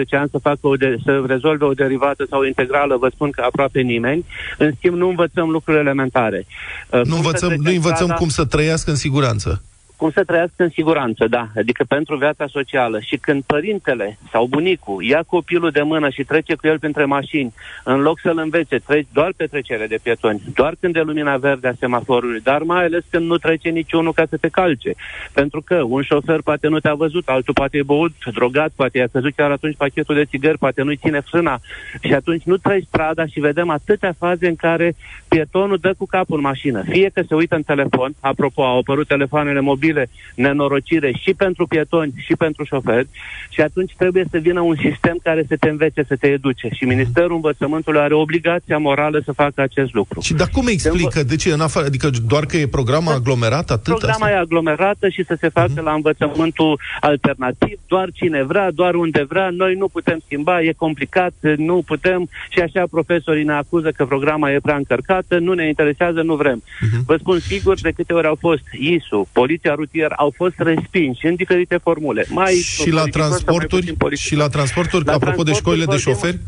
ani 0.10 0.30
să 0.30 0.38
facă 0.42 0.60
o 0.62 0.76
de, 0.76 0.98
să 1.04 1.24
rezolve 1.28 1.66
o 1.66 1.74
derivată 1.74 2.26
sau 2.30 2.40
o 2.40 2.46
integrală, 2.46 2.81
vă 2.98 3.10
spun 3.14 3.32
că 3.32 3.42
aproape 3.46 3.82
nimeni. 3.82 4.26
În 4.58 4.72
schimb, 4.78 4.96
nu 4.96 5.08
învățăm 5.10 5.50
lucruri 5.50 5.80
elementare. 5.80 6.46
Uh, 6.90 6.92
Nu 6.92 7.00
cum 7.04 7.10
să 7.12 7.16
învățăm, 7.16 7.48
trecem 7.48 7.64
nu 7.64 7.72
învățăm 7.72 8.06
strada- 8.08 8.18
cum 8.18 8.30
să 8.30 8.46
trăiască 8.46 8.90
în 8.90 8.96
siguranță. 8.96 9.62
Cum 10.02 10.12
să 10.12 10.24
trăiască 10.24 10.64
în 10.64 10.70
siguranță, 10.70 11.28
da, 11.28 11.48
adică 11.56 11.84
pentru 11.88 12.16
viața 12.18 12.48
socială. 12.48 13.00
Și 13.00 13.18
când 13.18 13.44
părintele 13.44 14.18
sau 14.32 14.46
bunicul 14.46 15.04
ia 15.04 15.24
copilul 15.28 15.72
de 15.72 15.82
mână 15.82 16.10
și 16.10 16.24
trece 16.24 16.56
cu 16.56 16.68
el 16.68 16.80
printre 16.80 17.06
mașini, 17.06 17.54
în 17.84 18.00
loc 18.02 18.20
să-l 18.20 18.38
învețe, 18.38 18.78
treci 18.78 19.08
doar 19.14 19.32
pe 19.38 19.46
trecere 19.46 19.88
de 19.88 20.00
pietoni, 20.04 20.42
doar 20.54 20.76
când 20.80 20.96
e 20.96 21.02
lumina 21.02 21.38
verde 21.38 21.68
a 21.68 21.74
semaforului, 21.80 22.40
dar 22.40 22.62
mai 22.62 22.84
ales 22.84 23.04
când 23.10 23.26
nu 23.26 23.38
trece 23.38 23.70
niciunul 23.70 24.14
ca 24.14 24.24
să 24.30 24.38
te 24.38 24.48
calce. 24.48 24.94
Pentru 25.34 25.62
că 25.62 25.82
un 25.82 26.02
șofer 26.02 26.42
poate 26.44 26.68
nu 26.68 26.80
te-a 26.80 26.94
văzut, 26.94 27.28
altul 27.28 27.54
poate 27.54 27.78
e 27.78 27.84
băut, 27.84 28.14
drogat, 28.34 28.72
poate 28.76 28.98
i-a 28.98 29.08
căzut 29.12 29.36
chiar 29.36 29.52
atunci 29.52 29.76
pachetul 29.78 30.16
de 30.16 30.26
țigări, 30.26 30.58
poate 30.58 30.82
nu-i 30.82 30.98
ține 30.98 31.20
frâna 31.20 31.60
și 32.04 32.14
atunci 32.14 32.44
nu 32.44 32.58
treci 32.58 32.86
strada 32.88 33.26
și 33.26 33.40
vedem 33.40 33.70
atâtea 33.70 34.14
faze 34.18 34.48
în 34.48 34.56
care 34.56 34.96
pietonul 35.28 35.78
dă 35.78 35.94
cu 35.98 36.06
capul 36.06 36.38
în 36.38 36.44
mașină. 36.44 36.84
Fie 36.90 37.10
că 37.14 37.22
se 37.28 37.36
uită 37.36 37.56
în 37.56 37.64
telefon, 37.64 38.14
apropo, 38.20 38.64
au 38.64 38.78
apărut 38.78 39.08
telefoanele 39.08 39.60
mobile, 39.60 39.91
nenorocire 40.36 41.12
și 41.22 41.34
pentru 41.34 41.68
pietoni 41.68 42.14
și 42.18 42.36
pentru 42.36 42.64
șoferi 42.64 43.08
și 43.50 43.62
atunci 43.62 43.94
trebuie 43.98 44.26
să 44.32 44.38
vină 44.38 44.62
un 44.62 44.76
sistem 44.76 45.18
care 45.24 45.46
să 45.48 45.56
te 45.60 45.70
învețe, 45.70 46.04
să 46.08 46.16
te 46.16 46.28
educe 46.28 46.70
și 46.74 46.84
Ministerul 46.84 47.36
Învățământului 47.36 48.00
are 48.00 48.14
obligația 48.14 48.78
morală 48.78 49.22
să 49.26 49.32
facă 49.32 49.62
acest 49.62 49.94
lucru. 49.94 50.22
Și 50.22 50.34
dar 50.34 50.50
cum 50.52 50.68
explică? 50.68 51.24
De 51.24 51.36
ce? 51.36 51.52
În 51.52 51.60
afară, 51.62 51.86
adică 51.86 52.10
doar 52.28 52.46
că 52.46 52.58
e 52.58 52.68
programa 52.68 53.14
aglomerat 53.14 53.70
atât? 53.70 53.84
Programa 53.84 54.26
asta? 54.26 54.30
e 54.30 54.38
aglomerată 54.38 55.10
și 55.10 55.24
să 55.26 55.38
se 55.40 55.50
facă 55.50 55.80
uh-huh. 55.80 55.84
la 55.84 55.94
învățământul 55.94 56.80
alternativ, 57.00 57.80
doar 57.88 58.10
cine 58.14 58.44
vrea, 58.44 58.72
doar 58.72 58.96
unde 58.96 59.26
vrea, 59.30 59.50
noi 59.50 59.76
nu 59.76 59.88
putem 59.88 60.22
schimba, 60.26 60.62
e 60.62 60.74
complicat, 60.78 61.34
nu 61.58 61.82
putem 61.86 62.30
și 62.50 62.60
așa 62.60 62.84
profesorii 62.92 63.44
ne 63.44 63.54
acuză 63.54 63.92
că 63.92 64.06
programa 64.06 64.52
e 64.52 64.60
prea 64.60 64.76
încărcată, 64.76 65.40
nu 65.40 65.54
ne 65.54 65.68
interesează, 65.68 66.22
nu 66.22 66.36
vrem. 66.36 66.64
Uh-huh. 66.64 67.06
Vă 67.06 67.16
spun 67.20 67.40
sigur 67.40 67.80
de 67.82 67.92
câte 67.92 68.14
ori 68.14 68.28
au 68.28 68.38
fost 68.40 68.64
ISU, 68.80 69.28
Poliția 69.32 69.74
Rutieră, 69.82 70.14
au 70.18 70.34
fost 70.36 70.54
respinși 70.58 71.26
în 71.26 71.36
diferite 71.36 71.78
formule. 71.78 72.26
Mai 72.30 72.54
și 72.54 72.90
la 72.90 73.04
transporturi? 73.04 73.94
Și 74.16 74.36
la 74.36 74.48
transporturi, 74.48 75.06
la 75.06 75.14
apropo 75.14 75.44
de 75.44 75.54
școlile 75.54 75.86
de 75.86 75.98
șoferi? 75.98 76.40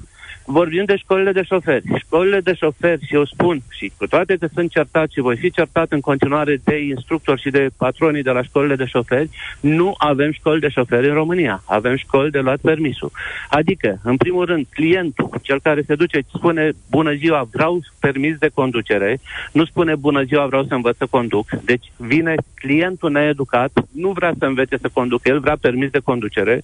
Vorbim 0.45 0.83
de 0.85 0.95
școlile 0.95 1.31
de 1.31 1.43
șoferi. 1.43 1.83
Școlile 1.97 2.39
de 2.39 2.53
șoferi, 2.53 3.05
și 3.05 3.13
eu 3.13 3.25
spun, 3.25 3.61
și 3.69 3.91
cu 3.97 4.07
toate 4.07 4.35
că 4.39 4.47
sunt 4.53 4.71
certat 4.71 5.11
și 5.11 5.19
voi 5.19 5.37
fi 5.37 5.51
certat 5.51 5.91
în 5.91 5.99
continuare 5.99 6.61
de 6.63 6.77
instructori 6.77 7.41
și 7.41 7.49
de 7.49 7.69
patronii 7.77 8.23
de 8.23 8.31
la 8.31 8.43
școlile 8.43 8.75
de 8.75 8.85
șoferi, 8.85 9.29
nu 9.59 9.93
avem 9.97 10.31
școli 10.31 10.59
de 10.59 10.69
șoferi 10.69 11.07
în 11.07 11.13
România. 11.13 11.63
Avem 11.65 11.95
școli 11.95 12.31
de 12.31 12.39
luat 12.39 12.59
permisul. 12.59 13.11
Adică, 13.49 13.99
în 14.03 14.17
primul 14.17 14.45
rând, 14.45 14.65
clientul, 14.69 15.29
cel 15.41 15.59
care 15.59 15.81
se 15.87 15.95
duce, 15.95 16.19
spune, 16.35 16.71
bună 16.89 17.13
ziua, 17.13 17.47
vreau 17.51 17.81
permis 17.99 18.37
de 18.37 18.49
conducere, 18.53 19.19
nu 19.51 19.65
spune, 19.65 19.95
bună 19.95 20.23
ziua, 20.23 20.45
vreau 20.45 20.63
să 20.63 20.73
învăț 20.73 20.97
să 20.97 21.05
conduc. 21.09 21.49
Deci 21.49 21.91
vine 21.97 22.35
clientul 22.55 23.11
needucat, 23.11 23.71
nu 23.91 24.11
vrea 24.11 24.33
să 24.39 24.45
învețe 24.45 24.77
să 24.81 24.89
conducă, 24.93 25.29
el 25.29 25.39
vrea 25.39 25.57
permis 25.61 25.89
de 25.89 25.99
conducere 25.99 26.63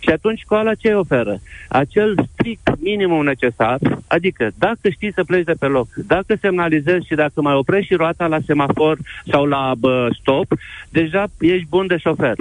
și 0.00 0.08
atunci 0.08 0.40
școala 0.40 0.74
ce 0.74 0.94
oferă? 0.94 1.40
Acel 1.68 2.14
strict 2.46 2.80
minim 2.80 2.98
minimum 2.98 3.24
necesar, 3.24 3.78
adică 4.06 4.50
dacă 4.58 4.88
știi 4.88 5.12
să 5.12 5.24
pleci 5.24 5.44
de 5.44 5.52
pe 5.58 5.66
loc, 5.66 5.88
dacă 6.06 6.36
semnalizezi 6.40 7.06
și 7.06 7.14
dacă 7.14 7.40
mai 7.40 7.54
oprești 7.54 7.86
și 7.86 7.94
roata 7.94 8.26
la 8.26 8.38
semafor 8.46 8.98
sau 9.30 9.44
la 9.44 9.72
bă, 9.78 10.08
stop, 10.20 10.46
deja 10.90 11.26
ești 11.40 11.66
bun 11.68 11.86
de 11.86 11.96
șofer 11.96 12.34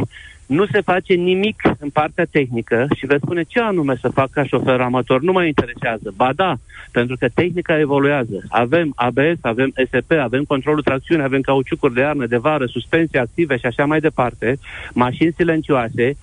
nu 0.45 0.65
se 0.65 0.81
face 0.81 1.13
nimic 1.13 1.61
în 1.79 1.89
partea 1.89 2.25
tehnică 2.31 2.87
și 2.95 3.05
veți 3.05 3.21
spune 3.21 3.43
ce 3.43 3.59
anume 3.59 3.95
să 4.01 4.09
fac 4.09 4.29
ca 4.29 4.43
șofer 4.43 4.81
amator, 4.81 5.21
nu 5.21 5.31
mă 5.31 5.45
interesează. 5.45 6.13
Ba 6.15 6.33
da, 6.35 6.55
pentru 6.91 7.15
că 7.19 7.27
tehnica 7.33 7.79
evoluează. 7.79 8.43
Avem 8.49 8.91
ABS, 8.95 9.37
avem 9.41 9.71
SP, 9.89 10.11
avem 10.11 10.43
controlul 10.43 10.81
tracțiune, 10.83 11.23
avem 11.23 11.41
cauciucuri 11.41 11.93
de 11.93 11.99
iarnă, 11.99 12.25
de 12.25 12.37
vară, 12.37 12.65
suspensie 12.65 13.19
active 13.19 13.57
și 13.57 13.65
așa 13.65 13.85
mai 13.85 13.99
departe, 13.99 14.57
mașini 14.93 15.33
silencioase 15.37 16.15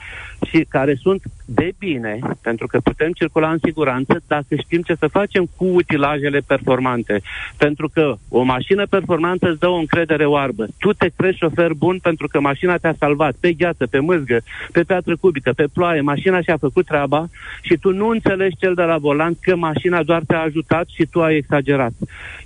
și 0.47 0.67
care 0.69 0.95
sunt 0.95 1.23
de 1.55 1.73
bine, 1.79 2.19
pentru 2.43 2.67
că 2.67 2.79
putem 2.79 3.13
circula 3.13 3.51
în 3.51 3.59
siguranță 3.63 4.23
dacă 4.27 4.55
știm 4.65 4.83
ce 4.83 4.95
să 4.95 5.07
facem 5.07 5.49
cu 5.57 5.65
utilajele 5.65 6.41
performante. 6.47 7.21
Pentru 7.57 7.89
că 7.89 8.15
o 8.29 8.43
mașină 8.43 8.87
performantă 8.87 9.49
îți 9.49 9.59
dă 9.59 9.69
o 9.69 9.75
încredere 9.75 10.25
oarbă. 10.25 10.67
Tu 10.79 10.93
te 10.93 11.09
crezi 11.17 11.37
șofer 11.37 11.73
bun 11.73 11.99
pentru 12.03 12.29
că 12.29 12.41
mașina 12.41 12.77
te-a 12.77 12.95
salvat 12.99 13.35
pe 13.41 13.53
gheață, 13.53 13.87
pe 13.87 13.99
mâzgă, 13.99 14.41
pe 14.73 14.83
piatră 14.83 15.17
cubică, 15.17 15.53
pe 15.57 15.67
ploaie, 15.73 16.01
mașina 16.01 16.41
și-a 16.41 16.57
făcut 16.57 16.87
treaba 16.87 17.29
și 17.63 17.77
tu 17.77 17.93
nu 17.93 18.09
înțelegi 18.09 18.57
cel 18.57 18.75
de 18.75 18.83
la 18.83 18.99
volan 18.99 19.35
că 19.41 19.57
mașina 19.57 20.03
doar 20.03 20.23
te-a 20.27 20.43
ajutat 20.43 20.87
și 20.95 21.07
tu 21.11 21.23
ai 21.23 21.37
exagerat. 21.37 21.93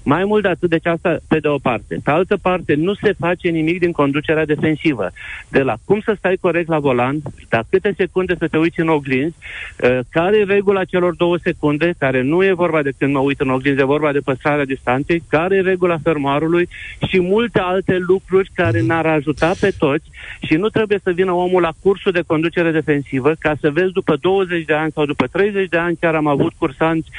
Mai 0.02 0.24
mult 0.24 0.42
de 0.42 0.48
atât, 0.48 0.70
deci 0.70 0.86
asta 0.86 1.18
pe 1.28 1.38
de 1.38 1.48
o 1.48 1.58
parte. 1.58 2.00
Pe 2.04 2.10
altă 2.10 2.36
parte, 2.42 2.74
nu 2.74 2.94
se 2.94 3.12
face 3.18 3.48
nimic 3.48 3.78
din 3.78 3.92
conducerea 3.92 4.44
defensivă. 4.44 5.10
De 5.48 5.62
la 5.62 5.74
cum 5.84 6.00
să 6.00 6.14
stai 6.18 6.36
corect 6.40 6.68
la 6.68 6.78
volan, 6.78 7.16
la 7.50 7.62
câte 7.70 7.94
secunde 7.96 8.34
să 8.38 8.48
te 8.48 8.58
uiți 8.58 8.80
în 8.80 8.88
oglinzi, 8.96 9.36
uh, 9.36 9.98
care 10.10 10.36
e 10.38 10.44
regula 10.44 10.84
celor 10.84 11.14
două 11.14 11.36
secunde, 11.42 11.94
care 11.98 12.22
nu 12.22 12.44
e 12.44 12.52
vorba 12.52 12.82
de 12.82 12.92
când 12.98 13.12
mă 13.12 13.18
uit 13.18 13.40
în 13.40 13.50
oglinzi, 13.50 13.80
e 13.80 13.94
vorba 13.96 14.12
de 14.12 14.26
păstrarea 14.28 14.64
distanței, 14.64 15.22
care 15.28 15.56
e 15.56 15.60
regula 15.60 15.98
fermoarului 16.02 16.68
și 17.08 17.20
multe 17.20 17.60
alte 17.60 17.96
lucruri 17.98 18.50
care 18.54 18.80
ne-ar 18.80 19.06
ajuta 19.06 19.52
pe 19.60 19.70
toți 19.78 20.10
și 20.40 20.54
nu 20.54 20.68
trebuie 20.68 20.98
să 21.02 21.10
vină 21.10 21.32
omul 21.32 21.60
la 21.62 21.72
cursul 21.82 22.12
de 22.12 22.22
conducere 22.26 22.70
defensivă 22.70 23.34
ca 23.38 23.54
să 23.60 23.70
vezi 23.70 23.92
după 23.92 24.16
20 24.20 24.64
de 24.64 24.74
ani 24.74 24.92
sau 24.92 25.04
după 25.04 25.26
30 25.26 25.68
de 25.68 25.76
ani 25.76 25.96
chiar 26.00 26.14
am 26.14 26.26
avut 26.26 26.52
cursanți 26.58 27.10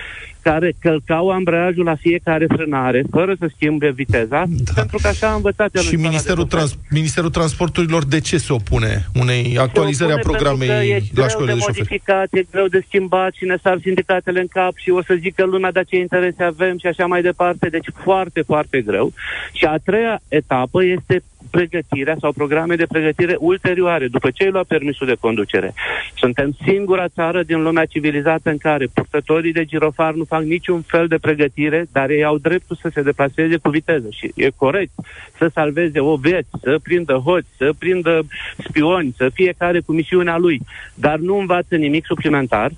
care 0.49 0.73
călcau 0.79 1.29
ambreiajul 1.29 1.83
la 1.83 1.95
fiecare 1.95 2.45
frânare, 2.55 3.03
fără 3.11 3.35
să 3.39 3.49
schimbe 3.55 3.91
viteza, 3.91 4.43
da. 4.47 4.71
pentru 4.75 4.97
că 5.01 5.07
așa 5.07 5.27
a 5.27 5.35
învățat 5.35 5.75
el 5.75 5.81
Și 5.81 5.95
Ministerul, 5.95 6.45
Trans- 6.45 6.77
Ministerul 6.89 7.29
Transporturilor 7.29 8.05
de 8.05 8.19
ce 8.19 8.37
se 8.37 8.53
opune 8.53 9.05
unei 9.13 9.57
actualizări 9.59 10.11
a 10.11 10.17
programei 10.17 11.03
la 11.15 11.27
școlile 11.27 11.53
de, 11.53 11.59
de 11.59 11.65
modificat, 11.67 12.27
e 12.31 12.45
greu 12.51 12.67
de 12.67 12.83
schimbat 12.87 13.33
și 13.33 13.45
ne 13.45 13.57
sar 13.61 13.77
sindicatele 13.81 14.39
în 14.39 14.47
cap 14.47 14.73
și 14.75 14.89
o 14.89 15.01
să 15.01 15.15
zică 15.19 15.45
lumea 15.45 15.71
de 15.71 15.81
ce 15.87 15.97
interese 15.97 16.43
avem 16.43 16.77
și 16.77 16.87
așa 16.87 17.05
mai 17.05 17.21
departe, 17.21 17.69
deci 17.69 17.87
foarte, 18.03 18.41
foarte 18.41 18.81
greu. 18.81 19.13
Și 19.53 19.65
a 19.65 19.77
treia 19.77 20.21
etapă 20.27 20.83
este 20.83 21.23
pregătirea 21.51 22.17
sau 22.19 22.31
programe 22.31 22.75
de 22.75 22.85
pregătire 22.85 23.35
ulterioare, 23.39 24.07
după 24.07 24.29
ce 24.31 24.43
ai 24.43 24.51
luat 24.51 24.65
permisul 24.65 25.07
de 25.07 25.15
conducere. 25.19 25.73
Suntem 26.15 26.57
singura 26.63 27.07
țară 27.07 27.43
din 27.43 27.61
lumea 27.61 27.85
civilizată 27.85 28.49
în 28.49 28.57
care 28.57 28.87
purtătorii 28.93 29.51
de 29.51 29.65
girofar 29.65 30.13
nu 30.13 30.23
fac 30.23 30.43
niciun 30.43 30.81
fel 30.81 31.07
de 31.07 31.17
pregătire, 31.17 31.85
dar 31.91 32.09
ei 32.09 32.23
au 32.23 32.37
dreptul 32.37 32.77
să 32.81 32.89
se 32.93 33.01
deplaseze 33.01 33.57
cu 33.57 33.69
viteză. 33.69 34.07
Și 34.09 34.31
e 34.35 34.49
corect 34.55 34.91
să 35.37 35.49
salveze 35.53 35.99
o 35.99 36.15
vieți, 36.15 36.49
să 36.61 36.79
prindă 36.83 37.13
hoți, 37.13 37.47
să 37.57 37.73
prindă 37.77 38.25
spioni, 38.57 39.13
să 39.17 39.29
fiecare 39.33 39.79
cu 39.79 39.91
misiunea 39.93 40.37
lui, 40.37 40.61
dar 40.93 41.17
nu 41.17 41.37
învață 41.37 41.75
nimic 41.75 42.05
suplimentar 42.05 42.71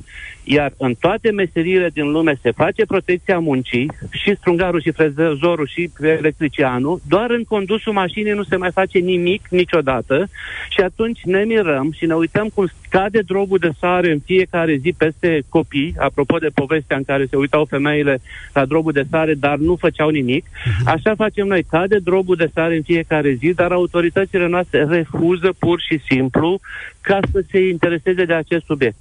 iar 0.51 0.73
în 0.77 0.93
toate 0.99 1.31
meseriile 1.31 1.89
din 1.93 2.11
lume 2.11 2.39
se 2.41 2.51
face 2.51 2.85
protecția 2.85 3.39
muncii, 3.39 3.91
și 4.11 4.35
strungarul, 4.35 4.81
și 4.81 4.91
frezorul, 4.91 5.67
și 5.67 5.89
electricianul, 6.01 7.01
doar 7.07 7.29
în 7.29 7.43
condusul 7.43 7.93
mașinii 7.93 8.31
nu 8.31 8.43
se 8.43 8.55
mai 8.55 8.71
face 8.71 8.99
nimic 8.99 9.47
niciodată 9.49 10.27
și 10.69 10.79
atunci 10.79 11.19
ne 11.23 11.43
mirăm 11.43 11.91
și 11.97 12.05
ne 12.05 12.13
uităm 12.13 12.47
cum 12.53 12.69
scade 12.85 13.19
drobul 13.19 13.57
de 13.57 13.69
sare 13.79 14.11
în 14.11 14.19
fiecare 14.19 14.75
zi 14.75 14.93
peste 14.97 15.41
copii, 15.49 15.95
apropo 15.97 16.37
de 16.37 16.49
povestea 16.53 16.97
în 16.97 17.03
care 17.03 17.25
se 17.29 17.35
uitau 17.35 17.65
femeile 17.65 18.19
la 18.53 18.65
drobul 18.65 18.91
de 18.91 19.05
sare, 19.09 19.33
dar 19.33 19.57
nu 19.57 19.75
făceau 19.75 20.09
nimic. 20.09 20.45
Mhm. 20.65 20.87
Așa 20.87 21.15
facem 21.15 21.47
noi, 21.47 21.63
cade 21.63 21.97
drobul 21.97 22.35
de 22.35 22.49
sare 22.53 22.75
în 22.75 22.81
fiecare 22.81 23.33
zi, 23.33 23.53
dar 23.53 23.71
autoritățile 23.71 24.47
noastre 24.47 24.83
refuză 24.83 25.53
pur 25.59 25.81
și 25.81 25.99
simplu 26.09 26.59
ca 27.01 27.19
să 27.31 27.43
se 27.51 27.67
intereseze 27.67 28.23
de 28.25 28.33
acest 28.33 28.65
subiect. 28.65 28.95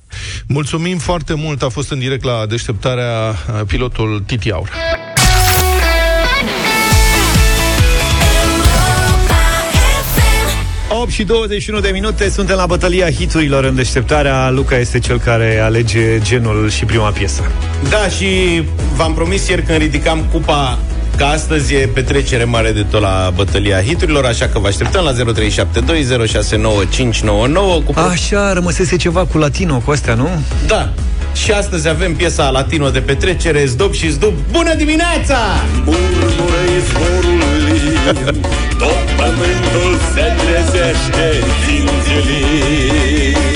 Mulțumim 0.49 0.99
foarte 0.99 1.35
mult, 1.35 1.63
a 1.63 1.69
fost 1.69 1.91
în 1.91 1.99
direct 1.99 2.25
la 2.25 2.47
deșteptarea 2.47 3.35
pilotul 3.67 4.23
Titi 4.27 4.53
Aur. 4.53 4.71
8 10.91 11.11
și 11.11 11.25
21 11.25 11.81
de 11.81 11.91
minute 11.93 12.29
Suntem 12.29 12.57
la 12.57 12.67
bătălia 12.67 13.11
hiturilor 13.11 13.65
în 13.65 13.75
deșteptarea. 13.75 14.51
Luca 14.51 14.77
este 14.79 14.99
cel 14.99 15.19
care 15.19 15.59
alege 15.59 16.21
genul 16.21 16.71
și 16.71 16.85
prima 16.85 17.11
piesă. 17.11 17.43
Da, 17.89 18.09
și 18.09 18.63
v-am 18.97 19.15
promis 19.15 19.49
ieri 19.49 19.63
când 19.63 19.79
ridicam 19.79 20.25
cupa 20.33 20.79
că 21.19 21.25
astăzi 21.25 21.75
e 21.75 21.91
petrecere 21.95 22.45
mare 22.45 22.73
de 22.73 22.83
tot 22.91 23.01
la 23.01 23.33
bătălia 23.35 23.83
hiturilor, 23.83 24.25
așa 24.25 24.47
că 24.47 24.59
vă 24.59 24.67
așteptăm 24.67 25.05
la 25.05 25.13
0372069599 25.13 25.17
cu... 27.85 27.95
Așa, 28.11 28.53
rămăsese 28.53 28.97
ceva 28.97 29.25
cu 29.25 29.39
latino 29.39 29.79
cu 29.85 29.91
astea, 29.91 30.15
nu? 30.15 30.29
Da, 30.67 30.93
și 31.35 31.51
astăzi 31.53 31.89
avem 31.89 32.15
piesa 32.15 32.51
latino 32.51 32.91
de 32.91 32.99
petrecere, 32.99 33.65
Zdop 33.65 33.95
și 33.95 34.11
Zdub. 34.11 34.35
Bună 34.51 34.75
dimineața! 34.75 35.39
Murmură 35.85 36.63
izvorului, 36.79 37.81
tot 38.79 38.99
pământul 39.17 39.99
se 40.15 40.35
trezește 40.41 41.47
din 41.67 41.89
zilii. 42.05 43.48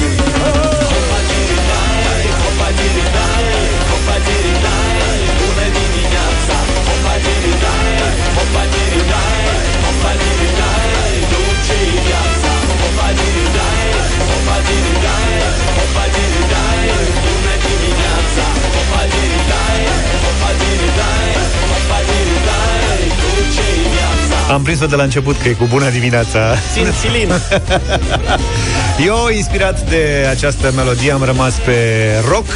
Am 24.52 24.62
prins-o 24.62 24.86
de 24.86 24.96
la 24.96 25.02
început 25.02 25.36
că 25.36 25.48
e 25.48 25.52
cu 25.52 25.64
bună 25.64 25.90
dimineața. 25.90 26.54
Țințilin. 26.72 27.28
Eu, 29.06 29.28
inspirat 29.36 29.88
de 29.88 30.26
această 30.30 30.72
melodie, 30.76 31.12
am 31.12 31.22
rămas 31.22 31.54
pe 31.54 32.08
rock 32.28 32.46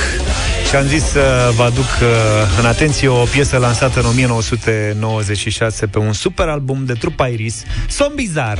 și 0.68 0.76
am 0.76 0.87
zis 0.87 1.04
să 1.04 1.52
vă 1.56 1.62
aduc 1.62 1.85
uh, 1.85 2.09
în 2.59 2.66
atenție 2.66 3.09
o 3.09 3.24
piesă 3.24 3.56
lansată 3.56 4.00
în 4.00 4.06
1996 4.06 5.87
pe 5.87 5.98
un 5.98 6.12
super 6.12 6.48
album 6.48 6.85
de 6.85 6.92
trupa 6.92 7.26
Iris, 7.26 7.62
Somn 7.88 8.14
Bizar. 8.14 8.59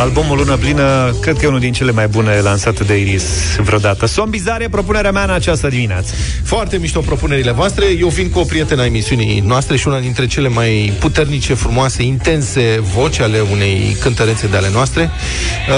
Albumul 0.00 0.36
Lună 0.36 0.56
Plină, 0.56 1.14
cred 1.20 1.36
că 1.36 1.44
e 1.44 1.48
unul 1.48 1.60
din 1.60 1.72
cele 1.72 1.92
mai 1.92 2.08
bune 2.08 2.40
lansate 2.40 2.84
de 2.84 2.96
Iris 2.96 3.22
vreodată. 3.56 4.06
Somn 4.06 4.30
bizare, 4.30 4.68
propunerea 4.68 5.10
mea 5.12 5.22
în 5.22 5.30
această 5.30 5.68
dimineață. 5.68 6.14
Foarte 6.44 6.76
mișto 6.76 7.00
propunerile 7.00 7.50
voastre. 7.50 7.84
Eu 7.98 8.08
vin 8.08 8.30
cu 8.30 8.38
o 8.38 8.44
prietenă 8.44 8.82
a 8.82 8.84
emisiunii 8.84 9.42
noastre 9.46 9.76
și 9.76 9.88
una 9.88 9.98
dintre 10.00 10.26
cele 10.26 10.48
mai 10.48 10.92
puternice, 10.98 11.54
frumoase, 11.54 12.02
intense 12.02 12.80
voci 12.94 13.20
ale 13.20 13.40
unei 13.50 13.96
cântărețe 14.00 14.46
de 14.46 14.56
ale 14.56 14.68
noastre, 14.72 15.10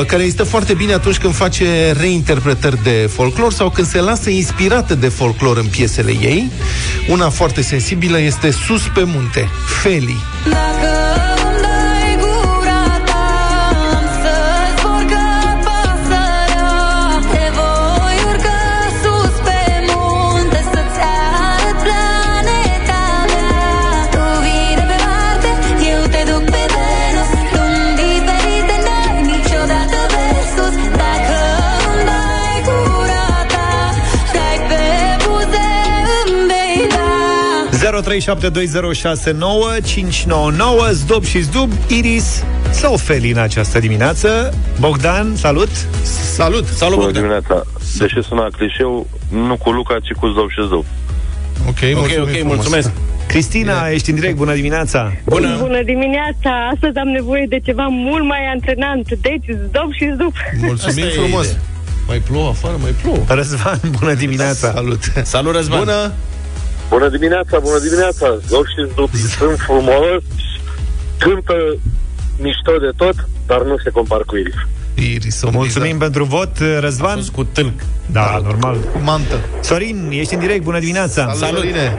uh, 0.00 0.06
care 0.06 0.22
este 0.22 0.42
foarte 0.42 0.74
bine 0.74 0.92
atunci 0.92 1.18
când 1.18 1.34
face 1.34 1.92
reinterpretări 2.00 2.82
de 2.82 3.10
folclor 3.12 3.52
sau 3.52 3.70
când 3.70 3.86
se 3.86 4.00
lasă 4.00 4.30
inspirată 4.30 4.94
de 4.94 5.08
folclor 5.08 5.56
în 5.56 5.66
piesele 5.66 6.10
ei. 6.10 6.50
Una 7.08 7.28
foarte 7.28 7.62
sensibilă 7.62 8.20
este 8.20 8.50
Sus 8.50 8.82
pe 8.94 9.02
munte, 9.04 9.48
Feli. 9.82 10.16
Dacă 10.44 11.11
0372069599 38.12 38.18
Zdub 40.92 41.24
și 41.24 41.40
Zdub, 41.40 41.70
Iris 41.86 42.44
sau 42.70 42.96
Feli 42.96 43.30
în 43.30 43.38
această 43.38 43.78
dimineață. 43.78 44.54
Bogdan, 44.80 45.36
salut! 45.36 45.68
Salut! 46.34 46.66
Salut, 46.66 46.94
Bună 46.94 47.06
Bogdan. 47.06 47.22
dimineața. 47.22 47.62
Deși 47.98 48.22
sună 48.22 48.48
clișeu, 48.56 49.06
nu 49.28 49.56
cu 49.56 49.70
Luca, 49.70 49.96
ci 50.02 50.12
cu 50.20 50.26
Zob 50.26 50.50
și 50.50 50.60
Zob. 50.68 50.84
Ok, 51.68 51.68
Ok, 51.68 51.78
mulțumim 51.94 52.22
ok, 52.22 52.28
frumos. 52.30 52.54
mulțumesc. 52.54 52.90
Cristina, 53.26 53.88
ești 53.88 54.08
în 54.10 54.14
direct, 54.14 54.36
bună 54.36 54.54
dimineața! 54.54 55.12
Bună. 55.24 55.56
Bună 55.60 55.82
dimineața! 55.82 56.68
Astăzi 56.74 56.96
am 56.98 57.08
nevoie 57.08 57.46
de 57.48 57.60
ceva 57.64 57.86
mult 57.90 58.24
mai 58.24 58.38
antrenant. 58.52 59.08
Deci, 59.20 59.44
zdob 59.68 59.92
și 59.92 60.10
zdup. 60.14 60.32
Mulțumim 60.60 61.04
Asta 61.04 61.16
e 61.16 61.20
frumos. 61.20 61.46
ideea. 61.46 61.60
Mai 62.06 62.18
plouă 62.18 62.48
afară, 62.48 62.74
mai 62.82 62.94
plouă. 63.02 63.18
Răzvan, 63.28 63.80
bună 63.98 64.14
dimineața! 64.14 64.72
Salut! 64.72 65.12
Salut, 65.22 65.54
Răzvan. 65.54 65.78
Bună! 65.78 66.12
Bună 66.94 67.08
dimineața, 67.08 67.58
bună 67.58 67.78
dimineața! 67.78 68.26
Zob 68.48 68.64
și 68.72 68.80
Zob 68.96 69.10
sunt 69.38 69.58
frumos, 69.58 70.22
cântă 71.18 71.54
mișto 72.44 72.72
de 72.86 72.90
tot, 72.96 73.14
dar 73.46 73.60
nu 73.62 73.76
se 73.84 73.90
compar 73.90 74.20
cu 74.26 74.36
Iris. 74.36 74.54
Iris, 74.94 75.36
somn 75.36 75.52
Mulțumim 75.56 75.98
pentru 75.98 76.24
vot, 76.24 76.52
Am 76.60 76.80
Răzvan. 76.80 77.14
fost 77.16 77.30
cu 77.30 77.44
tâlc. 77.44 77.76
Da, 78.06 78.40
normal. 78.44 78.76
bizar. 78.76 78.92
Cu 78.92 78.98
mantă. 79.04 79.36
Sorin, 79.60 80.08
ești 80.12 80.34
în 80.34 80.40
direct, 80.40 80.62
bună 80.62 80.78
dimineața! 80.78 81.22
Salut, 81.22 81.36
Salut. 81.36 81.56
Sorine. 81.58 81.98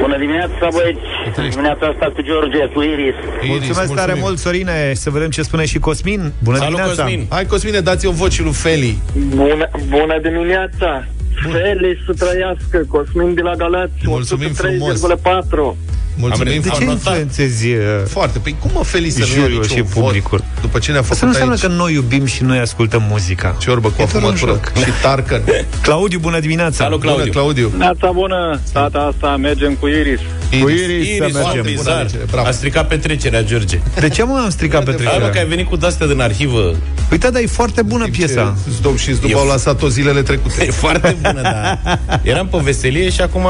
Bună 0.00 0.18
dimineața, 0.18 0.68
băieți! 0.72 1.50
Dimineața 1.50 1.86
asta 1.86 2.06
cu 2.14 2.22
George, 2.22 2.58
cu 2.74 2.80
Iris. 2.82 3.14
Iris, 3.42 3.48
Mulțumesc 3.48 3.76
tare 3.94 3.94
mulțumim. 3.94 4.20
mult, 4.22 4.38
Sorine. 4.38 4.92
Să 4.94 5.10
vedem 5.10 5.30
ce 5.30 5.42
spune 5.42 5.64
și 5.64 5.78
Cosmin. 5.78 6.32
Bună 6.44 6.56
Salut, 6.56 6.74
dimineața! 6.74 7.02
Cosmin. 7.02 7.26
Hai, 7.30 7.46
Cosmine, 7.46 7.80
dați 7.80 8.06
o 8.06 8.10
voce 8.10 8.42
lui 8.42 8.52
Feli. 8.52 8.98
Bună, 9.34 9.68
bună 9.88 10.18
dimineața! 10.22 11.04
Feli 11.48 12.02
să 12.06 12.12
trăiască, 12.24 12.84
Cosmin 12.88 13.34
de 13.34 13.40
la 13.40 13.54
Galați, 13.54 13.92
Mulțumim 14.04 14.52
frumos. 14.52 15.02
103,4. 15.02 15.76
Mulțumim 16.16 16.60
De 16.60 16.68
ce 16.68 16.74
frumos. 16.74 16.92
influențezi 16.94 17.66
uh, 17.68 17.76
Foarte. 18.08 18.38
Păi 18.38 18.56
cum 18.60 18.70
mă 18.74 18.84
Feli 18.84 19.10
să 19.10 19.18
nu 19.18 19.24
ia 19.26 19.32
juriul 19.32 19.60
niciun 19.60 19.76
și 19.76 19.82
vot 19.82 20.04
publicul? 20.04 20.44
După 20.60 20.78
ce 20.78 20.90
ne-a 20.90 21.00
Asta 21.00 21.14
făcut 21.14 21.22
nu 21.22 21.28
înseamnă 21.28 21.52
aici 21.54 21.62
că 21.62 21.68
noi 21.82 21.92
iubim 21.92 22.24
și 22.24 22.42
noi 22.42 22.58
ascultăm 22.58 23.02
muzica. 23.10 23.56
ciorbă 23.58 23.88
cu 23.88 23.94
E 24.02 24.04
doar 24.12 24.22
un 24.22 24.28
afumătură 24.30 24.60
joc. 24.74 24.84
și 24.84 24.90
tarcă. 25.02 25.42
Claudiu, 25.82 26.18
bună 26.18 26.40
dimineața! 26.40 26.84
Salut, 26.84 27.00
Bună, 27.00 27.12
Claudiu. 27.12 27.32
Claudiu. 27.32 27.72
Data 27.78 28.10
bună, 28.14 28.60
data 28.72 28.98
asta 29.14 29.36
mergem 29.36 29.74
cu 29.74 29.86
Iris. 29.86 30.20
Cu 30.60 30.68
Iris, 30.68 31.06
să 31.06 31.24
Iris, 31.24 31.34
mergem. 31.34 31.62
Iris 31.64 31.76
Bună 31.82 31.90
alegere, 31.94 32.22
bravo. 32.30 32.46
A 32.48 32.50
stricat 32.50 32.88
petrecerea, 32.88 33.42
George. 33.42 33.78
De 34.00 34.08
ce 34.08 34.22
mă 34.22 34.40
am 34.44 34.50
stricat 34.50 34.84
pe 34.84 34.90
Hai, 34.90 34.98
mă, 35.04 35.08
că 35.08 35.14
ai 35.14 35.20
trecerea? 35.20 35.48
venit 35.48 35.66
cu 35.68 35.76
de-astea 35.76 36.06
din 36.06 36.20
arhivă. 36.20 36.74
Uite, 37.10 37.30
dar 37.30 37.42
e 37.42 37.46
foarte 37.46 37.82
bună 37.82 38.08
piesa. 38.10 38.56
Zdop 38.70 38.96
și 38.98 39.12
Zdub 39.14 39.30
E 39.30 39.34
au 39.34 39.44
f- 39.46 39.50
lăsat-o 39.50 39.88
zilele 39.88 40.22
trecute. 40.22 40.64
E 40.66 40.70
foarte 40.70 41.16
bună, 41.22 41.40
da. 41.42 41.78
Eram 42.22 42.46
pe 42.48 42.58
veselie 42.62 43.10
și 43.10 43.20
acum 43.20 43.46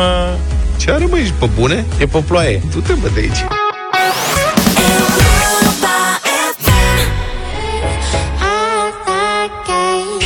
Ce 0.80 0.90
are, 0.90 1.04
măi, 1.04 1.20
ești 1.20 1.34
pe 1.34 1.48
bune? 1.58 1.84
e 2.00 2.06
pe 2.06 2.22
ploaie. 2.26 2.62
Du-te, 2.72 2.92
bă, 2.92 3.08
de 3.14 3.20
aici. 3.20 3.69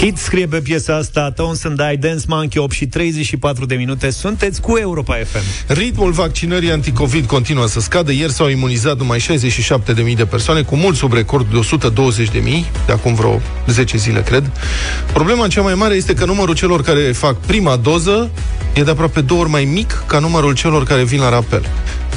Hit 0.05 0.19
scrie 0.19 0.47
pe 0.47 0.61
piesa 0.61 0.97
asta 0.97 1.31
Townsend 1.31 1.81
I 1.93 1.97
Dance 1.97 2.25
Monkey 2.27 2.63
8 2.63 2.73
și 2.73 2.87
34 2.87 3.67
de 3.67 3.75
minute 3.75 4.11
Sunteți 4.11 4.61
cu 4.61 4.77
Europa 4.77 5.15
FM 5.15 5.73
Ritmul 5.73 6.11
vaccinării 6.11 6.71
anticovid 6.71 7.27
continuă 7.27 7.67
să 7.67 7.81
scadă. 7.81 8.13
Ieri 8.13 8.33
s-au 8.33 8.49
imunizat 8.49 8.99
numai 8.99 9.19
67.000 9.19 10.17
de 10.17 10.25
persoane, 10.25 10.63
cu 10.63 10.77
mult 10.77 10.97
sub 10.97 11.13
recordul 11.13 11.67
de 11.81 11.89
120.000, 12.39 12.43
de 12.87 12.93
acum 12.93 13.15
vreo 13.15 13.41
10 13.67 13.97
zile, 13.97 14.23
cred. 14.23 14.51
Problema 15.13 15.47
cea 15.47 15.63
mai 15.63 15.75
mare 15.75 15.95
este 15.95 16.15
că 16.15 16.25
numărul 16.25 16.55
celor 16.55 16.83
care 16.83 17.01
fac 17.01 17.37
prima 17.37 17.77
doză 17.77 18.31
e 18.75 18.83
de 18.83 18.91
aproape 18.91 19.21
două 19.21 19.41
ori 19.41 19.51
mai 19.51 19.65
mic 19.65 20.05
ca 20.07 20.19
numărul 20.19 20.55
celor 20.55 20.85
care 20.85 21.05
vin 21.05 21.21
la 21.21 21.29
rapel 21.29 21.63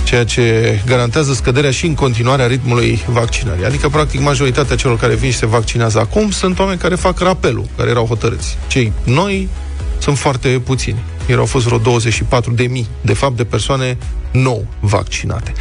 ceea 0.08 0.24
ce 0.26 0.80
garantează 0.86 1.34
scăderea 1.34 1.72
și 1.72 1.86
în 1.86 1.94
continuare 1.94 2.42
a 2.42 2.48
ritmului 2.48 3.04
vaccinării. 3.08 3.66
Adică, 3.66 3.90
practic, 3.90 4.20
majoritatea 4.20 4.76
celor 4.76 4.98
care 4.98 5.16
vin 5.16 5.32
și 5.32 5.38
se 5.38 5.46
vaccinează 5.46 6.00
acum 6.00 6.32
sunt 6.32 6.60
oameni 6.60 6.80
care 6.80 6.96
fac 6.96 7.20
rapelul, 7.20 7.66
care 7.78 7.90
erau 7.90 8.06
hotărâți. 8.06 8.58
Cei 8.68 8.92
noi 9.04 9.50
sunt 9.98 10.18
foarte 10.18 10.62
puțini. 10.66 11.04
Erau 11.28 11.46
fost 11.46 11.66
vreo 11.66 11.78
24 11.78 12.52
de 12.54 12.64
mii, 12.64 12.88
de 13.02 13.14
fapt, 13.14 13.36
de 13.36 13.44
persoane 13.44 13.98
nou 14.32 14.68
vaccinate. 14.80 15.54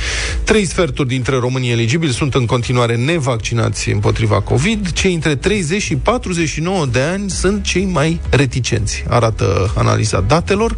Trei 0.45 0.65
sferturi 0.65 1.09
dintre 1.09 1.37
românii 1.37 1.71
eligibili 1.71 2.13
sunt 2.13 2.35
în 2.35 2.47
continuare 2.47 2.97
nevaccinați 2.97 3.91
împotriva 3.91 4.41
COVID. 4.41 4.93
Cei 4.93 5.15
între 5.15 5.35
30 5.35 5.83
și 5.83 5.97
49 5.97 6.87
de 6.87 7.01
ani 7.01 7.31
sunt 7.31 7.65
cei 7.65 7.85
mai 7.85 8.21
reticenți, 8.31 9.05
arată 9.09 9.73
analiza 9.77 10.21
datelor. 10.21 10.77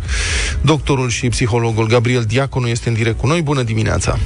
Doctorul 0.61 1.09
și 1.09 1.29
psihologul 1.29 1.87
Gabriel 1.87 2.23
Diaconu 2.23 2.67
este 2.67 2.89
în 2.89 2.95
direct 2.95 3.19
cu 3.19 3.27
noi. 3.27 3.43
Bună 3.43 3.63
dimineața! 3.63 4.19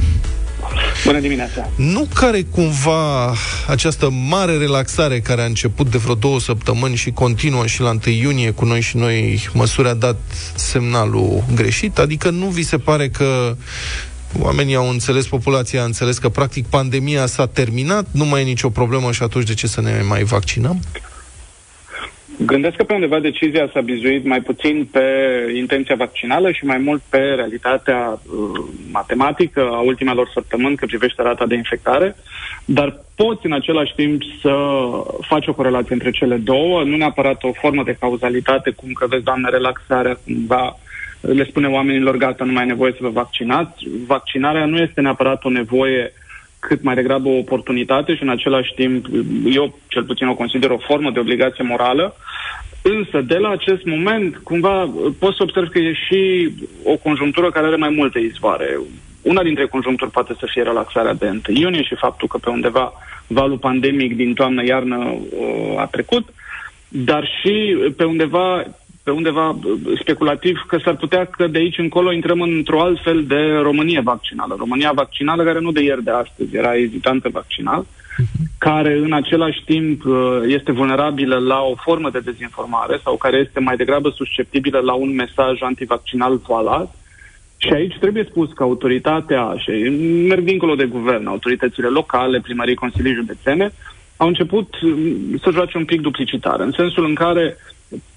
Bună 1.05 1.21
dimineața! 1.21 1.71
Nu 1.77 2.09
care 2.15 2.43
cumva 2.43 3.35
această 3.67 4.11
mare 4.11 4.57
relaxare 4.57 5.21
care 5.21 5.43
a 5.43 5.45
început 5.45 5.91
de 5.91 5.99
vreo 5.99 6.15
două 6.15 6.41
săptămâni 6.41 6.97
și 6.97 7.11
continuă 7.11 7.67
și 7.67 7.81
la 7.81 7.91
1 7.91 8.01
iunie 8.15 8.51
cu 8.51 8.65
noi 8.65 8.81
și 8.81 8.97
noi 8.97 9.49
măsuri 9.53 9.89
a 9.89 9.95
dat 9.95 10.21
semnalul 10.55 11.45
greșit? 11.55 11.99
Adică 11.99 12.31
nu 12.31 12.47
vi 12.47 12.63
se 12.63 12.79
pare 12.79 13.09
că 13.09 13.57
oamenii 14.39 14.75
au 14.75 14.89
înțeles, 14.89 15.27
populația 15.27 15.83
a 15.83 15.85
înțeles 15.85 16.19
că 16.19 16.29
practic 16.29 16.67
pandemia 16.67 17.27
s-a 17.27 17.47
terminat, 17.47 18.07
nu 18.11 18.25
mai 18.25 18.41
e 18.41 18.45
nicio 18.45 18.71
problemă 18.71 19.13
și 19.13 19.23
atunci 19.23 19.47
de 19.47 19.55
ce 19.55 19.67
să 19.67 19.81
ne 19.81 20.03
mai 20.09 20.23
vaccinăm? 20.23 20.81
Gândesc 22.38 22.77
că 22.77 22.85
pe 22.85 22.95
undeva 22.95 23.18
decizia 23.18 23.71
s-a 23.73 23.81
bizuit 23.81 24.25
mai 24.25 24.40
puțin 24.40 24.88
pe 24.92 25.05
intenția 25.57 25.95
vaccinală 25.95 26.51
și 26.51 26.64
mai 26.64 26.79
mult 26.79 27.03
pe 27.11 27.18
realitatea 27.18 27.99
uh, 28.09 28.64
matematică 28.92 29.68
a 29.73 29.81
ultimelor 29.81 30.31
săptămâni 30.33 30.77
că 30.77 30.87
privește 30.87 31.23
rata 31.23 31.47
de 31.47 31.55
infectare, 31.55 32.16
dar 32.64 33.05
poți 33.16 33.47
în 33.47 33.53
același 33.53 33.95
timp 33.95 34.23
să 34.40 34.55
faci 35.21 35.47
o 35.47 35.55
corelație 35.55 35.95
între 35.95 36.11
cele 36.11 36.37
două, 36.37 36.83
nu 36.83 36.97
neapărat 36.97 37.42
o 37.42 37.53
formă 37.53 37.83
de 37.83 37.97
cauzalitate, 38.01 38.71
cum 38.71 38.92
că 38.92 39.07
vezi, 39.07 39.25
doamne, 39.25 39.49
relaxarea, 39.49 40.18
cumva 40.25 40.77
le 41.23 41.45
spune 41.45 41.66
oamenilor, 41.66 42.16
gata, 42.16 42.45
nu 42.45 42.53
mai 42.53 42.62
e 42.62 42.66
nevoie 42.66 42.92
să 42.92 42.99
vă 43.01 43.09
vaccinați. 43.09 43.87
Vaccinarea 44.07 44.66
nu 44.66 44.77
este 44.77 45.01
neapărat 45.01 45.45
o 45.45 45.51
nevoie 45.51 46.12
cât 46.68 46.83
mai 46.83 46.94
degrabă 46.94 47.29
o 47.29 47.38
oportunitate 47.44 48.14
și 48.14 48.22
în 48.22 48.29
același 48.29 48.72
timp, 48.75 49.07
eu 49.44 49.79
cel 49.88 50.05
puțin 50.05 50.27
o 50.29 50.35
consider 50.35 50.70
o 50.70 50.85
formă 50.88 51.11
de 51.11 51.18
obligație 51.18 51.64
morală, 51.64 52.16
însă 52.83 53.20
de 53.20 53.37
la 53.37 53.51
acest 53.51 53.85
moment, 53.85 54.37
cumva, 54.37 54.90
poți 55.18 55.37
să 55.37 55.42
observi 55.42 55.70
că 55.70 55.79
e 55.79 55.92
și 55.92 56.53
o 56.85 56.96
conjunctură 56.96 57.51
care 57.51 57.66
are 57.66 57.77
mai 57.77 57.94
multe 57.96 58.18
izvoare. 58.18 58.79
una 59.22 59.42
dintre 59.42 59.66
conjuncturi 59.66 60.11
poate 60.11 60.35
să 60.38 60.46
fie 60.51 60.62
relaxarea 60.62 61.14
de 61.14 61.27
1 61.27 61.40
iunie 61.46 61.83
și 61.83 61.94
faptul 61.94 62.29
că 62.29 62.38
pe 62.38 62.51
undeva 62.51 62.92
valul 63.27 63.59
pandemic 63.59 64.16
din 64.16 64.35
toamnă-iarnă 64.35 64.96
uh, 64.96 65.79
a 65.79 65.87
trecut, 65.87 66.29
dar 66.88 67.29
și 67.40 67.77
pe 67.96 68.05
undeva 68.05 68.64
pe 69.03 69.11
undeva 69.11 69.49
uh, 69.49 69.99
speculativ 70.01 70.65
că 70.67 70.79
s-ar 70.85 70.97
putea 70.97 71.25
că 71.25 71.47
de 71.47 71.59
aici 71.59 71.79
încolo 71.79 72.12
intrăm 72.12 72.41
într-o 72.41 72.81
altfel 72.81 73.25
de 73.25 73.59
România 73.62 74.01
vaccinală. 74.01 74.55
România 74.59 74.93
vaccinală 74.93 75.45
care 75.45 75.61
nu 75.61 75.73
de 75.73 75.83
ieri 75.83 76.05
de 76.05 76.11
astăzi 76.11 76.57
era 76.57 76.77
ezitantă 76.77 77.29
vaccinal, 77.29 77.87
care 78.59 78.99
în 78.99 79.12
același 79.12 79.62
timp 79.65 80.05
uh, 80.05 80.41
este 80.47 80.73
vulnerabilă 80.73 81.38
la 81.38 81.61
o 81.61 81.75
formă 81.75 82.11
de 82.11 82.19
dezinformare 82.19 83.01
sau 83.03 83.17
care 83.17 83.37
este 83.37 83.61
mai 83.61 83.77
degrabă 83.77 84.09
susceptibilă 84.09 84.79
la 84.79 84.93
un 84.93 85.15
mesaj 85.15 85.62
antivaccinal 85.62 86.37
voalat. 86.47 86.95
Și 87.57 87.73
aici 87.73 87.97
trebuie 88.01 88.27
spus 88.31 88.53
că 88.53 88.62
autoritatea, 88.62 89.55
și 89.57 89.71
merg 90.29 90.45
dincolo 90.45 90.75
de 90.75 90.85
guvern, 90.85 91.27
autoritățile 91.27 91.88
locale, 91.88 92.41
primarii 92.41 92.75
consilii 92.75 93.15
județene, 93.15 93.73
au 94.17 94.27
început 94.27 94.69
mm, 94.83 95.38
să 95.43 95.51
joace 95.51 95.77
un 95.77 95.85
pic 95.85 96.01
duplicitar, 96.01 96.61
în 96.61 96.73
sensul 96.73 97.05
în 97.05 97.15
care 97.15 97.57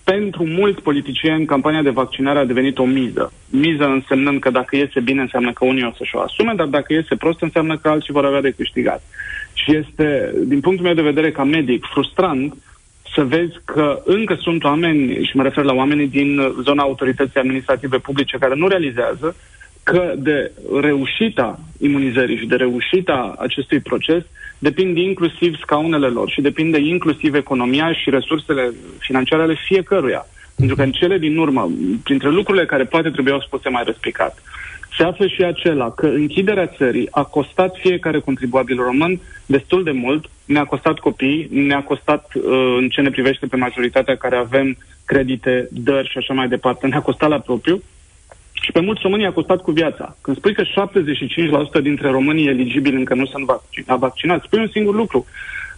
pentru 0.03 0.45
mulți 0.45 0.81
politicieni 0.81 1.45
campania 1.45 1.81
de 1.81 1.89
vaccinare 1.89 2.39
a 2.39 2.45
devenit 2.45 2.77
o 2.77 2.85
miză. 2.85 3.33
Miză 3.49 3.85
însemnând 3.85 4.39
că 4.39 4.49
dacă 4.49 4.75
iese 4.75 4.99
bine 4.99 5.21
înseamnă 5.21 5.53
că 5.53 5.65
unii 5.65 5.83
o 5.83 5.93
să-și 5.97 6.15
o 6.15 6.19
asume, 6.19 6.53
dar 6.55 6.67
dacă 6.67 6.93
iese 6.93 7.15
prost 7.15 7.41
înseamnă 7.41 7.77
că 7.77 7.89
alții 7.89 8.13
vor 8.13 8.25
avea 8.25 8.41
de 8.41 8.53
câștigat. 8.57 9.03
Și 9.53 9.75
este, 9.75 10.33
din 10.43 10.59
punctul 10.59 10.85
meu 10.85 10.93
de 10.93 11.01
vedere 11.01 11.31
ca 11.31 11.43
medic, 11.43 11.85
frustrant 11.93 12.53
să 13.15 13.23
vezi 13.23 13.55
că 13.65 14.01
încă 14.05 14.38
sunt 14.41 14.63
oameni, 14.63 15.25
și 15.25 15.35
mă 15.35 15.43
refer 15.43 15.63
la 15.63 15.73
oamenii 15.73 16.07
din 16.07 16.41
zona 16.63 16.83
autorității 16.83 17.39
administrative 17.39 17.97
publice 17.97 18.38
care 18.38 18.55
nu 18.55 18.67
realizează 18.67 19.35
că 19.83 20.13
de 20.17 20.51
reușita 20.81 21.59
imunizării 21.79 22.38
și 22.38 22.45
de 22.45 22.55
reușita 22.55 23.35
acestui 23.38 23.79
proces 23.79 24.23
depind 24.67 24.97
inclusiv 24.97 25.51
scaunele 25.62 26.08
lor 26.08 26.30
și 26.30 26.41
depinde 26.41 26.80
inclusiv 26.80 27.34
economia 27.36 27.93
și 27.93 28.10
resursele 28.10 28.73
financiare 28.99 29.43
ale 29.43 29.56
fiecăruia. 29.67 30.25
Pentru 30.56 30.75
că 30.75 30.82
în 30.82 30.91
cele 30.91 31.17
din 31.17 31.38
urmă, 31.38 31.71
printre 32.04 32.30
lucrurile 32.30 32.65
care 32.65 32.84
poate 32.84 33.10
trebuiau 33.10 33.39
spuse 33.39 33.69
mai 33.69 33.84
răspicat, 33.86 34.34
se 34.97 35.04
află 35.04 35.28
și 35.28 35.43
acela 35.43 35.91
că 35.91 36.06
închiderea 36.06 36.67
țării 36.67 37.08
a 37.12 37.23
costat 37.23 37.75
fiecare 37.80 38.19
contribuabil 38.19 38.78
român 38.78 39.19
destul 39.45 39.84
de 39.84 39.91
mult, 39.91 40.25
ne-a 40.45 40.63
costat 40.63 40.97
copii, 40.99 41.47
ne-a 41.51 41.84
costat 41.84 42.32
uh, 42.36 42.43
în 42.78 42.89
ce 42.89 43.01
ne 43.01 43.10
privește 43.10 43.45
pe 43.45 43.56
majoritatea 43.56 44.15
care 44.15 44.36
avem 44.36 44.78
credite, 45.06 45.67
dări 45.71 46.10
și 46.10 46.17
așa 46.17 46.34
mai 46.34 46.47
departe, 46.47 46.88
ne-a 46.88 47.01
costat 47.01 47.30
la 47.30 47.39
propriu 47.39 47.82
și 48.65 48.71
pe 48.71 48.80
mulți 48.80 49.01
români 49.04 49.25
a 49.25 49.32
costat 49.32 49.62
cu 49.62 49.71
viața. 49.71 50.15
Când 50.21 50.38
spui 50.38 50.54
că 50.54 50.63
75% 51.80 51.82
dintre 51.82 52.10
românii 52.10 52.47
eligibili 52.47 52.95
încă 52.95 53.13
nu 53.13 53.25
sunt 53.25 53.45
vaccinați, 53.99 54.45
spui 54.45 54.60
un 54.60 54.67
singur 54.67 54.95
lucru, 54.95 55.25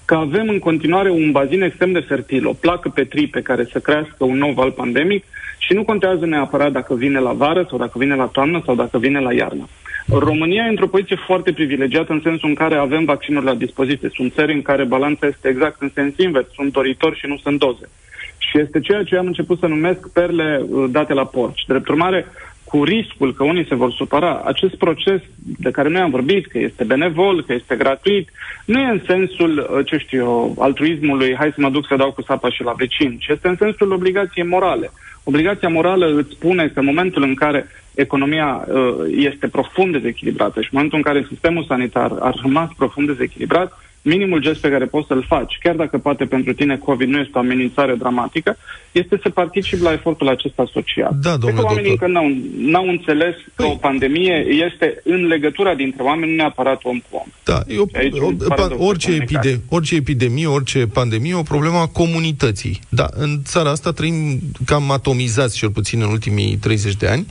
că 0.06 0.16
avem 0.16 0.50
în 0.50 0.60
continuare 0.60 1.10
un 1.10 1.32
bazin 1.32 1.62
extrem 1.62 1.92
de 1.92 2.00
fertil, 2.00 2.48
o 2.48 2.54
placă 2.54 2.90
petri 2.90 3.28
pe 3.28 3.42
care 3.42 3.68
să 3.72 3.80
crească 3.80 4.24
un 4.24 4.38
nou 4.38 4.52
val 4.52 4.72
pandemic 4.72 5.24
și 5.58 5.74
nu 5.74 5.84
contează 5.84 6.26
neapărat 6.26 6.72
dacă 6.72 6.96
vine 6.96 7.20
la 7.20 7.32
vară 7.32 7.66
sau 7.70 7.78
dacă 7.78 7.98
vine 7.98 8.16
la 8.16 8.26
toamnă 8.26 8.62
sau 8.66 8.76
dacă 8.76 8.98
vine 8.98 9.20
la 9.20 9.34
iarnă. 9.34 9.68
România 10.10 10.64
e 10.66 10.70
într-o 10.70 10.88
poziție 10.88 11.18
foarte 11.26 11.52
privilegiată 11.52 12.14
în 12.14 12.22
sensul 12.24 12.50
în 12.50 12.56
care 12.56 12.76
avem 12.76 13.06
vaccinuri 13.06 13.46
la 13.46 13.54
dispoziție. 13.54 14.10
Sunt 14.14 14.34
țări 14.34 14.54
în 14.54 14.62
care 14.62 14.84
balanța 14.84 15.28
este 15.28 15.48
exact 15.48 15.82
în 15.82 15.92
sens 15.94 16.14
invers. 16.18 16.48
Sunt 16.54 16.72
doritori 16.72 17.20
și 17.20 17.26
nu 17.28 17.38
sunt 17.38 17.60
doze. 17.60 17.90
Și 18.38 18.60
este 18.60 18.80
ceea 18.80 19.04
ce 19.04 19.18
am 19.18 19.26
început 19.26 19.60
să 19.60 19.68
numesc 19.68 20.10
perle 20.14 20.62
uh, 20.70 20.90
date 20.90 21.14
la 21.14 21.26
porci. 21.26 21.66
Drept 21.68 21.88
urmare, 21.88 22.26
cu 22.68 22.84
riscul 22.84 23.34
că 23.34 23.44
unii 23.44 23.68
se 23.68 23.76
vor 23.76 23.92
supăra, 23.92 24.42
acest 24.46 24.76
proces 24.76 25.22
de 25.36 25.72
care 25.72 25.90
noi 25.90 26.02
am 26.02 26.10
vorbit, 26.10 26.48
că 26.48 26.58
este 26.58 26.84
benevol, 26.84 27.44
că 27.44 27.54
este 27.54 27.76
gratuit, 27.76 28.30
nu 28.66 28.80
e 28.80 28.86
în 28.86 29.02
sensul, 29.08 29.58
uh, 29.58 29.86
ce 29.86 29.98
știu 29.98 30.20
eu, 30.20 30.56
altruismului, 30.60 31.36
hai 31.36 31.52
să 31.56 31.62
mă 31.62 31.70
duc 31.70 31.86
să 31.88 31.96
dau 31.96 32.12
cu 32.12 32.22
sapa 32.22 32.50
și 32.50 32.64
la 32.64 32.72
vecin, 32.72 33.18
ci 33.18 33.28
este 33.28 33.48
în 33.48 33.56
sensul 33.56 33.92
obligației 33.92 34.46
morale. 34.46 34.92
Obligația 35.24 35.70
morală 35.70 36.16
îți 36.16 36.34
spune 36.34 36.68
că 36.68 36.80
în 36.80 36.86
momentul 36.86 37.24
în 37.24 37.34
care 37.34 37.68
economia 37.96 38.66
uh, 38.68 38.94
este 39.10 39.48
profund 39.48 39.92
dezechilibrată 39.92 40.62
și 40.62 40.70
în 40.72 40.78
momentul 40.78 40.98
în 40.98 41.04
care 41.04 41.26
sistemul 41.30 41.66
sanitar 41.68 42.12
a 42.20 42.34
rămas 42.42 42.70
profund 42.78 43.08
dezechilibrat, 43.08 43.87
minimul 44.08 44.40
gest 44.42 44.60
pe 44.60 44.70
care 44.70 44.86
poți 44.86 45.08
să-l 45.08 45.26
faci, 45.28 45.58
chiar 45.64 45.76
dacă 45.76 45.98
poate 45.98 46.26
pentru 46.26 46.54
tine 46.54 46.78
COVID 46.78 47.08
nu 47.10 47.18
este 47.18 47.32
o 47.34 47.40
amenințare 47.40 47.96
dramatică, 47.96 48.58
este 48.92 49.20
să 49.22 49.30
participi 49.30 49.82
la 49.82 49.92
efortul 49.92 50.28
acesta 50.28 50.70
social. 50.74 51.12
Da, 51.22 51.38
Cred 51.38 51.54
că 51.54 51.62
oamenii 51.62 51.90
doctor. 51.90 52.08
încă 52.08 52.20
n-au, 52.20 52.28
n-au 52.72 52.88
înțeles 52.88 53.36
că 53.56 53.66
o 53.66 53.76
pandemie 53.76 54.46
este 54.68 55.02
în 55.04 55.26
legătura 55.26 55.74
dintre 55.76 56.04
oameni, 56.04 56.30
nu 56.32 56.36
neapărat 56.36 56.80
om 56.84 56.98
cu 57.10 57.16
om. 57.18 57.28
Da, 57.44 57.62
e 57.68 57.78
o, 57.78 57.86
Aici 57.94 58.14
o, 58.20 58.26
un 58.26 58.36
pa, 58.36 58.54
paradox 58.56 58.78
de 58.80 58.86
orice, 58.86 59.08
comunicare. 59.10 59.48
epide, 59.50 59.64
orice 59.70 59.96
epidemie, 59.96 60.48
orice 60.48 60.88
pandemie, 60.88 61.32
e 61.32 61.36
o 61.36 61.42
problemă 61.42 61.78
a 61.78 61.88
comunității. 61.88 62.80
Da, 62.90 63.08
în 63.14 63.42
țara 63.44 63.70
asta 63.70 63.92
trăim 63.92 64.40
cam 64.66 64.92
atomizați, 64.92 65.58
cel 65.58 65.70
puțin 65.70 66.02
în 66.02 66.10
ultimii 66.10 66.56
30 66.56 66.96
de 66.96 67.08
ani. 67.08 67.26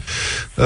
Uh, 0.56 0.64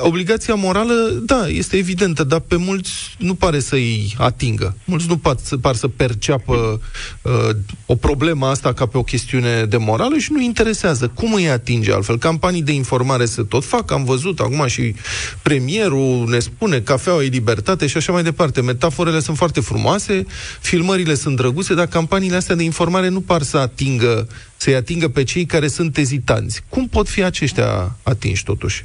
obligația 0.00 0.54
morală, 0.54 0.94
da, 1.26 1.46
este 1.48 1.76
evidentă, 1.76 2.24
dar 2.24 2.40
pe 2.40 2.56
mulți 2.56 3.14
nu 3.18 3.34
pare 3.34 3.58
să-i 3.58 4.14
atingă. 4.18 4.76
Mulți 4.84 5.08
nu 5.08 5.16
par, 5.16 5.35
să- 5.42 5.56
par 5.56 5.74
să 5.74 5.88
perceapă 5.88 6.80
uh, 7.22 7.48
o 7.86 7.94
problemă 7.94 8.46
asta 8.46 8.72
ca 8.72 8.86
pe 8.86 8.98
o 8.98 9.02
chestiune 9.02 9.64
de 9.64 9.76
morală 9.76 10.16
și 10.18 10.32
nu 10.32 10.40
interesează. 10.40 11.08
Cum 11.14 11.34
îi 11.34 11.50
atinge 11.50 11.92
altfel? 11.92 12.18
Campanii 12.18 12.62
de 12.62 12.72
informare 12.72 13.24
se 13.24 13.42
tot 13.42 13.64
fac, 13.64 13.90
am 13.90 14.04
văzut 14.04 14.40
acum 14.40 14.66
și 14.66 14.94
premierul 15.42 16.28
ne 16.28 16.38
spune 16.38 16.80
cafeaua 16.80 17.22
e 17.22 17.26
libertate 17.26 17.86
și 17.86 17.96
așa 17.96 18.12
mai 18.12 18.22
departe. 18.22 18.60
Metaforele 18.60 19.20
sunt 19.20 19.36
foarte 19.36 19.60
frumoase, 19.60 20.26
filmările 20.60 21.14
sunt 21.14 21.36
drăguțe, 21.36 21.74
dar 21.74 21.86
campaniile 21.86 22.36
astea 22.36 22.54
de 22.54 22.62
informare 22.62 23.08
nu 23.08 23.20
par 23.20 23.42
să 23.42 23.56
atingă, 23.56 24.28
să-i 24.56 24.74
atingă 24.74 25.08
pe 25.08 25.22
cei 25.22 25.44
care 25.46 25.68
sunt 25.68 25.96
ezitanți. 25.96 26.62
Cum 26.68 26.88
pot 26.88 27.08
fi 27.08 27.22
aceștia 27.22 27.96
atinși 28.02 28.44
totuși? 28.44 28.84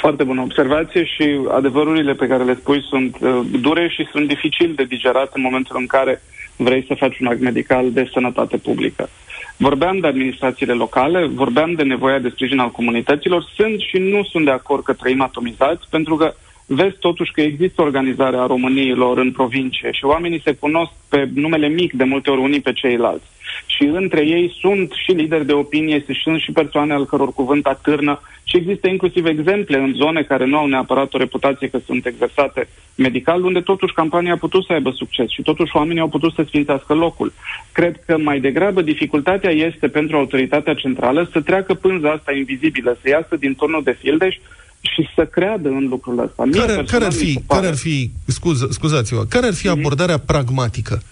Foarte 0.00 0.24
bună 0.24 0.40
observație 0.40 1.04
și 1.04 1.40
adevărurile 1.50 2.12
pe 2.12 2.26
care 2.26 2.44
le 2.44 2.54
spui 2.54 2.82
sunt 2.88 3.16
uh, 3.20 3.40
dure 3.60 3.88
și 3.88 4.08
sunt 4.12 4.28
dificil 4.28 4.72
de 4.76 4.84
digerat 4.84 5.30
în 5.34 5.42
momentul 5.42 5.76
în 5.78 5.86
care 5.86 6.22
vrei 6.56 6.84
să 6.86 6.94
faci 6.94 7.18
un 7.18 7.26
act 7.26 7.40
medical 7.40 7.92
de 7.92 8.10
sănătate 8.12 8.56
publică. 8.56 9.08
Vorbeam 9.56 9.98
de 9.98 10.06
administrațiile 10.06 10.72
locale, 10.72 11.26
vorbeam 11.26 11.72
de 11.74 11.82
nevoia 11.82 12.18
de 12.18 12.28
sprijin 12.28 12.58
al 12.58 12.70
comunităților, 12.70 13.42
sunt 13.54 13.80
și 13.80 13.96
nu 13.96 14.24
sunt 14.24 14.44
de 14.44 14.50
acord 14.50 14.82
că 14.82 14.92
trăim 14.92 15.20
atomizați, 15.22 15.86
pentru 15.90 16.16
că 16.16 16.34
vezi 16.72 16.96
totuși 16.98 17.32
că 17.32 17.40
există 17.40 17.82
organizarea 17.82 18.46
româniilor 18.46 19.18
în 19.18 19.32
provincie 19.32 19.90
și 19.92 20.04
oamenii 20.04 20.40
se 20.44 20.52
cunosc 20.52 20.92
pe 21.08 21.28
numele 21.34 21.68
mic 21.68 21.92
de 21.92 22.04
multe 22.04 22.30
ori 22.30 22.40
unii 22.40 22.60
pe 22.60 22.72
ceilalți. 22.72 23.26
Și 23.66 23.82
între 23.82 24.26
ei 24.26 24.56
sunt 24.60 24.92
și 25.04 25.12
lideri 25.12 25.46
de 25.46 25.52
opinie, 25.52 26.04
sunt 26.22 26.40
și 26.40 26.52
persoane 26.52 26.92
al 26.92 27.06
căror 27.06 27.32
cuvânt 27.32 27.66
atârnă 27.66 28.20
și 28.44 28.56
există 28.56 28.88
inclusiv 28.88 29.26
exemple 29.26 29.78
în 29.78 29.92
zone 29.94 30.22
care 30.22 30.46
nu 30.46 30.56
au 30.56 30.66
neapărat 30.66 31.14
o 31.14 31.18
reputație 31.18 31.68
că 31.68 31.78
sunt 31.86 32.06
exersate 32.06 32.68
medical, 32.94 33.44
unde 33.44 33.60
totuși 33.60 33.94
campania 33.94 34.32
a 34.32 34.36
putut 34.36 34.64
să 34.64 34.72
aibă 34.72 34.90
succes 34.90 35.30
și 35.30 35.42
totuși 35.42 35.76
oamenii 35.76 36.00
au 36.00 36.08
putut 36.08 36.32
să 36.32 36.42
sfințească 36.46 36.94
locul. 36.94 37.32
Cred 37.72 38.02
că 38.06 38.18
mai 38.18 38.40
degrabă 38.40 38.82
dificultatea 38.82 39.50
este 39.50 39.88
pentru 39.88 40.16
autoritatea 40.16 40.74
centrală 40.74 41.28
să 41.32 41.40
treacă 41.40 41.74
pânza 41.74 42.10
asta 42.10 42.32
invizibilă, 42.32 42.98
să 43.02 43.08
iasă 43.08 43.36
din 43.36 43.54
turnul 43.54 43.82
de 43.82 43.96
fildeș 44.00 44.36
și 44.80 45.08
să 45.14 45.24
creadă 45.26 45.68
în 45.68 45.86
lucrul 45.88 46.18
ăsta. 46.18 46.44
Mie 46.44 46.60
Care, 46.60 46.66
care, 46.72 46.76
personal 46.82 47.06
ar 47.06 47.12
mi 47.12 47.18
fi, 47.18 47.32
se 47.32 47.42
pare- 47.46 47.60
care 47.60 47.72
ar 47.72 47.78
fi, 47.78 48.10
scuz, 48.26 48.66
scuzați-mă, 48.70 49.24
care 49.28 49.46
ar 49.46 49.54
fi 49.54 49.68
Mhm. 49.68 49.78
abordarea 49.78 50.18
pragmatică? 50.18 51.02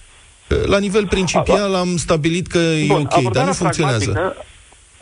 La 0.66 0.78
nivel 0.78 1.06
principial 1.06 1.74
am 1.74 1.96
stabilit 1.96 2.46
că 2.46 2.58
e 2.58 2.86
Bun, 2.86 2.96
ok, 2.96 3.02
dar 3.08 3.12
nu 3.12 3.18
abordarea 3.18 3.52
funcționează. 3.52 4.10
pragmatică- 4.10 4.42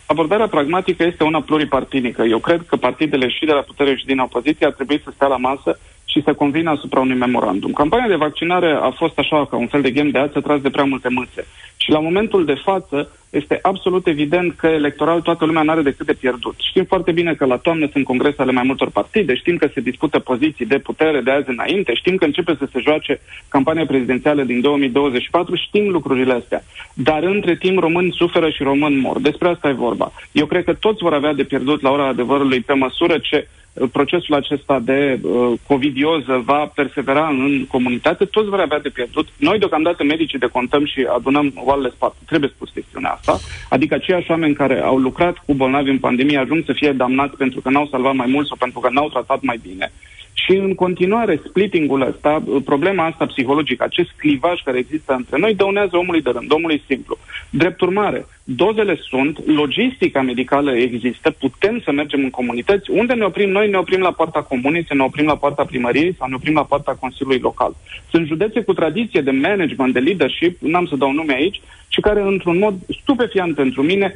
Abordarea 0.08 0.48
pragmatică 0.48 1.02
este 1.04 1.24
una 1.24 1.40
pluripartinică. 1.40 2.22
Eu 2.22 2.38
cred 2.38 2.64
că 2.66 2.76
partidele 2.76 3.28
și 3.28 3.44
de 3.44 3.52
la 3.52 3.60
putere 3.60 3.96
și 3.96 4.04
din 4.06 4.18
opoziție 4.18 4.66
ar 4.66 4.72
trebui 4.72 5.00
să 5.04 5.10
stea 5.14 5.26
la 5.26 5.36
masă 5.36 5.78
și 6.16 6.22
să 6.22 6.34
convină 6.34 6.70
asupra 6.70 7.00
unui 7.00 7.16
memorandum. 7.16 7.72
Campania 7.72 8.08
de 8.08 8.24
vaccinare 8.26 8.70
a 8.72 8.90
fost 8.90 9.18
așa 9.18 9.46
ca 9.46 9.56
un 9.56 9.66
fel 9.66 9.80
de 9.80 9.90
ghem 9.90 10.10
de 10.10 10.18
ață 10.18 10.40
tras 10.40 10.60
de 10.60 10.70
prea 10.70 10.84
multe 10.84 11.08
mâțe. 11.08 11.46
Și 11.76 11.90
la 11.90 11.98
momentul 11.98 12.44
de 12.44 12.54
față 12.64 13.10
este 13.30 13.58
absolut 13.62 14.06
evident 14.06 14.52
că 14.56 14.66
electoral 14.66 15.20
toată 15.20 15.44
lumea 15.44 15.62
nu 15.62 15.70
are 15.70 15.82
decât 15.82 16.06
de 16.06 16.12
pierdut. 16.12 16.54
Știm 16.58 16.84
foarte 16.84 17.12
bine 17.12 17.34
că 17.34 17.44
la 17.44 17.56
toamnă 17.56 17.88
sunt 17.92 18.04
congrese 18.04 18.42
ale 18.42 18.52
mai 18.52 18.62
multor 18.66 18.90
partide, 18.90 19.34
știm 19.34 19.56
că 19.56 19.68
se 19.74 19.80
dispută 19.80 20.18
poziții 20.18 20.66
de 20.66 20.78
putere 20.78 21.20
de 21.20 21.30
azi 21.30 21.50
înainte, 21.50 21.94
știm 21.94 22.16
că 22.16 22.24
începe 22.24 22.54
să 22.58 22.68
se 22.72 22.80
joace 22.80 23.20
campania 23.48 23.86
prezidențială 23.86 24.42
din 24.42 24.60
2024, 24.60 25.54
știm 25.54 25.88
lucrurile 25.88 26.32
astea. 26.32 26.64
Dar 26.94 27.22
între 27.22 27.56
timp 27.56 27.78
români 27.78 28.12
suferă 28.12 28.48
și 28.50 28.62
români 28.62 29.00
mor. 29.00 29.20
Despre 29.20 29.48
asta 29.48 29.68
e 29.68 29.72
vorba. 29.86 30.12
Eu 30.32 30.46
cred 30.46 30.64
că 30.64 30.74
toți 30.74 31.02
vor 31.02 31.12
avea 31.12 31.32
de 31.32 31.44
pierdut 31.44 31.80
la 31.82 31.90
ora 31.90 32.06
adevărului 32.06 32.60
pe 32.60 32.72
măsură 32.72 33.18
ce 33.18 33.36
uh, 33.36 33.65
procesul 33.92 34.34
acesta 34.34 34.78
de 34.78 35.18
uh, 35.22 35.52
covidioză 35.66 36.42
va 36.44 36.72
persevera 36.74 37.28
în 37.28 37.66
comunitate, 37.66 38.24
toți 38.24 38.48
vor 38.48 38.60
avea 38.60 38.80
de 38.80 38.88
pierdut. 38.88 39.28
Noi, 39.36 39.58
deocamdată, 39.58 40.04
medicii 40.04 40.38
de 40.38 40.46
contăm 40.46 40.86
și 40.86 41.06
adunăm 41.14 41.52
oalele 41.54 41.90
spate. 41.94 42.16
Trebuie 42.26 42.50
spus 42.54 42.70
chestiunea 42.70 43.10
asta. 43.10 43.38
Adică 43.68 43.94
aceiași 43.94 44.30
oameni 44.30 44.54
care 44.54 44.80
au 44.80 44.98
lucrat 44.98 45.36
cu 45.46 45.54
bolnavi 45.54 45.90
în 45.90 45.98
pandemie 45.98 46.38
ajung 46.38 46.62
să 46.66 46.72
fie 46.72 46.92
damnați 46.92 47.36
pentru 47.36 47.60
că 47.60 47.70
n-au 47.70 47.88
salvat 47.90 48.14
mai 48.14 48.26
mult 48.28 48.46
sau 48.46 48.56
pentru 48.56 48.80
că 48.80 48.88
n-au 48.92 49.08
tratat 49.08 49.42
mai 49.42 49.58
bine. 49.62 49.92
Și 50.44 50.52
în 50.56 50.74
continuare, 50.74 51.40
splitting-ul 51.48 52.00
ăsta, 52.00 52.42
problema 52.64 53.04
asta 53.04 53.26
psihologică, 53.26 53.84
acest 53.84 54.10
clivaj 54.16 54.62
care 54.64 54.78
există 54.78 55.14
între 55.14 55.38
noi, 55.38 55.54
dăunează 55.54 55.96
omului 55.96 56.22
de 56.22 56.30
rând, 56.30 56.52
omului 56.52 56.82
simplu. 56.86 57.18
Drept 57.50 57.80
urmare, 57.80 58.26
dozele 58.44 58.96
sunt, 59.08 59.46
logistica 59.46 60.22
medicală 60.22 60.76
există, 60.76 61.30
putem 61.30 61.80
să 61.84 61.92
mergem 61.92 62.20
în 62.22 62.30
comunități. 62.30 62.90
Unde 62.90 63.12
ne 63.12 63.24
oprim 63.24 63.50
noi? 63.50 63.70
Ne 63.70 63.76
oprim 63.76 64.00
la 64.00 64.12
poarta 64.12 64.42
comunei, 64.42 64.84
să 64.86 64.94
ne 64.94 65.02
oprim 65.02 65.26
la 65.26 65.36
poarta 65.36 65.64
primăriei 65.64 66.14
sau 66.18 66.28
ne 66.28 66.34
oprim 66.34 66.54
la 66.54 66.64
poarta 66.64 66.96
Consiliului 67.00 67.40
Local. 67.40 67.76
Sunt 68.10 68.26
județe 68.26 68.60
cu 68.60 68.72
tradiție 68.72 69.20
de 69.20 69.30
management, 69.30 69.92
de 69.92 69.98
leadership, 69.98 70.60
n-am 70.60 70.86
să 70.86 70.96
dau 70.96 71.12
nume 71.12 71.34
aici, 71.34 71.60
și 71.88 72.00
care, 72.00 72.20
într-un 72.20 72.58
mod 72.58 72.74
stupefiant 73.02 73.54
pentru 73.54 73.82
mine, 73.82 74.14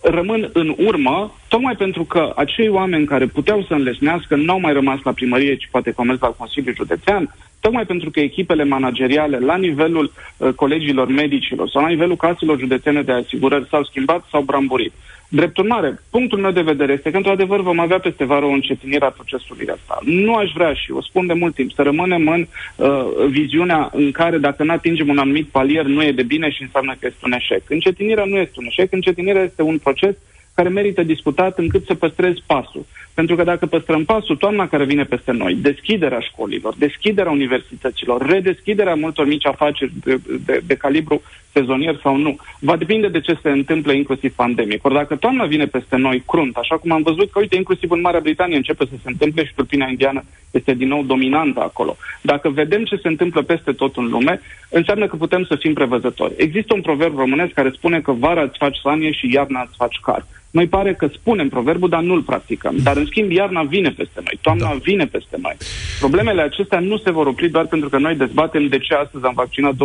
rămân 0.00 0.50
în 0.52 0.74
urmă, 0.78 1.34
tocmai 1.48 1.74
pentru 1.76 2.04
că 2.04 2.32
acei 2.36 2.68
oameni 2.68 3.06
care 3.06 3.26
puteau 3.26 3.62
să 3.62 3.74
înlesnească 3.74 4.36
n-au 4.36 4.60
mai 4.60 4.72
rămas 4.72 4.98
la 5.04 5.12
primărie, 5.12 5.56
ci 5.56 5.68
poate 5.70 5.90
că 5.90 5.96
au 5.98 6.04
mers 6.04 6.20
la 6.20 6.28
Consiliul 6.28 6.74
Județean, 6.74 7.34
tocmai 7.60 7.84
pentru 7.86 8.10
că 8.10 8.20
echipele 8.20 8.64
manageriale 8.64 9.38
la 9.38 9.56
nivelul 9.56 10.12
uh, 10.36 10.52
colegilor 10.52 11.08
medicilor 11.08 11.68
sau 11.68 11.82
la 11.82 11.88
nivelul 11.88 12.16
caselor 12.16 12.58
județene 12.58 13.02
de 13.02 13.12
asigurări 13.12 13.68
s-au 13.70 13.84
schimbat, 13.84 14.24
s-au 14.30 14.42
bramburit. 14.42 14.92
Drept 15.28 15.56
urmare, 15.56 16.00
punctul 16.10 16.38
meu 16.38 16.50
de 16.50 16.60
vedere 16.60 16.92
este 16.92 17.10
că, 17.10 17.16
într-adevăr, 17.16 17.60
vom 17.60 17.78
avea 17.78 17.98
peste 17.98 18.24
vară 18.24 18.44
o 18.44 18.48
încetinire 18.50 19.04
a 19.04 19.10
procesului 19.10 19.66
ăsta. 19.72 19.98
Nu 20.02 20.34
aș 20.34 20.50
vrea 20.54 20.72
și 20.72 20.90
o 20.90 21.02
spun 21.02 21.26
de 21.26 21.32
mult 21.32 21.54
timp 21.54 21.72
să 21.72 21.82
rămânem 21.82 22.28
în 22.28 22.46
uh, 22.76 23.26
viziunea 23.28 23.90
în 23.92 24.10
care 24.10 24.38
dacă 24.38 24.64
nu 24.64 24.72
atingem 24.72 25.08
un 25.08 25.18
anumit 25.18 25.46
palier 25.46 25.84
nu 25.84 26.02
e 26.02 26.12
de 26.12 26.22
bine 26.22 26.50
și 26.50 26.62
înseamnă 26.62 26.96
că 27.00 27.06
este 27.06 27.24
un 27.24 27.32
eșec. 27.32 27.62
Încetinirea 27.68 28.24
nu 28.24 28.36
este 28.36 28.54
un 28.56 28.64
eșec, 28.64 28.92
încetinirea 28.92 29.42
este 29.42 29.62
un 29.62 29.78
proces 29.78 30.16
care 30.56 30.68
merită 30.68 31.02
discutat 31.02 31.58
încât 31.58 31.84
să 31.86 31.94
păstrezi 31.94 32.42
pasul. 32.46 32.84
Pentru 33.14 33.36
că 33.36 33.42
dacă 33.44 33.66
păstrăm 33.66 34.04
pasul, 34.04 34.36
toamna 34.36 34.68
care 34.68 34.84
vine 34.84 35.04
peste 35.04 35.32
noi, 35.32 35.54
deschiderea 35.54 36.20
școlilor, 36.20 36.74
deschiderea 36.78 37.30
universităților, 37.30 38.26
redeschiderea 38.26 38.94
multor 38.94 39.26
mici 39.26 39.46
afaceri 39.46 39.92
de, 40.04 40.20
de, 40.44 40.62
de 40.66 40.74
calibru 40.74 41.22
sezonier 41.52 41.98
sau 42.02 42.16
nu, 42.16 42.36
va 42.60 42.76
depinde 42.76 43.08
de 43.08 43.20
ce 43.20 43.38
se 43.42 43.50
întâmplă 43.50 43.92
inclusiv 43.92 44.32
pandemic. 44.34 44.84
Ori 44.84 44.94
dacă 44.94 45.16
toamna 45.16 45.44
vine 45.44 45.66
peste 45.66 45.96
noi 45.96 46.22
crunt, 46.26 46.56
așa 46.56 46.76
cum 46.76 46.90
am 46.90 47.02
văzut 47.02 47.30
că, 47.30 47.38
uite, 47.38 47.56
inclusiv 47.56 47.90
în 47.90 48.00
Marea 48.00 48.20
Britanie 48.20 48.56
începe 48.56 48.84
să 48.84 48.94
se 49.02 49.08
întâmple 49.08 49.44
și 49.44 49.54
tulpina 49.54 49.86
indiană 49.88 50.24
este 50.50 50.74
din 50.74 50.88
nou 50.88 51.02
dominantă 51.02 51.60
acolo. 51.60 51.96
Dacă 52.22 52.48
vedem 52.48 52.84
ce 52.84 52.96
se 52.96 53.08
întâmplă 53.08 53.42
peste 53.42 53.72
tot 53.72 53.96
în 53.96 54.08
lume, 54.08 54.40
înseamnă 54.70 55.06
că 55.06 55.16
putem 55.16 55.44
să 55.44 55.56
fim 55.56 55.74
prevăzători. 55.74 56.32
Există 56.36 56.74
un 56.74 56.80
proverb 56.80 57.16
românesc 57.16 57.52
care 57.52 57.70
spune 57.70 58.00
că 58.00 58.12
vara 58.12 58.42
îți 58.42 58.58
faci 58.58 58.78
sanie 58.82 59.12
și 59.12 59.32
iarna 59.32 59.60
îți 59.60 59.76
faci 59.76 59.98
car. 60.02 60.26
Noi 60.50 60.66
pare 60.66 60.94
că 60.94 61.08
spunem 61.12 61.48
proverbul, 61.48 61.88
dar 61.88 62.02
nu-l 62.02 62.22
practicăm. 62.22 62.76
Dar, 62.82 62.96
în 62.96 63.06
schimb, 63.06 63.30
iarna 63.30 63.62
vine 63.62 63.88
peste 63.88 64.20
noi, 64.24 64.38
toamna 64.40 64.68
da. 64.68 64.78
vine 64.82 65.06
peste 65.06 65.36
noi. 65.42 65.56
Problemele 65.98 66.42
acestea 66.42 66.80
nu 66.80 66.98
se 66.98 67.10
vor 67.10 67.26
opri 67.26 67.48
doar 67.48 67.66
pentru 67.66 67.88
că 67.88 67.98
noi 67.98 68.14
dezbatem 68.14 68.66
de 68.66 68.78
ce 68.78 68.94
astăzi 68.94 69.24
am 69.24 69.34
vaccinat 69.34 69.74
20.000 69.74 69.78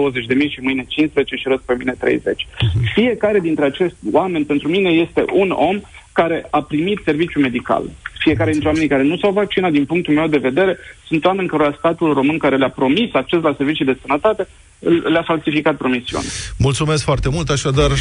și 0.49 0.59
mâine 0.61 0.85
15 0.87 1.35
și 1.35 1.47
răs 1.47 1.59
pe 1.65 1.75
mine 1.77 1.95
30. 1.99 2.47
Fiecare 2.93 3.39
dintre 3.39 3.65
acești 3.65 3.97
oameni, 4.11 4.45
pentru 4.45 4.67
mine, 4.67 4.89
este 4.89 5.25
un 5.33 5.49
om 5.49 5.79
care 6.13 6.47
a 6.49 6.61
primit 6.61 6.99
serviciu 7.05 7.39
medical. 7.39 7.83
Fiecare 8.19 8.51
dintre 8.51 8.67
oamenii 8.67 8.87
care 8.87 9.03
nu 9.03 9.17
s-au 9.17 9.31
vaccinat, 9.31 9.71
din 9.71 9.85
punctul 9.85 10.13
meu 10.13 10.27
de 10.27 10.37
vedere, 10.37 10.77
sunt 11.07 11.25
oameni 11.25 11.47
care 11.47 11.75
statul 11.77 12.13
român 12.13 12.37
care 12.37 12.57
le-a 12.57 12.69
promis 12.69 13.13
acces 13.13 13.41
la 13.41 13.53
servicii 13.57 13.85
de 13.85 13.97
sănătate, 14.01 14.47
le-a 14.89 15.23
falsificat 15.25 15.75
promisiunea. 15.75 16.25
Mulțumesc 16.57 17.03
foarte 17.03 17.29
mult, 17.29 17.49
așadar 17.49 17.91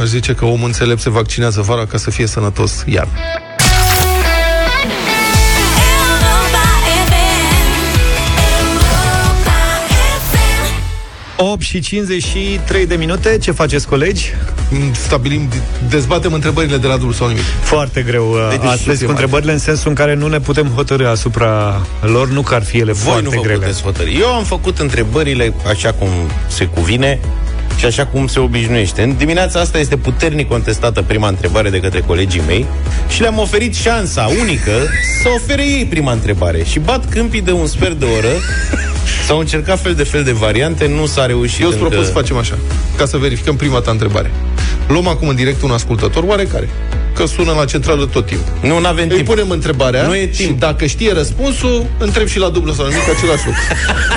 aș 0.00 0.04
zice 0.04 0.34
că 0.34 0.44
omul 0.44 0.66
înțelept 0.66 1.00
se 1.00 1.10
vaccinează 1.10 1.60
vara 1.60 1.86
ca 1.86 1.96
să 1.96 2.10
fie 2.10 2.26
sănătos 2.26 2.84
iar. 2.86 3.08
8 11.36 11.60
și 11.60 11.80
53 11.80 12.86
de 12.86 12.94
minute. 12.94 13.38
Ce 13.38 13.50
faceți, 13.50 13.86
colegi? 13.88 14.32
Stabilim, 14.92 15.48
dezbatem 15.88 16.32
întrebările 16.32 16.76
de 16.76 16.86
la 16.86 16.96
dul 16.96 17.12
sau 17.12 17.28
nimic. 17.28 17.42
Foarte 17.60 18.02
greu 18.02 18.30
uh, 18.30 18.48
deci, 18.50 18.68
astăzi 18.68 19.04
cu 19.04 19.10
întrebările 19.10 19.52
în 19.52 19.58
sensul 19.58 19.88
în 19.88 19.94
care 19.94 20.14
nu 20.14 20.26
ne 20.26 20.40
putem 20.40 20.66
hotărâ 20.66 21.08
asupra 21.08 21.82
lor, 22.00 22.28
nu 22.28 22.42
că 22.42 22.54
ar 22.54 22.64
fi 22.64 22.78
ele 22.78 22.92
Voi 22.92 23.02
foarte 23.02 23.22
nu 23.22 23.30
vă 23.30 23.40
grele. 23.40 23.58
puteți 23.58 23.82
hotărâi. 23.82 24.16
Eu 24.20 24.28
am 24.34 24.44
făcut 24.44 24.78
întrebările 24.78 25.54
așa 25.66 25.92
cum 25.92 26.08
se 26.46 26.64
cuvine 26.64 27.18
și 27.78 27.84
așa 27.84 28.06
cum 28.06 28.26
se 28.26 28.38
obișnuiește. 28.38 29.02
În 29.02 29.16
dimineața 29.16 29.60
asta 29.60 29.78
este 29.78 29.96
puternic 29.96 30.48
contestată 30.48 31.02
prima 31.02 31.28
întrebare 31.28 31.70
de 31.70 31.80
către 31.80 32.00
colegii 32.00 32.42
mei 32.46 32.66
și 33.08 33.20
le-am 33.20 33.38
oferit 33.38 33.74
șansa 33.74 34.30
unică 34.40 34.72
să 35.22 35.28
ofere 35.34 35.62
ei 35.62 35.84
prima 35.84 36.12
întrebare. 36.12 36.64
Și 36.64 36.78
bat 36.78 37.08
câmpii 37.08 37.42
de 37.42 37.52
un 37.52 37.66
sfert 37.66 37.98
de 37.98 38.04
oră 38.04 38.28
S-au 39.26 39.38
încercat 39.38 39.80
fel 39.80 39.94
de 39.94 40.02
fel 40.04 40.22
de 40.24 40.32
variante, 40.32 40.86
nu 40.88 41.06
s-a 41.06 41.26
reușit 41.26 41.60
Eu 41.60 41.66
îți 41.68 41.76
încă... 41.76 41.88
propun 41.88 42.06
să 42.06 42.12
facem 42.12 42.36
așa, 42.36 42.58
ca 42.96 43.06
să 43.06 43.16
verificăm 43.16 43.56
prima 43.56 43.78
ta 43.80 43.90
întrebare. 43.90 44.30
Luăm 44.88 45.06
acum 45.08 45.28
în 45.28 45.36
direct 45.36 45.62
un 45.62 45.70
ascultător 45.70 46.22
oarecare, 46.26 46.68
că 47.14 47.26
sună 47.26 47.52
la 47.52 47.64
centrală 47.64 48.06
tot 48.06 48.26
timpul. 48.26 48.52
Nu, 48.62 48.78
nu 48.80 48.86
avem 48.86 49.08
Îi 49.08 49.14
timp. 49.14 49.26
punem 49.28 49.50
întrebarea 49.50 50.06
Nu 50.06 50.14
e 50.14 50.32
și 50.32 50.42
timp. 50.42 50.58
dacă 50.60 50.86
știe 50.86 51.12
răspunsul, 51.12 51.86
întreb 51.98 52.26
și 52.26 52.38
la 52.38 52.48
dublu 52.48 52.72
sau 52.72 52.86
nimic 52.86 53.08
același 53.16 53.44
lucru. 53.46 53.60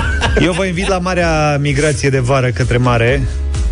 Eu 0.46 0.52
vă 0.52 0.64
invit 0.64 0.88
la 0.88 0.98
marea 0.98 1.58
migrație 1.60 2.08
de 2.10 2.18
vară 2.18 2.48
către 2.48 2.76
mare. 2.76 3.22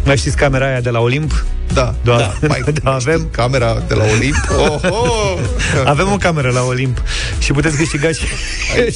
Mai 0.04 0.16
știți 0.16 0.36
camera 0.36 0.66
aia 0.66 0.80
de 0.80 0.90
la 0.90 1.00
Olimp? 1.00 1.44
Da, 1.72 1.94
Doar, 2.02 2.36
da, 2.40 2.46
mai, 2.46 2.62
da, 2.82 2.94
avem 2.94 3.28
camera 3.30 3.82
de 3.88 3.94
la 3.94 4.04
Olimp. 4.04 4.36
Oh, 4.58 4.80
oh. 4.90 5.38
Avem 5.84 6.12
o 6.12 6.16
cameră 6.16 6.50
la 6.50 6.62
Olimp 6.62 7.02
și 7.38 7.52
puteți 7.52 7.76
câștiga 7.76 8.08
și, 8.08 8.24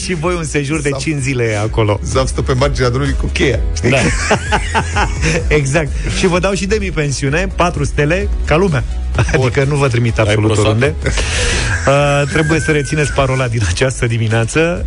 și 0.04 0.14
voi 0.14 0.34
un 0.34 0.44
sejur 0.44 0.80
de 0.80 0.90
5 0.98 1.20
zile 1.20 1.58
acolo. 1.62 2.00
Zaf 2.04 2.26
stă 2.26 2.42
pe 2.42 2.52
marginea 2.52 2.88
drumului 2.88 3.14
cu 3.20 3.26
cheia. 3.26 3.60
Știi? 3.76 3.90
Da. 3.90 3.98
exact. 5.56 5.90
Și 6.18 6.26
vă 6.26 6.38
dau 6.38 6.52
și 6.52 6.66
demi-pensiune, 6.66 7.46
4 7.56 7.84
stele, 7.84 8.28
ca 8.44 8.56
lumea. 8.56 8.84
Adică 9.32 9.64
nu 9.64 9.76
vă 9.76 9.88
trimit 9.88 10.18
absolut 10.18 10.46
prosat? 10.46 10.64
oriunde. 10.64 10.94
Uh, 11.86 12.22
trebuie 12.32 12.60
să 12.60 12.70
rețineți 12.70 13.12
parola 13.12 13.48
din 13.48 13.62
această 13.68 14.06
dimineață 14.06 14.86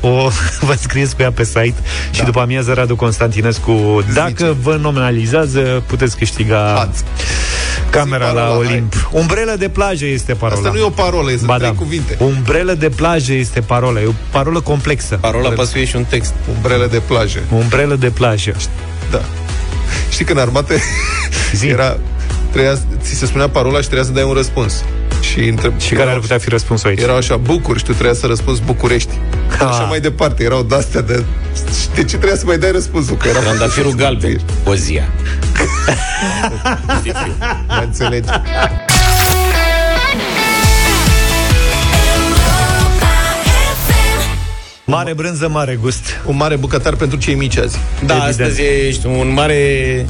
o 0.00 0.28
vă 0.66 0.74
scrieți 0.80 1.16
cu 1.16 1.22
ea 1.22 1.32
pe 1.32 1.44
site 1.44 1.74
da. 1.74 1.82
și 2.10 2.22
după 2.22 2.40
amiază 2.40 2.72
Radu 2.72 2.96
Constantinescu 2.96 4.04
dacă 4.14 4.56
vă 4.62 4.76
nominalizează 4.80 5.82
puteți 5.86 6.16
câștiga 6.16 6.74
Ați. 6.74 7.04
camera 7.90 8.28
Zi 8.28 8.34
la 8.34 8.40
parola, 8.40 8.58
Olimp 8.58 9.08
Umbrelă 9.12 9.54
de 9.58 9.68
plajă 9.68 10.06
este 10.06 10.34
parola 10.34 10.58
Asta 10.58 10.70
nu 10.70 10.78
e 10.78 10.82
o 10.82 10.90
parolă, 10.90 11.28
sunt 11.28 11.42
Ba 11.42 11.56
trei 11.56 11.68
da. 11.68 11.74
cuvinte. 11.76 12.16
Umbrelă 12.18 12.74
de 12.74 12.88
plajă 12.88 13.32
este 13.32 13.60
parola 13.60 14.00
E 14.00 14.06
o 14.06 14.12
parolă 14.30 14.60
complexă 14.60 15.18
Parola 15.20 15.48
poate 15.48 15.70
să 15.70 15.76
fie 15.76 15.84
și 15.84 15.96
un 15.96 16.04
text. 16.04 16.34
Umbrele 16.54 16.86
de 16.86 17.02
plajă. 17.06 17.38
Umbrelă 17.52 17.96
de 17.96 18.10
plajă 18.10 18.54
Da. 19.10 19.20
Știi 20.10 20.24
că 20.24 20.32
în 20.32 20.38
armată 20.38 20.74
Zi. 21.52 21.66
era, 21.66 21.96
trebuia, 22.50 22.78
ți 23.00 23.14
se 23.14 23.26
spunea 23.26 23.48
parola 23.48 23.76
și 23.80 23.84
trebuia 23.84 24.04
să 24.04 24.12
dai 24.12 24.22
un 24.22 24.32
răspuns. 24.32 24.84
Și, 25.20 25.40
întreb, 25.48 25.80
Și 25.80 25.94
care 25.94 26.10
ar 26.10 26.18
putea 26.18 26.38
fi 26.38 26.48
răspunsul 26.48 26.88
aici? 26.88 27.00
Erau 27.00 27.16
așa, 27.16 27.36
Bucuri 27.36 27.78
și 27.78 27.84
tu 27.84 27.92
trebuia 27.92 28.14
să 28.14 28.26
răspunzi 28.26 28.62
București. 28.62 29.10
Ah. 29.58 29.66
Așa 29.66 29.82
mai 29.82 30.00
departe, 30.00 30.42
erau 30.44 30.62
de-astea 30.62 31.00
de... 31.00 31.24
De 31.94 32.00
ce 32.04 32.16
trebuia 32.16 32.36
să 32.36 32.42
mai 32.46 32.58
dai 32.58 32.70
răspunsul? 32.70 33.16
Că 33.16 33.28
era 33.28 33.38
Trandafirul 33.38 33.94
galben. 33.94 34.40
Pozia. 34.62 35.08
Mă 37.68 37.82
înțelegi. 37.84 38.28
Mare 44.84 45.14
brânză, 45.14 45.48
mare 45.48 45.78
gust 45.80 46.04
Un 46.24 46.36
mare 46.36 46.56
bucătar 46.56 46.94
pentru 46.94 47.18
cei 47.18 47.34
mici 47.34 47.56
azi. 47.58 47.78
Da, 48.06 48.14
Evident. 48.14 48.22
astăzi 48.22 48.62
ești 48.86 49.06
un 49.06 49.32
mare 49.32 50.06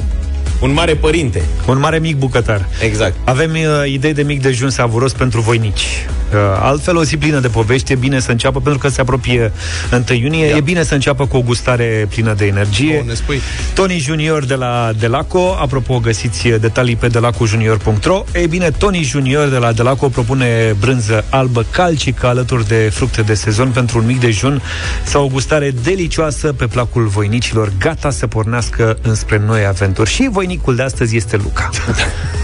un 0.61 0.73
mare 0.73 0.95
părinte. 0.95 1.41
Un 1.67 1.79
mare 1.79 1.99
mic 1.99 2.17
bucătar 2.17 2.67
Exact. 2.83 3.13
Avem 3.23 3.51
uh, 3.51 3.91
idei 3.91 4.13
de 4.13 4.21
mic 4.21 4.41
dejun 4.41 4.69
savuros 4.69 5.13
pentru 5.13 5.41
voinici. 5.41 5.85
Uh, 6.33 6.37
altfel, 6.59 6.97
o 6.97 7.03
zi 7.03 7.17
plină 7.17 7.39
de 7.39 7.47
povești, 7.47 7.91
e 7.91 7.95
bine 7.95 8.19
să 8.19 8.31
înceapă, 8.31 8.59
pentru 8.59 8.79
că 8.79 8.87
se 8.87 9.01
apropie 9.01 9.51
1 10.09 10.17
iunie, 10.19 10.45
Ia. 10.45 10.55
e 10.55 10.61
bine 10.61 10.83
să 10.83 10.93
înceapă 10.93 11.27
cu 11.27 11.37
o 11.37 11.41
gustare 11.41 12.07
plină 12.09 12.33
de 12.33 12.45
energie. 12.45 12.99
O, 13.01 13.05
ne 13.05 13.13
spui. 13.13 13.41
Tony 13.73 13.97
Junior 13.97 14.45
de 14.45 14.55
la 14.55 14.91
Delaco, 14.99 15.57
apropo, 15.59 15.99
găsiți 15.99 16.47
detalii 16.47 16.95
pe 16.95 17.07
delacojunior.ro. 17.07 18.23
Ei 18.33 18.47
bine, 18.47 18.71
Tony 18.77 19.03
Junior 19.03 19.47
de 19.47 19.57
la 19.57 19.71
Delaco 19.71 20.09
propune 20.09 20.75
brânză 20.79 21.25
albă 21.29 21.65
calcică 21.71 22.27
alături 22.27 22.67
de 22.67 22.89
fructe 22.93 23.21
de 23.21 23.33
sezon 23.33 23.69
pentru 23.69 23.97
un 23.97 24.05
mic 24.05 24.19
dejun 24.19 24.61
sau 25.03 25.23
o 25.23 25.27
gustare 25.27 25.71
delicioasă 25.83 26.53
pe 26.53 26.67
placul 26.67 27.07
voinicilor, 27.07 27.71
gata 27.79 28.09
să 28.09 28.27
pornească 28.27 28.97
înspre 29.01 29.41
noi 29.45 29.65
aventuri. 29.65 30.09
Și 30.09 30.29
voinicul 30.49 30.75
de 30.75 30.81
astăzi 30.81 31.15
este 31.15 31.37
Luca. 31.37 31.69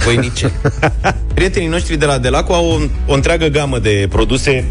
Voinice. 0.04 0.52
Prietenii 1.34 1.68
noștri 1.68 1.98
de 1.98 2.06
la 2.06 2.18
Delaco 2.18 2.54
au 2.54 2.66
o, 2.66 2.78
o 3.12 3.14
întreagă 3.14 3.46
gamă 3.48 3.80
de 3.80 4.08
produse 4.10 4.66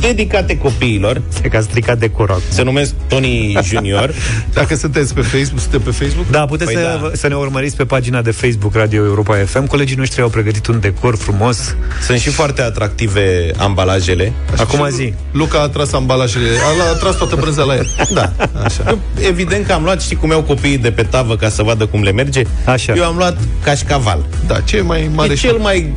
dedicate 0.00 0.58
copiilor. 0.58 1.22
Se 1.28 1.40
că 1.48 1.56
a 1.56 1.60
stricat 1.60 1.98
decorul 1.98 2.34
acum. 2.34 2.44
Se 2.48 2.62
numesc 2.62 2.94
Tony 3.08 3.58
Junior. 3.62 4.14
Dacă 4.54 4.74
sunteți 4.74 5.14
pe 5.14 5.20
Facebook, 5.20 5.60
sunteți 5.60 5.82
pe 5.84 5.90
Facebook? 5.90 6.30
Da, 6.30 6.44
puteți 6.44 6.72
Păi 6.72 6.82
să, 6.82 6.98
da. 7.02 7.10
să 7.14 7.28
ne 7.28 7.34
urmăriți 7.34 7.76
pe 7.76 7.84
pagina 7.84 8.22
de 8.22 8.30
Facebook 8.30 8.74
Radio 8.74 9.04
Europa 9.04 9.34
FM. 9.46 9.66
Colegii 9.66 9.96
noștri 9.96 10.20
au 10.20 10.28
pregătit 10.28 10.66
un 10.66 10.80
decor 10.80 11.16
frumos. 11.16 11.76
Sunt 12.06 12.18
și 12.18 12.28
foarte 12.30 12.62
atractive 12.62 13.50
ambalajele. 13.56 14.32
Acum 14.58 14.88
zi. 14.90 15.12
Luca 15.32 15.60
a 15.60 15.68
tras 15.68 15.92
ambalajele, 15.92 16.48
a, 16.80 16.90
a 16.92 16.94
tras 16.94 17.16
toată 17.16 17.36
brânza 17.36 17.62
la 17.62 17.74
el. 17.74 17.86
Da. 18.14 18.32
Așa. 18.64 18.98
Evident 19.30 19.66
că 19.66 19.72
am 19.72 19.82
luat, 19.82 20.02
știi 20.02 20.16
cum 20.16 20.30
iau 20.30 20.42
copiii 20.42 20.78
de 20.78 20.90
pe 20.90 21.02
tavă 21.02 21.36
ca 21.36 21.48
să 21.48 21.62
vadă 21.62 21.86
cum 21.86 22.02
le 22.02 22.12
merge? 22.12 22.42
Așa. 22.64 22.92
Eu 22.96 23.04
am 23.04 23.16
luat 23.16 23.36
cașcaval. 23.62 24.24
Da, 24.46 24.60
ce 24.60 24.76
e 24.76 24.80
mai 24.80 25.10
mare 25.14 25.32
E 25.32 25.34
și- 25.34 25.46
cel 25.46 25.56
mai 25.56 25.92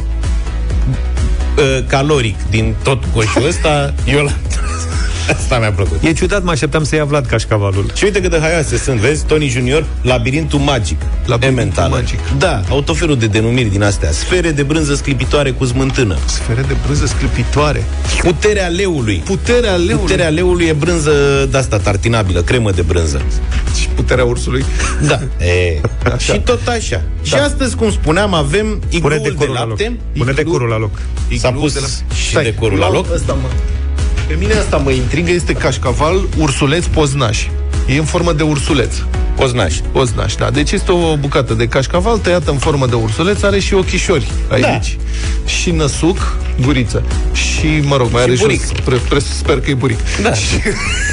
uh, 1.58 1.84
caloric 1.88 2.36
din 2.50 2.76
tot 2.84 3.04
coșul 3.14 3.48
ăsta. 3.48 3.94
Eu 4.06 4.24
l-am 4.24 4.36
Asta 5.36 5.60
mi-a 5.60 5.72
plăcut. 5.72 6.02
E 6.04 6.14
ciudat, 6.14 6.44
mă 6.44 6.52
așteptam 6.52 6.84
să 6.84 6.96
ia 6.96 7.06
Vlad 7.06 7.26
cașcavalul. 7.26 7.92
Și 7.96 8.04
uite 8.04 8.22
cât 8.22 8.30
de 8.32 8.40
haioase 8.40 8.78
sunt, 8.78 9.00
vezi? 9.00 9.26
Tony 9.26 9.48
Junior, 9.48 9.86
labirintul 10.02 10.60
magic. 10.60 11.02
Labirintul 11.26 11.48
Emmental. 11.48 11.90
magic. 11.90 12.20
Da, 12.38 12.62
au 12.70 12.82
tot 12.82 12.98
felul 12.98 13.18
de 13.18 13.28
denumiri 13.28 13.70
din 13.70 13.84
astea. 13.84 14.12
Sfere 14.12 14.52
de 14.52 14.64
brânză 14.64 14.96
sclipitoare 14.96 15.52
cu 15.52 15.66
smântână. 15.66 16.18
Sfere 16.26 16.62
de 16.68 16.76
brânză 16.84 17.06
sclipitoare. 17.06 17.84
Puterea 18.22 18.68
leului. 18.68 19.22
Puterea 19.26 19.76
leului. 19.76 19.96
Puterea 19.96 20.30
leului 20.30 20.66
e 20.66 20.74
brânză 20.74 21.12
de-asta, 21.52 21.78
tartinabilă, 21.78 22.42
cremă 22.42 22.72
de 22.72 22.82
brânză. 22.82 23.22
Și 23.80 23.88
puterea 23.88 24.24
ursului. 24.26 24.66
Da. 25.08 25.20
E, 25.46 25.82
și 26.18 26.40
tot 26.40 26.68
așa. 26.68 27.02
Da. 27.22 27.24
Și 27.24 27.34
astăzi, 27.44 27.76
cum 27.76 27.92
spuneam, 27.92 28.34
avem 28.34 28.66
Pune 28.66 28.86
igloul 28.90 29.20
de 29.24 29.30
decorul 29.30 29.54
la 29.54 29.60
loc. 29.66 29.70
lapte. 29.80 30.00
Pune 30.18 30.32
decorul 30.32 30.68
la 30.70 30.78
loc. 30.78 30.92
S-a 31.38 31.48
Iglou 31.48 31.62
pus 31.62 31.74
de 31.74 31.80
la- 31.80 32.16
și 32.16 32.30
Stai, 32.30 32.44
decorul 32.44 32.78
la 32.78 32.90
luau 32.90 33.02
loc. 33.04 33.14
Ăsta, 33.14 33.34
mă. 33.42 33.48
Pe 34.32 34.38
mine 34.40 34.54
asta 34.54 34.78
mă 34.78 34.92
intrigă, 34.92 35.32
este 35.32 35.54
cașcaval 35.54 36.28
ursuleț 36.38 36.86
poznaș. 36.86 37.46
E 37.88 37.98
în 37.98 38.04
formă 38.04 38.34
de 38.34 38.44
ursuleț. 38.44 38.94
Poznaș. 39.36 39.76
Poznaș, 39.92 40.36
da. 40.36 40.50
Deci 40.50 40.72
este 40.72 40.92
o 40.92 41.16
bucată 41.18 41.54
de 41.54 41.68
cașcaval 41.68 42.18
tăiată 42.18 42.52
în 42.52 42.58
formă 42.58 42.86
de 42.88 42.96
ursuleț, 42.96 43.42
are 43.42 43.60
și 43.60 43.74
ochișori 43.74 44.32
aici. 44.50 44.64
Da. 44.66 44.80
Și 45.46 45.72
năsuc, 45.72 46.36
guriță. 46.62 47.04
Și, 47.34 47.68
mă 47.84 47.96
rog, 47.96 48.12
mai 48.12 48.22
Și 48.24 48.30
are 48.30 48.38
buric. 48.40 48.66
și 48.66 48.82
pre, 48.84 48.96
pre, 49.10 49.20
sper 49.20 49.60
că 49.60 49.70
e 49.70 49.74
buric. 49.74 49.98
Da. 50.22 50.34
Și, 50.44 50.56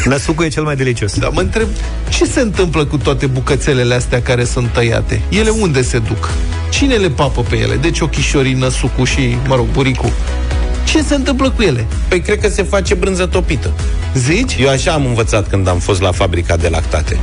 Năsucul 0.04 0.44
e 0.44 0.48
cel 0.48 0.62
mai 0.62 0.76
delicios. 0.76 1.18
da, 1.18 1.28
mă 1.28 1.40
întreb, 1.40 1.68
ce 2.08 2.24
se 2.24 2.40
întâmplă 2.40 2.84
cu 2.84 2.96
toate 2.96 3.26
bucățelele 3.26 3.94
astea 3.94 4.22
care 4.22 4.44
sunt 4.44 4.68
tăiate? 4.72 5.20
Ele 5.28 5.50
unde 5.50 5.82
se 5.82 5.98
duc? 5.98 6.30
Cine 6.70 6.94
le 6.94 7.08
papă 7.10 7.40
pe 7.48 7.56
ele? 7.56 7.74
Deci 7.76 8.00
ochișorii, 8.00 8.54
năsucul 8.54 9.06
și, 9.06 9.36
mă 9.46 9.54
rog, 9.54 9.66
buricul. 9.72 10.12
Ce 10.90 11.02
se 11.02 11.14
întâmplă 11.14 11.50
cu 11.50 11.62
ele? 11.62 11.86
Păi 12.08 12.20
cred 12.20 12.40
că 12.40 12.48
se 12.48 12.62
face 12.62 12.94
brânză 12.94 13.26
topită. 13.26 13.70
Zici? 14.14 14.56
Eu 14.60 14.68
așa 14.68 14.92
am 14.92 15.06
învățat 15.06 15.48
când 15.48 15.68
am 15.68 15.78
fost 15.78 16.00
la 16.00 16.12
fabrica 16.12 16.56
de 16.56 16.68
lactate. 16.68 17.18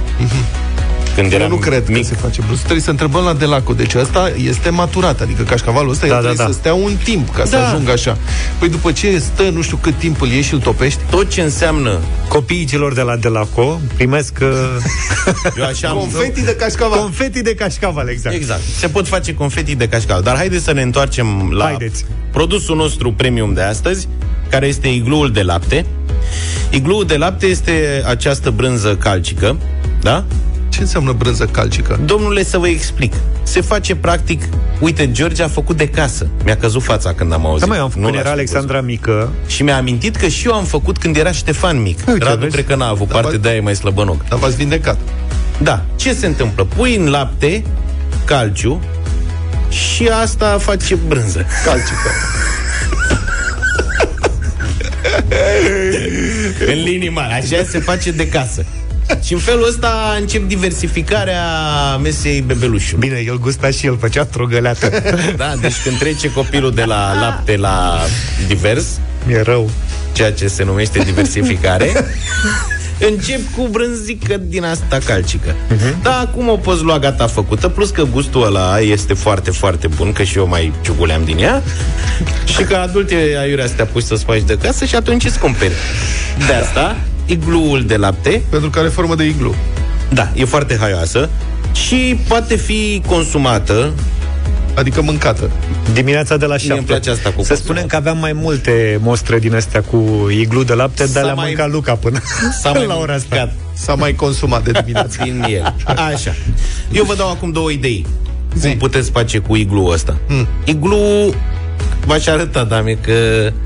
Când 1.15 1.31
Eu 1.31 1.37
eram 1.37 1.49
nu 1.49 1.55
cred 1.55 1.87
mic. 1.87 1.97
că 2.01 2.07
se 2.07 2.15
face 2.15 2.41
brânză. 2.41 2.61
Trebuie 2.61 2.83
să 2.83 2.89
întrebăm 2.89 3.23
la 3.23 3.33
Delaco. 3.33 3.73
Deci 3.73 3.93
ăsta 3.95 4.31
este 4.43 4.69
maturat. 4.69 5.21
Adică 5.21 5.43
cașcavalul 5.43 5.91
ăsta 5.91 6.07
Da, 6.07 6.13
da, 6.13 6.19
da, 6.21 6.25
trebuie 6.27 6.45
da. 6.45 6.51
să 6.51 6.57
stea 6.59 6.73
un 6.73 6.95
timp 7.03 7.35
ca 7.35 7.45
să 7.45 7.55
Da. 7.55 7.67
ajungă 7.67 7.91
așa. 7.91 8.17
Păi 8.59 8.69
după 8.69 8.91
ce 8.91 9.19
stă 9.19 9.43
nu 9.53 9.61
știu 9.61 9.77
cât 9.77 9.97
timp 9.97 10.21
îl 10.21 10.27
ieși 10.27 10.47
și 10.47 10.53
îl 10.53 10.59
topești, 10.59 10.99
Tot 11.09 11.29
ce 11.29 11.41
înseamnă 11.41 11.99
Copiii 12.27 12.65
celor 12.65 12.93
de 12.93 13.01
la 13.01 13.15
Delaco 13.15 13.79
primesc 13.95 14.37
uh, 14.41 14.47
Eu 15.59 15.65
așa 15.65 15.87
am... 15.89 15.97
confeti 15.97 16.41
de 16.43 16.55
cașcaval. 16.55 16.99
confeti 16.99 17.41
de 17.41 17.55
cașcaval, 17.55 18.07
exact. 18.07 18.35
Exact. 18.35 18.61
Se 18.77 18.87
pot 18.87 19.07
face 19.07 19.33
confeti 19.33 19.75
de 19.75 19.87
cașcaval. 19.87 20.23
Dar 20.23 20.35
haideți 20.35 20.63
să 20.63 20.71
ne 20.71 20.81
întoarcem 20.81 21.51
la 21.51 21.63
Haideți. 21.65 22.05
produsul 22.31 22.75
nostru 22.75 23.13
premium 23.13 23.53
de 23.53 23.61
astăzi, 23.61 24.07
care 24.49 24.67
este 24.67 24.87
igluul 24.87 25.31
de 25.31 25.41
lapte. 25.41 25.85
Igluul 26.69 27.05
de 27.05 27.17
lapte 27.17 27.45
este 27.45 28.03
această 28.07 28.49
brânză 28.49 28.95
calcică, 28.95 29.57
da? 30.01 30.23
Ce 30.75 30.81
înseamnă 30.81 31.11
brânză 31.11 31.45
calcică? 31.45 31.99
Domnule, 32.05 32.43
să 32.43 32.57
vă 32.57 32.67
explic. 32.67 33.13
Se 33.43 33.61
face 33.61 33.95
practic... 33.95 34.43
Uite, 34.79 35.11
George 35.11 35.43
a 35.43 35.47
făcut 35.47 35.77
de 35.77 35.87
casă. 35.87 36.27
Mi-a 36.43 36.57
căzut 36.57 36.83
fața 36.83 37.13
când 37.13 37.33
am 37.33 37.45
auzit. 37.45 37.61
Da, 37.61 37.65
mai 37.73 37.77
am 37.77 37.89
făcut 37.89 38.01
Nu 38.03 38.09
când 38.09 38.15
l-aș 38.15 38.25
era 38.25 38.33
fi 38.35 38.39
Alexandra 38.39 38.81
mică. 38.81 39.11
văzut. 39.11 39.49
Și 39.51 39.63
mi-a 39.63 39.77
amintit 39.77 40.15
că 40.15 40.27
și 40.27 40.47
eu 40.47 40.53
am 40.53 40.63
făcut 40.63 40.97
când 40.97 41.15
era 41.17 41.31
Ștefan 41.31 41.81
mic. 41.81 41.99
Uite, 42.07 42.23
Radu 42.25 42.39
vezi? 42.39 42.51
cred 42.51 42.65
că 42.65 42.75
n-a 42.75 42.87
avut 42.87 43.07
Da, 43.07 43.13
parte, 43.13 43.31
ba- 43.35 43.41
de 43.41 43.47
aia 43.47 43.57
e 43.57 43.61
mai 43.61 43.75
slăbănoc. 43.75 44.27
Dar 44.27 44.39
v-ați 44.39 44.55
vindecat. 44.55 44.97
Da. 45.57 45.83
Ce 45.95 46.13
se 46.13 46.25
întâmplă? 46.25 46.63
Pui 46.63 46.95
în 46.95 47.09
lapte 47.09 47.63
calciu 48.25 48.81
și 49.69 50.07
asta 50.21 50.57
face 50.61 50.95
brânză. 51.07 51.45
Calcică. 51.65 52.09
în 56.71 56.83
linii 56.83 57.09
mari. 57.09 57.33
Așa 57.33 57.63
se 57.69 57.79
face 57.79 58.11
de 58.11 58.27
casă. 58.29 58.65
Și 59.23 59.33
în 59.33 59.39
felul 59.39 59.67
ăsta 59.67 60.17
încep 60.19 60.47
diversificarea 60.47 61.41
mesei 62.01 62.41
bebelușului. 62.41 63.07
Bine, 63.07 63.21
el 63.25 63.39
gusta 63.39 63.69
și 63.69 63.85
el 63.85 63.97
făcea 63.99 64.25
trogăleată. 64.25 64.91
Da, 65.37 65.53
deci 65.61 65.81
când 65.83 65.97
trece 65.97 66.31
copilul 66.31 66.73
de 66.73 66.83
la 66.83 67.19
lapte 67.19 67.57
la 67.57 67.99
divers, 68.47 68.85
e 69.27 69.41
rău. 69.41 69.69
ceea 70.11 70.31
ce 70.31 70.47
se 70.47 70.63
numește 70.63 70.99
diversificare, 70.99 71.91
încep 73.09 73.39
cu 73.55 73.67
brânzică 73.71 74.37
din 74.37 74.63
asta 74.63 74.97
calcică. 75.05 75.51
Uh-huh. 75.51 76.01
Da, 76.01 76.17
acum 76.17 76.49
o 76.49 76.55
poți 76.55 76.83
lua 76.83 76.99
gata 76.99 77.27
făcută, 77.27 77.69
plus 77.69 77.89
că 77.89 78.03
gustul 78.11 78.45
ăla 78.45 78.79
este 78.79 79.13
foarte, 79.13 79.51
foarte 79.51 79.87
bun, 79.87 80.11
că 80.13 80.23
și 80.23 80.37
eu 80.37 80.47
mai 80.47 80.73
ciuguleam 80.81 81.23
din 81.25 81.37
ea. 81.37 81.63
și 82.45 82.63
ca 82.63 82.81
adult 82.81 83.11
e 83.11 83.39
aiurea 83.39 83.67
să 83.67 83.73
te 83.75 83.81
apuci 83.81 84.03
să-ți 84.03 84.23
faci 84.23 84.41
de 84.41 84.57
casă 84.57 84.85
și 84.85 84.95
atunci 84.95 85.25
îți 85.25 85.39
cumperi. 85.39 85.73
De 86.47 86.53
asta, 86.53 86.95
igluul 87.25 87.83
de 87.85 87.95
lapte, 87.95 88.41
Pentru 88.49 88.69
că 88.69 88.79
are 88.79 88.87
formă 88.87 89.15
de 89.15 89.23
iglu. 89.25 89.55
da, 90.13 90.29
e 90.35 90.45
foarte 90.45 90.77
haioasă 90.79 91.29
și 91.73 92.19
poate 92.27 92.55
fi 92.55 93.01
consumată 93.07 93.91
Adică 94.75 95.01
mâncată. 95.01 95.49
Dimineața 95.93 96.37
de 96.37 96.45
la 96.45 96.55
Mie 96.61 96.71
îmi 96.71 96.79
7. 96.79 96.85
place 96.91 97.09
asta 97.09 97.21
cu 97.23 97.29
Să 97.29 97.35
consumat. 97.35 97.57
spunem 97.63 97.85
că 97.85 97.95
aveam 97.95 98.17
mai 98.17 98.33
multe 98.33 98.99
mostre 99.01 99.39
din 99.39 99.55
astea 99.55 99.81
cu 99.81 100.27
iglu 100.29 100.63
de 100.63 100.73
lapte, 100.73 101.05
S-a 101.05 101.13
dar 101.13 101.23
le-a 101.23 101.33
mai- 101.33 101.45
mâncat 101.47 101.71
Luca 101.71 101.93
până 101.95 102.19
S-a 102.61 102.71
mai 102.71 102.85
la 102.93 102.95
ora 102.97 103.13
asta. 103.13 103.27
mâncat 103.35 103.53
S-a 103.73 103.93
mai 103.95 104.13
consumat 104.13 104.63
de 104.63 104.71
dimineață. 104.71 105.17
din 105.23 105.45
el. 105.49 105.75
Așa. 105.85 106.33
Eu 106.91 107.03
vă 107.03 107.15
dau 107.15 107.29
acum 107.29 107.51
două 107.51 107.69
idei. 107.71 108.05
Zi. 108.57 108.67
Cum 108.67 108.77
puteți 108.77 109.11
face 109.11 109.37
cu 109.37 109.55
iglu 109.55 109.85
ăsta? 109.85 110.17
Hmm. 110.27 110.47
Iglu 110.65 111.33
v-aș 112.05 112.27
arăta, 112.27 112.63
dame, 112.63 112.91
că 113.01 113.13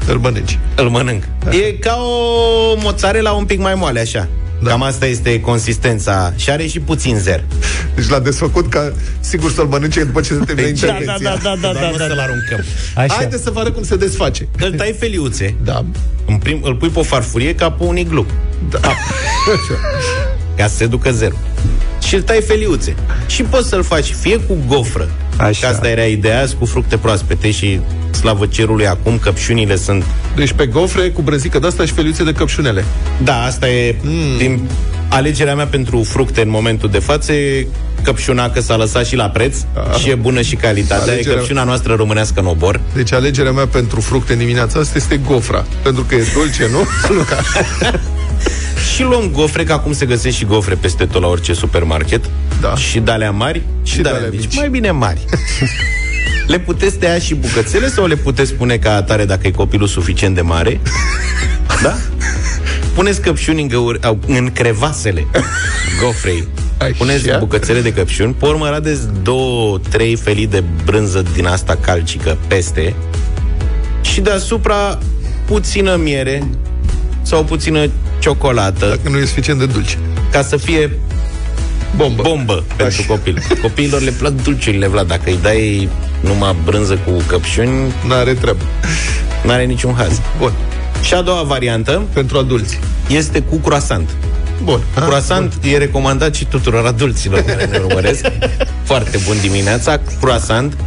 Îl 0.07 0.17
mănânci. 0.19 0.59
îl 0.75 0.89
mănânc. 0.89 1.23
E 1.49 1.71
ca 1.71 1.97
o 2.01 2.75
mozzarella 2.81 3.31
un 3.31 3.45
pic 3.45 3.59
mai 3.59 3.73
moale, 3.75 3.99
așa. 3.99 4.27
Da. 4.63 4.69
Cam 4.69 4.83
asta 4.83 5.05
este 5.05 5.39
consistența 5.41 6.33
și 6.35 6.49
are 6.49 6.65
și 6.67 6.79
puțin 6.79 7.17
zer. 7.19 7.43
Deci 7.95 8.07
l-a 8.09 8.19
desfăcut 8.19 8.69
ca 8.69 8.91
sigur 9.19 9.51
să-l 9.51 9.65
mănânce 9.65 10.03
după 10.03 10.21
ce 10.21 10.27
se 10.33 10.39
termină 10.45 10.67
Deci, 10.67 10.79
da, 10.79 10.87
intervenția. 10.87 11.37
da, 11.43 11.53
da, 11.61 11.73
Dar 11.73 11.91
nu 11.91 11.97
să-l 11.97 12.19
aruncăm. 12.19 12.63
Așa. 12.95 13.13
Haideți 13.13 13.43
să 13.43 13.49
vă 13.51 13.59
arăt 13.59 13.73
cum 13.73 13.83
se 13.83 13.95
desface. 13.95 14.47
Îl 14.59 14.71
tai 14.73 14.95
feliuțe, 14.99 15.55
Da. 15.63 15.85
în 16.25 16.37
prim, 16.37 16.59
îl 16.63 16.75
pui 16.75 16.89
pe 16.89 16.99
o 16.99 17.03
farfurie 17.03 17.55
ca 17.55 17.71
pe 17.71 17.83
un 17.83 17.97
iglu. 17.97 18.25
Da. 18.69 18.79
ca 20.57 20.67
să 20.67 20.75
se 20.75 20.85
ducă 20.85 21.11
zero. 21.11 21.35
Și 22.01 22.15
îl 22.15 22.21
tai 22.21 22.41
feliuțe. 22.47 22.95
Și 23.27 23.43
poți 23.43 23.67
să-l 23.69 23.83
faci 23.83 24.13
fie 24.13 24.37
cu 24.39 24.57
gofră, 24.67 25.09
Așa. 25.39 25.67
că 25.67 25.73
asta 25.73 25.89
era 25.89 26.03
ideea, 26.03 26.45
cu 26.59 26.65
fructe 26.65 26.97
proaspete 26.97 27.51
și 27.51 27.79
slavă 28.11 28.45
cerului 28.45 28.87
acum, 28.87 29.17
căpșunile 29.17 29.75
sunt... 29.75 30.03
Deci 30.35 30.51
pe 30.51 30.65
gofre 30.65 31.09
cu 31.09 31.21
brăzică 31.21 31.59
de-asta 31.59 31.85
și 31.85 31.93
feliuțe 31.93 32.23
de 32.23 32.31
căpșunele. 32.31 32.83
Da, 33.23 33.43
asta 33.43 33.69
e 33.69 33.95
mm. 34.01 34.37
din 34.37 34.69
alegerea 35.09 35.55
mea 35.55 35.65
pentru 35.67 36.03
fructe 36.03 36.41
în 36.41 36.49
momentul 36.49 36.89
de 36.89 36.99
față, 36.99 37.31
e 37.33 37.67
căpșuna 38.03 38.49
că 38.49 38.61
s-a 38.61 38.75
lăsat 38.75 39.05
și 39.05 39.15
la 39.15 39.29
preț 39.29 39.57
Ah. 39.73 39.99
și 39.99 40.09
e 40.09 40.15
bună 40.15 40.41
și 40.41 40.55
calitatea, 40.55 41.13
Alegerea- 41.13 41.31
e 41.33 41.35
căpșuna 41.35 41.63
noastră 41.63 41.93
românească 41.93 42.39
în 42.39 42.45
obor. 42.45 42.79
Deci 42.93 43.13
alegerea 43.13 43.51
mea 43.51 43.67
pentru 43.67 44.01
fructe 44.01 44.33
în 44.33 44.39
dimineața 44.39 44.79
asta 44.79 44.93
este 44.97 45.17
gofra. 45.27 45.65
Pentru 45.83 46.03
că 46.03 46.15
e 46.15 46.23
dulce, 46.33 46.67
nu? 46.71 47.15
Luca. 47.15 47.37
Și 48.95 49.03
luăm 49.03 49.29
gofre, 49.31 49.63
că 49.63 49.73
acum 49.73 49.93
se 49.93 50.05
găsesc 50.05 50.35
și 50.35 50.45
gofre 50.45 50.75
peste 50.75 51.05
tot 51.05 51.21
la 51.21 51.27
orice 51.27 51.53
supermarket. 51.53 52.29
Da. 52.61 52.75
Și 52.75 52.99
de 52.99 53.29
mari 53.33 53.61
și, 53.83 53.91
Și 53.91 53.95
de 53.95 54.01
de-alea 54.01 54.29
mici. 54.31 54.39
mici. 54.39 54.55
Mai 54.55 54.69
bine 54.69 54.91
mari. 54.91 55.25
le 56.47 56.59
puteți 56.59 56.97
tăia 56.97 57.19
și 57.19 57.35
bucățele 57.35 57.87
sau 57.87 58.05
le 58.05 58.15
puteți 58.15 58.53
pune 58.53 58.77
ca 58.77 58.95
atare 58.95 59.25
dacă 59.25 59.47
e 59.47 59.51
copilul 59.51 59.87
suficient 59.87 60.35
de 60.35 60.41
mare? 60.41 60.79
da? 61.83 61.95
Puneți 62.93 63.21
căpșuni 63.21 63.61
în, 63.61 63.67
găuri, 63.67 64.03
au, 64.03 64.19
în 64.27 64.51
crevasele 64.51 65.27
gofrei. 66.01 66.47
Așa. 66.77 66.91
Puneți 66.97 67.29
bucățele 67.39 67.81
de 67.81 67.93
căpșuni, 67.93 68.33
pe 68.33 68.45
urmă 68.45 68.69
radeți 68.69 69.01
două, 69.23 69.79
trei 69.89 70.15
felii 70.15 70.47
de 70.47 70.63
brânză 70.85 71.23
din 71.33 71.45
asta 71.45 71.75
calcică 71.75 72.37
peste 72.47 72.95
și 74.01 74.21
deasupra 74.21 74.97
puțină 75.45 75.95
miere 75.95 76.43
sau 77.21 77.43
puțină 77.43 77.89
ciocolată 78.19 78.85
Dacă 78.87 79.09
nu 79.09 79.17
e 79.17 79.25
suficient 79.25 79.59
de 79.59 79.65
dulce. 79.65 79.97
ca 80.31 80.41
să 80.41 80.57
fie 80.57 80.91
Bombă. 81.95 82.21
bombă 82.21 82.63
pentru 82.75 83.03
copil. 83.07 83.41
Copiilor 83.61 84.01
le 84.01 84.11
plac 84.11 84.31
dulciurile, 84.31 84.87
Vlad. 84.87 85.07
Dacă 85.07 85.21
îi 85.29 85.39
dai 85.41 85.89
numai 86.21 86.55
brânză 86.63 86.99
cu 87.05 87.11
căpșuni, 87.27 87.93
N-are 88.07 88.33
treabă. 88.33 88.63
n-are 89.43 89.63
niciun 89.65 89.93
haz. 89.97 90.21
Bun. 90.37 90.51
Și 91.01 91.13
a 91.13 91.21
doua 91.21 91.43
variantă 91.43 92.01
Pentru 92.13 92.37
adulți. 92.37 92.79
este 93.07 93.39
cu 93.41 93.55
croissant. 93.57 94.09
Bun. 94.63 94.79
Cu 94.93 94.99
croissant 94.99 95.53
e 95.63 95.77
recomandat 95.77 96.35
și 96.35 96.45
tuturor 96.45 96.85
adulților 96.85 97.41
care 97.41 97.65
ne 97.65 97.77
urmăresc. 97.77 98.25
Foarte 98.89 99.19
bun 99.25 99.35
dimineața, 99.41 99.99
croissant, 100.21 100.77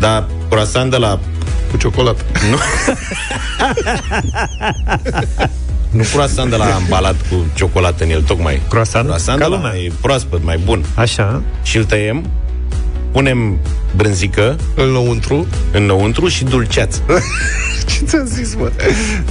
dar 0.00 0.26
croissant 0.50 0.90
de 0.90 0.96
la... 0.96 1.20
Cu 1.70 1.76
ciocolată. 1.76 2.22
Nu. 2.50 2.56
nu 5.92 6.02
croissant 6.12 6.50
de 6.50 6.56
la 6.56 6.74
ambalat 6.74 7.14
cu 7.30 7.44
ciocolată 7.54 8.04
în 8.04 8.10
el, 8.10 8.22
tocmai. 8.22 8.60
Croissant? 8.68 9.04
Croissant 9.06 9.38
Ca 9.38 9.44
de 9.44 9.50
la 9.50 9.56
lumea. 9.56 9.70
mai 9.72 9.92
proaspăt, 10.00 10.44
mai 10.44 10.58
bun. 10.64 10.84
Așa. 10.94 11.42
Și 11.62 11.76
îl 11.76 11.84
tăiem, 11.84 12.26
punem 13.10 13.58
brânzică 13.96 14.56
Înăuntru. 14.74 15.46
înăuntru 15.72 16.28
și 16.28 16.44
dulceață. 16.44 17.00
Ce 17.88 18.04
ți-am 18.04 18.24
zis, 18.26 18.54
mă? 18.54 18.70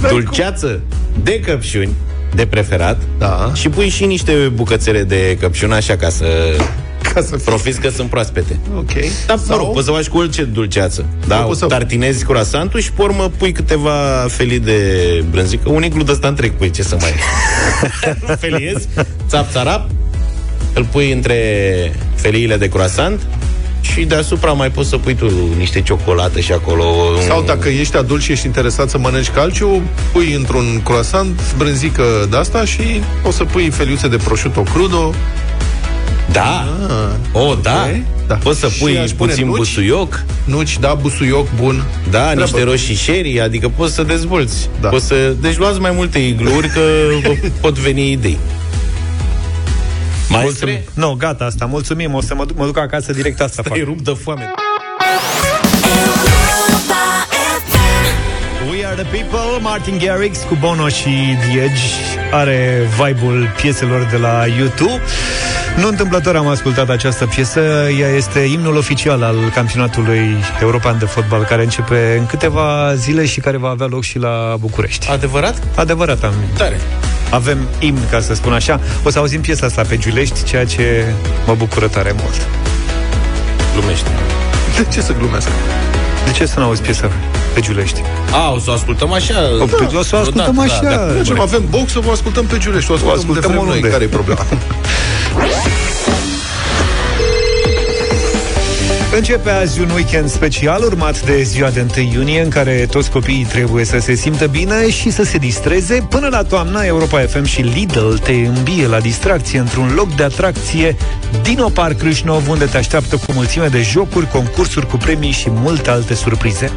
Dulceață 0.08 0.80
de 1.22 1.40
căpșuni, 1.40 1.92
de 2.34 2.46
preferat, 2.46 3.00
Da. 3.18 3.50
și 3.54 3.68
pui 3.68 3.88
și 3.88 4.04
niște 4.04 4.32
bucățele 4.32 5.02
de 5.02 5.36
căpșuni 5.40 5.72
așa 5.72 5.96
ca 5.96 6.08
să 6.08 6.26
Ca 7.14 7.20
să 7.20 7.28
fie. 7.36 7.44
profiți 7.44 7.80
că 7.80 7.88
sunt 7.88 8.10
proaspete. 8.10 8.58
Ok. 8.76 8.92
Da, 9.26 9.34
mă 9.34 9.40
Sau- 9.46 9.56
rog, 9.58 9.72
poți 9.72 9.84
să 9.86 9.90
faci 9.92 10.08
cu 10.08 10.18
orice 10.18 10.42
dulceață. 10.42 11.04
Da, 11.26 11.36
poți 11.36 11.58
să- 11.58 11.66
tartinezi 11.66 12.24
croissantul 12.24 12.80
și 12.80 12.92
pe 12.92 13.02
urmă 13.02 13.30
pui 13.36 13.52
câteva 13.52 14.26
felii 14.28 14.58
de 14.58 14.80
brânzică. 15.30 15.68
Un 15.70 15.84
iglu 15.84 16.02
de 16.02 16.12
ăsta 16.12 16.28
întreg 16.28 16.52
pui, 16.52 16.70
ce 16.70 16.82
să 16.82 16.96
mai... 17.00 17.12
Feliezi, 18.40 18.88
țap 19.28 19.50
țarap, 19.50 19.90
îl 20.74 20.84
pui 20.84 21.12
între 21.12 21.36
feliile 22.14 22.56
de 22.56 22.68
croissant 22.68 23.20
și 23.80 24.04
deasupra 24.04 24.52
mai 24.52 24.70
poți 24.70 24.88
să 24.88 24.96
pui 24.96 25.14
tu 25.14 25.30
niște 25.56 25.80
ciocolată 25.80 26.40
și 26.40 26.52
acolo. 26.52 26.84
Sau 27.26 27.42
dacă 27.42 27.68
ești 27.68 27.96
adult 27.96 28.22
și 28.22 28.32
ești 28.32 28.46
interesat 28.46 28.90
să 28.90 28.98
mănânci 28.98 29.30
calciu, 29.30 29.82
pui 30.12 30.32
într-un 30.32 30.80
croissant 30.84 31.54
brânzică 31.56 32.02
de 32.30 32.36
asta 32.36 32.64
și 32.64 33.00
o 33.26 33.30
să 33.30 33.44
pui 33.44 33.70
feliuțe 33.70 34.08
de 34.08 34.16
prosciutto 34.16 34.60
crudo. 34.60 35.14
Da, 36.32 36.64
Ah, 36.88 37.40
o, 37.42 37.54
da. 37.54 37.88
Da. 38.26 38.34
Poți 38.34 38.60
să 38.60 38.68
Și 38.68 38.78
pui 38.78 38.98
aș 38.98 39.10
pune 39.10 39.30
puțin 39.30 39.46
nuci. 39.46 39.56
busuioc, 39.56 40.24
Nuci, 40.44 40.78
da, 40.78 40.94
busuioc 41.00 41.46
bun. 41.56 41.82
da, 42.10 42.18
Treabă. 42.20 42.40
niște 42.40 42.62
roșii 42.62 42.94
sherry, 42.94 43.40
adică 43.40 43.68
poți 43.76 43.94
să 43.94 44.02
dezvolți. 44.02 44.68
Da. 44.80 44.88
Poți 44.88 45.06
să... 45.06 45.14
Deci 45.40 45.56
luați 45.56 45.80
mai 45.80 45.90
multe 45.94 46.18
igluuri 46.18 46.68
că 46.68 46.80
vă 47.22 47.34
pot 47.60 47.78
veni 47.78 48.10
idei. 48.10 48.38
Mulțumim. 50.28 50.78
Nu, 50.94 51.14
gata 51.18 51.44
asta. 51.44 51.64
Mulțumim. 51.66 52.14
O 52.14 52.20
să 52.20 52.34
mă 52.34 52.44
duc, 52.44 52.56
mă 52.56 52.64
duc 52.64 52.78
acasă 52.78 53.12
direct 53.12 53.40
asta 53.40 53.62
fac. 53.62 53.76
Îi 53.76 53.82
rup 53.82 54.00
de 54.00 54.16
foame. 54.22 54.50
We 58.70 58.84
are 58.86 59.02
the 59.02 59.22
people, 59.22 59.60
Martin 59.60 59.98
Garrix 60.04 60.38
cu 60.48 60.56
Bono 60.60 60.88
și 60.88 61.36
The 61.48 61.58
Edge 61.60 61.82
are 62.32 62.88
vibe-ul 63.04 63.48
pieselor 63.60 64.08
de 64.10 64.16
la 64.16 64.44
YouTube. 64.58 65.00
Nu 65.76 65.88
întâmplător 65.88 66.36
am 66.36 66.46
ascultat 66.48 66.88
această 66.88 67.26
piesă, 67.26 67.60
ea 68.00 68.08
este 68.08 68.38
imnul 68.38 68.76
oficial 68.76 69.22
al 69.22 69.36
campionatului 69.54 70.36
european 70.60 70.98
de 70.98 71.04
fotbal 71.04 71.44
care 71.44 71.62
începe 71.62 72.16
în 72.18 72.26
câteva 72.26 72.94
zile 72.94 73.26
și 73.26 73.40
care 73.40 73.56
va 73.56 73.68
avea 73.68 73.86
loc 73.86 74.02
și 74.02 74.18
la 74.18 74.56
București. 74.60 75.10
Adevărat? 75.10 75.62
Adevărat 75.74 76.24
am. 76.24 76.34
Tare. 76.56 76.80
Avem 77.30 77.58
imn, 77.78 78.08
ca 78.10 78.20
să 78.20 78.34
spun 78.34 78.52
așa. 78.52 78.80
O 79.04 79.10
să 79.10 79.18
auzim 79.18 79.40
piesa 79.40 79.66
asta 79.66 79.82
pe 79.82 79.96
Giulești, 79.96 80.44
ceea 80.44 80.64
ce 80.64 81.04
mă 81.46 81.54
bucură 81.54 81.88
tare 81.88 82.14
mult. 82.20 82.46
Glumește. 83.72 84.10
De 84.76 84.86
ce 84.92 85.00
să 85.00 85.12
glumesc? 85.18 85.48
De 86.24 86.30
ce 86.30 86.46
să 86.46 86.58
nu 86.58 86.64
auzi 86.64 86.82
piesa 86.82 87.10
pe 87.54 87.60
Giulești? 87.60 88.02
A, 88.32 88.52
o 88.52 88.58
să 88.58 88.70
o 88.70 88.72
ascultăm 88.72 89.12
așa. 89.12 89.34
O, 89.60 89.64
da, 89.64 89.98
o 89.98 90.02
să 90.02 90.16
o 90.16 90.18
ascultăm 90.18 90.58
odată, 90.58 90.72
așa. 90.72 90.82
Da, 90.82 91.06
da. 91.06 91.12
Mergem, 91.12 91.40
avem 91.40 91.64
box, 91.70 91.94
o 91.94 92.00
vă 92.00 92.10
ascultăm 92.10 92.44
pe 92.44 92.58
Giulești, 92.58 92.90
o 92.90 92.94
ascultăm, 92.94 93.18
ascultăm 93.18 93.50
unde 93.50 93.54
vrem 93.54 93.64
noi, 93.64 93.68
oriunde. 93.68 93.88
care 93.88 94.04
e 94.04 94.06
problema? 94.06 94.46
Începe 99.16 99.50
azi 99.50 99.80
un 99.80 99.90
weekend 99.90 100.28
special 100.28 100.82
urmat 100.82 101.24
de 101.24 101.42
ziua 101.42 101.70
de 101.70 101.86
1 101.96 102.06
iunie 102.12 102.40
în 102.40 102.48
care 102.48 102.86
toți 102.90 103.10
copiii 103.10 103.44
trebuie 103.44 103.84
să 103.84 103.98
se 103.98 104.14
simtă 104.14 104.46
bine 104.46 104.90
și 104.90 105.10
să 105.10 105.24
se 105.24 105.38
distreze. 105.38 106.06
Până 106.08 106.28
la 106.30 106.42
toamnă, 106.42 106.84
Europa 106.84 107.20
FM 107.20 107.44
și 107.44 107.60
Lidl 107.60 108.14
te 108.14 108.32
îmbie 108.32 108.86
la 108.86 109.00
distracție 109.00 109.58
într-un 109.58 109.92
loc 109.94 110.14
de 110.14 110.22
atracție 110.22 110.96
Dino 111.42 111.68
Park 111.68 112.02
Râșnov, 112.02 112.48
unde 112.48 112.64
te 112.64 112.76
așteaptă 112.76 113.16
cu 113.16 113.32
mulțime 113.32 113.66
de 113.66 113.82
jocuri, 113.82 114.28
concursuri 114.28 114.86
cu 114.86 114.96
premii 114.96 115.30
și 115.30 115.50
multe 115.50 115.90
alte 115.90 116.14
surprize. 116.14 116.70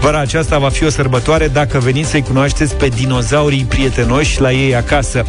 Vara 0.00 0.20
aceasta 0.20 0.58
va 0.58 0.68
fi 0.68 0.84
o 0.84 0.90
sărbătoare 0.90 1.48
dacă 1.48 1.78
veniți 1.78 2.10
să-i 2.10 2.22
cunoașteți 2.22 2.74
pe 2.74 2.88
dinozaurii 2.88 3.64
prietenoși 3.64 4.40
la 4.40 4.52
ei 4.52 4.76
acasă. 4.76 5.24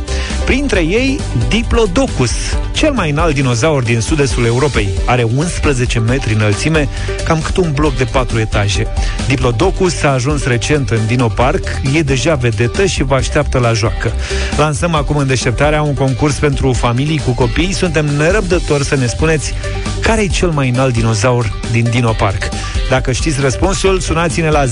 Printre 0.46 0.80
ei, 0.80 1.20
Diplodocus, 1.48 2.32
cel 2.72 2.92
mai 2.92 3.10
înalt 3.10 3.34
dinozaur 3.34 3.84
din 3.84 4.00
sud-estul 4.00 4.46
Europei. 4.46 4.90
Are 5.06 5.24
11 5.24 6.00
metri 6.00 6.31
înălțime, 6.34 6.88
cam 7.24 7.42
cât 7.42 7.58
un 7.58 7.72
bloc 7.72 7.98
de 7.98 8.04
4 8.04 8.40
etaje. 8.40 8.88
Diplodocus 9.28 10.04
a 10.04 10.08
ajuns 10.08 10.46
recent 10.46 10.90
în 10.90 11.06
Dino 11.08 11.28
Park, 11.28 11.82
e 11.94 12.02
deja 12.02 12.36
vedetă 12.36 12.86
și 12.86 13.04
vă 13.04 13.16
așteaptă 13.16 13.58
la 13.58 13.74
joacă. 13.74 14.12
Lansăm 14.58 14.96
acum 14.96 15.18
în 15.18 15.28
deșteptarea 15.28 15.82
un 15.82 15.94
concurs 15.94 16.36
pentru 16.36 16.74
familii 16.74 17.22
cu 17.26 17.32
copii. 17.32 17.74
Suntem 17.74 18.06
nerăbdători 18.06 18.86
să 18.86 18.96
ne 18.96 19.06
spuneți 19.06 19.54
care 20.02 20.22
e 20.22 20.28
cel 20.28 20.50
mai 20.50 20.70
înalt 20.70 20.94
dinozaur 20.94 21.60
din 21.72 21.88
Dino 21.90 22.12
Park. 22.12 22.50
Dacă 22.90 23.12
știți 23.12 23.42
răspunsul, 23.42 24.00
sunați-ne 24.00 24.50
la 24.50 24.66
0372069599, 24.66 24.68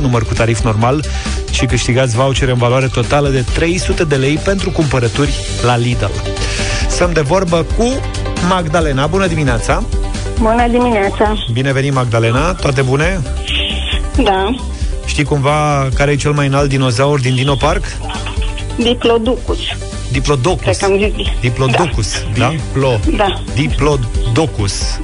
număr 0.00 0.24
cu 0.26 0.34
tarif 0.34 0.60
normal, 0.60 1.04
și 1.50 1.66
câștigați 1.66 2.14
voucher 2.14 2.48
în 2.48 2.58
valoare 2.58 2.86
totală 2.86 3.28
de 3.28 3.44
300 3.54 4.04
de 4.04 4.14
lei 4.14 4.36
pentru 4.44 4.70
cumpărături 4.70 5.34
la 5.62 5.76
Lidl. 5.76 6.04
Stăm 6.88 7.12
de 7.12 7.20
vorbă 7.20 7.66
cu 7.76 8.00
Magdalena. 8.48 9.06
Bună 9.06 9.26
dimineața! 9.26 9.82
Bună 10.40 10.68
dimineața! 10.68 11.34
Bine 11.52 11.72
venit, 11.72 11.92
Magdalena! 11.92 12.54
Toate 12.54 12.82
bune? 12.82 13.20
Da, 14.22 14.54
Știi 15.06 15.24
cumva 15.24 15.88
care 15.94 16.10
e 16.10 16.16
cel 16.16 16.32
mai 16.32 16.46
înalt 16.46 16.68
dinozaur 16.68 17.20
din 17.20 17.34
Dino 17.34 17.54
Park? 17.54 17.84
Diplodocus. 18.76 19.58
Diplodocus. 20.12 20.60
Cred 20.62 20.76
că 20.76 20.84
am 20.84 20.98
zis. 20.98 21.26
Diplodocus, 21.40 22.22
da? 22.38 22.48
Diplo. 22.48 23.00
Da, 23.16 23.42
Diplodocus. 23.54 25.00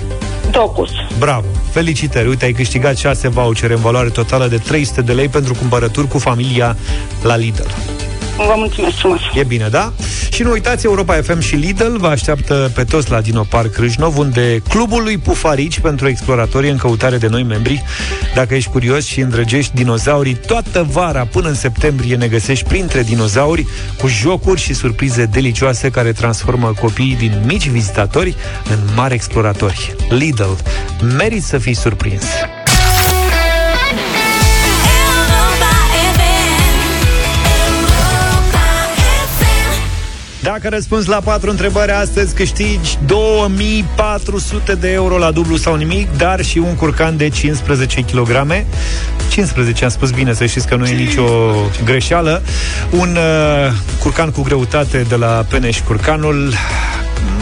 Docus. 0.50 0.90
Bravo! 1.18 1.46
Felicitări! 1.70 2.28
Uite, 2.28 2.44
ai 2.44 2.52
câștigat 2.52 2.96
6 2.96 3.28
vouchere 3.28 3.74
în 3.74 3.80
valoare 3.80 4.08
totală 4.08 4.46
de 4.46 4.56
300 4.56 5.02
de 5.02 5.12
lei 5.12 5.28
pentru 5.28 5.54
cumpărături 5.54 6.08
cu 6.08 6.18
familia 6.18 6.76
la 7.22 7.36
Lidl. 7.36 7.62
Vă 8.36 8.54
mulțumesc 8.56 8.96
frumos. 8.96 9.17
E 9.38 9.44
bine, 9.44 9.68
da? 9.68 9.92
Și 10.30 10.42
nu 10.42 10.50
uitați, 10.50 10.86
Europa 10.86 11.14
FM 11.14 11.40
și 11.40 11.54
Lidl 11.54 11.96
vă 11.96 12.06
așteaptă 12.06 12.70
pe 12.74 12.84
toți 12.84 13.10
la 13.10 13.20
Dino 13.20 13.42
Park 13.42 13.76
Râșnov, 13.76 14.18
unde 14.18 14.62
clubul 14.68 15.02
lui 15.02 15.18
Pufarici 15.18 15.80
pentru 15.80 16.08
exploratorii 16.08 16.70
în 16.70 16.76
căutare 16.76 17.16
de 17.16 17.26
noi 17.26 17.42
membri. 17.42 17.82
Dacă 18.34 18.54
ești 18.54 18.70
curios 18.70 19.04
și 19.04 19.20
îndrăgești 19.20 19.74
dinozaurii, 19.74 20.34
toată 20.46 20.86
vara 20.90 21.24
până 21.24 21.48
în 21.48 21.54
septembrie 21.54 22.16
ne 22.16 22.28
găsești 22.28 22.68
printre 22.68 23.02
dinozauri 23.02 23.66
cu 23.98 24.06
jocuri 24.06 24.60
și 24.60 24.74
surprize 24.74 25.24
delicioase 25.24 25.90
care 25.90 26.12
transformă 26.12 26.72
copiii 26.80 27.16
din 27.16 27.42
mici 27.46 27.68
vizitatori 27.68 28.36
în 28.70 28.78
mari 28.94 29.14
exploratori. 29.14 29.94
Lidl, 30.08 30.52
merit 31.16 31.42
să 31.42 31.58
fii 31.58 31.74
surprins! 31.74 32.24
Dacă 40.52 40.68
răspunzi 40.68 41.08
la 41.08 41.20
patru 41.24 41.50
întrebări 41.50 41.90
astăzi, 41.90 42.34
câștigi 42.34 42.98
2400 43.06 44.74
de 44.74 44.92
euro 44.92 45.18
la 45.18 45.30
dublu 45.30 45.56
sau 45.56 45.74
nimic, 45.74 46.16
dar 46.16 46.44
și 46.44 46.58
un 46.58 46.74
curcan 46.74 47.16
de 47.16 47.28
15 47.28 48.00
kg. 48.00 48.64
15, 49.30 49.84
am 49.84 49.90
spus 49.90 50.10
bine, 50.10 50.32
să 50.32 50.46
știți 50.46 50.66
că 50.66 50.76
nu 50.76 50.86
e 50.86 50.94
nicio 50.94 51.24
greșeală. 51.84 52.42
Un 52.90 53.16
uh, 53.16 53.72
curcan 54.00 54.30
cu 54.30 54.42
greutate 54.42 55.04
de 55.08 55.14
la 55.14 55.44
Peneș 55.48 55.80
Curcanul. 55.80 56.52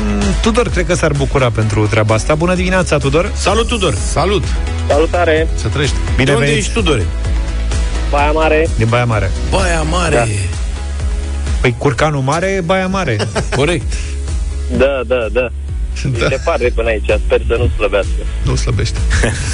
Mm, 0.06 0.22
Tudor 0.42 0.68
cred 0.68 0.86
că 0.86 0.94
s-ar 0.94 1.12
bucura 1.12 1.50
pentru 1.50 1.86
treaba 1.86 2.14
asta. 2.14 2.34
Bună 2.34 2.54
dimineața, 2.54 2.98
Tudor! 2.98 3.30
Salut, 3.34 3.66
Tudor! 3.66 3.94
Salut! 3.94 4.44
Salutare! 4.88 5.48
Să 5.54 5.68
trăiești! 5.68 5.96
Bine 6.16 6.24
De 6.24 6.32
unde 6.32 6.44
venit! 6.44 6.60
ești, 6.60 6.72
Tudore? 6.72 7.06
Baia 8.10 8.30
Mare. 8.30 8.68
Din 8.76 8.86
Baia 8.88 9.04
Mare. 9.04 9.30
Baia 9.50 9.82
Mare! 9.82 10.14
Da. 10.14 10.24
Păi 11.60 11.74
curcanul 11.78 12.20
mare 12.22 12.46
e 12.46 12.60
Baia 12.60 12.86
Mare. 12.86 13.16
Corect. 13.56 13.92
Da, 14.76 15.00
da, 15.06 15.26
da. 15.32 15.48
Da. 16.18 16.24
E 16.24 16.28
departe 16.28 16.72
până 16.74 16.88
aici, 16.88 17.10
sper 17.24 17.40
să 17.46 17.56
nu 17.58 17.70
slăbească. 17.76 18.10
Nu 18.44 18.54
slăbește. 18.54 18.98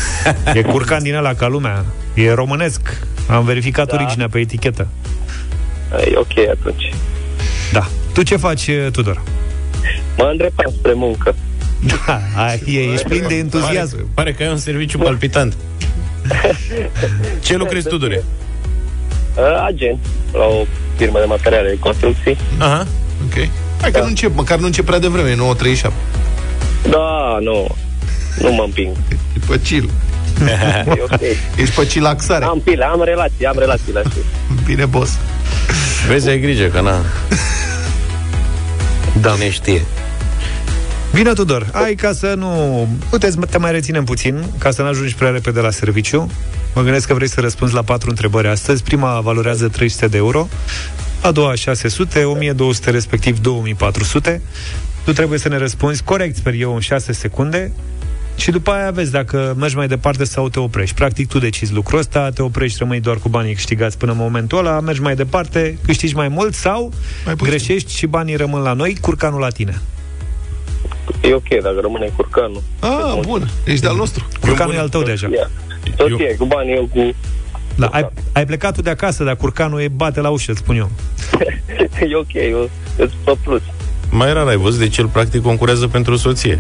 E 0.55 0.63
curcan 0.63 1.03
din 1.03 1.15
ăla 1.15 1.35
ca 1.35 1.47
lumea. 1.47 1.85
E 2.15 2.33
românesc. 2.33 2.81
Am 3.29 3.45
verificat 3.45 3.89
Da. 3.89 3.95
originea 3.95 4.29
pe 4.29 4.39
etichetă. 4.39 4.89
E 6.05 6.13
ok 6.17 6.49
atunci. 6.51 6.93
Da. 7.73 7.87
Tu 8.13 8.23
ce 8.23 8.37
faci, 8.37 8.71
Tudor? 8.93 9.23
Mă 10.17 10.29
îndreptam 10.31 10.73
spre 10.79 10.93
muncă. 10.93 11.35
Da, 12.07 12.21
ai, 12.37 12.63
e, 12.67 12.79
ești 12.79 13.09
plin 13.09 13.25
de 13.29 13.35
entuziasm. 13.35 13.97
Pare, 13.97 14.07
pare 14.15 14.33
că 14.33 14.43
ai 14.43 14.49
un 14.49 14.57
serviciu 14.57 14.99
palpitant. 14.99 15.55
Ce 17.45 17.57
lucrezi, 17.57 17.89
Tudore? 17.89 18.25
Uh, 19.37 19.65
agent 19.67 19.99
la 20.33 20.45
o 20.45 20.67
firmă 20.97 21.19
de 21.19 21.25
materiale 21.25 21.69
de 21.69 21.79
construcții. 21.79 22.37
Aha. 22.59 22.87
Ok. 23.27 23.49
Hai 23.81 23.91
că 23.91 24.01
nu 24.01 24.07
încep, 24.07 24.35
măcar 24.35 24.59
nu 24.59 24.67
încep 24.67 24.85
prea 24.85 24.99
devreme, 24.99 25.31
e 25.31 25.35
9.37. 25.35 25.91
Da, 26.91 27.39
nu. 27.41 27.67
Nu 28.39 28.53
mă 28.53 28.63
împing. 28.63 28.97
E 29.11 29.39
pe 29.47 29.61
chill. 29.61 29.91
E 30.97 31.03
ok. 31.03 31.21
Ești 31.57 31.75
pe 31.75 31.87
chillaxare. 31.87 32.45
Am 32.45 32.61
pile, 32.65 32.85
am 32.85 33.03
relații, 33.03 33.47
am 33.47 33.57
relații 33.59 33.93
la 33.93 34.01
știu. 34.09 34.23
Bine, 34.65 34.85
boss. 34.85 35.19
Vezi, 36.09 36.29
ai 36.29 36.41
grijă, 36.41 36.67
că 36.67 36.81
na... 36.81 37.01
Da. 39.21 39.35
Ne 39.39 39.51
știe. 39.51 39.85
Bine, 41.15 41.33
Tudor, 41.33 41.67
ai 41.73 41.95
ca 41.95 42.13
să 42.13 42.35
nu... 42.37 42.89
Puteți, 43.11 43.39
te 43.39 43.59
mai 43.59 43.73
reținem 43.73 44.05
puțin, 44.05 44.45
ca 44.59 44.71
să 44.71 44.83
nu 44.83 44.89
ajungi 44.89 45.15
prea 45.15 45.31
repede 45.31 45.61
la 45.61 45.71
serviciu. 45.71 46.31
Mă 46.75 46.83
gândesc 46.83 47.07
că 47.07 47.15
vrei 47.15 47.29
să 47.29 47.41
răspunzi 47.41 47.75
la 47.75 47.83
patru 47.83 48.09
întrebări 48.09 48.49
astăzi. 48.49 48.83
Prima 48.83 49.21
valorează 49.21 49.69
300 49.69 50.07
de 50.07 50.17
euro, 50.17 50.49
a 51.23 51.31
doua 51.31 51.55
600, 51.55 52.25
1200, 52.25 52.91
respectiv 52.91 53.39
2400. 53.39 54.43
Tu 55.05 55.13
trebuie 55.13 55.39
să 55.39 55.49
ne 55.49 55.57
răspunzi 55.57 56.03
corect, 56.03 56.37
sper 56.37 56.55
eu, 56.55 56.75
în 56.75 56.81
6 56.81 57.13
secunde 57.13 57.73
și 58.37 58.51
după 58.51 58.71
aia 58.71 58.91
vezi 58.91 59.11
dacă 59.11 59.55
mergi 59.59 59.77
mai 59.77 59.87
departe 59.87 60.25
sau 60.25 60.49
te 60.49 60.61
oprești. 60.61 60.95
Practic 60.95 61.29
tu 61.29 61.39
decizi 61.39 61.73
lucrul 61.73 61.99
ăsta, 61.99 62.31
te 62.31 62.43
oprești, 62.43 62.79
rămâi 62.79 63.01
doar 63.01 63.17
cu 63.17 63.29
banii 63.29 63.55
câștigați 63.55 63.99
până 63.99 64.13
în 64.13 64.19
momentul 64.19 64.59
ăla, 64.59 64.81
mergi 64.81 65.01
mai 65.01 65.15
departe, 65.15 65.79
câștigi 65.85 66.15
mai 66.15 66.29
mult 66.29 66.55
sau 66.55 66.93
mai 67.25 67.35
greșești 67.35 67.97
și 67.97 68.07
banii 68.07 68.37
rămân 68.37 68.63
la 68.63 68.73
noi, 68.73 68.97
curcanul 69.01 69.41
la 69.41 69.49
tine. 69.49 69.81
E 71.23 71.35
ok 71.35 71.49
dacă 71.63 71.79
rămâne 71.81 72.13
curcanul. 72.17 72.63
Ah, 72.81 73.21
bun. 73.27 73.51
Ești 73.65 73.81
de-al 73.81 73.97
nostru. 73.97 74.29
Curcanul 74.41 74.75
e 74.75 74.79
al 74.79 74.89
tău 74.89 75.03
deja. 75.03 75.29
Ia. 75.33 75.51
Tot 75.97 76.21
e, 76.21 76.35
cu 76.39 76.45
banii 76.45 76.75
eu 76.75 76.89
cu... 76.95 77.15
Da, 77.75 77.87
ai, 77.87 78.09
ai 78.33 78.47
plecat 78.47 78.75
tu 78.75 78.83
de 78.83 78.91
acasă, 78.91 79.25
dar 79.25 79.37
curcanul 79.37 79.81
e 79.81 79.89
bate 79.89 80.21
la 80.21 80.29
ușă, 80.29 80.51
îți 80.51 80.61
spun 80.61 80.77
eu. 80.77 80.91
e 82.09 82.17
ok, 82.17 82.33
eu 82.51 82.71
îți 82.97 83.15
pe 83.25 83.33
plus. 83.45 83.63
Mai 84.11 84.33
rar 84.33 84.47
ai 84.47 84.57
văzut, 84.57 84.79
deci 84.79 84.97
el 84.99 85.07
practic 85.07 85.43
concurează 85.43 85.89
pentru 85.89 86.17
soție. 86.17 86.59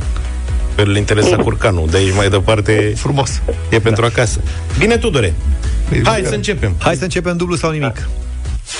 Pe 0.75 0.83
îl 0.83 0.97
interesa 0.97 1.37
curcanul, 1.37 1.89
de 1.91 1.97
aici 1.97 2.15
mai 2.15 2.29
departe 2.29 2.93
Frumos. 2.97 3.43
e 3.69 3.79
pentru 3.79 4.05
acasă. 4.05 4.41
Bine, 4.79 4.97
Tudore. 4.97 5.35
Hai 6.05 6.23
să 6.25 6.35
începem. 6.35 6.75
Hai 6.79 6.97
să 6.97 7.03
începem 7.03 7.37
dublu 7.37 7.55
sau 7.55 7.71
nimic. 7.71 8.09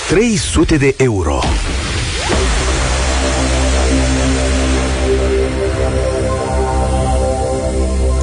300 0.09 0.77
de 0.77 0.93
euro. 0.97 1.39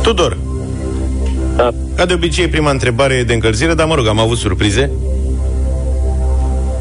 Tudor. 0.03 0.50
Da. 1.61 1.71
Ca 1.97 2.07
de 2.07 2.15
obicei, 2.15 2.49
prima 2.49 2.71
întrebare 2.71 3.15
e 3.15 3.23
de 3.23 3.33
încălzire, 3.33 3.75
dar 3.75 3.87
mă 3.87 3.95
rog, 3.95 4.07
am 4.07 4.19
avut 4.19 4.39
surprize. 4.39 4.91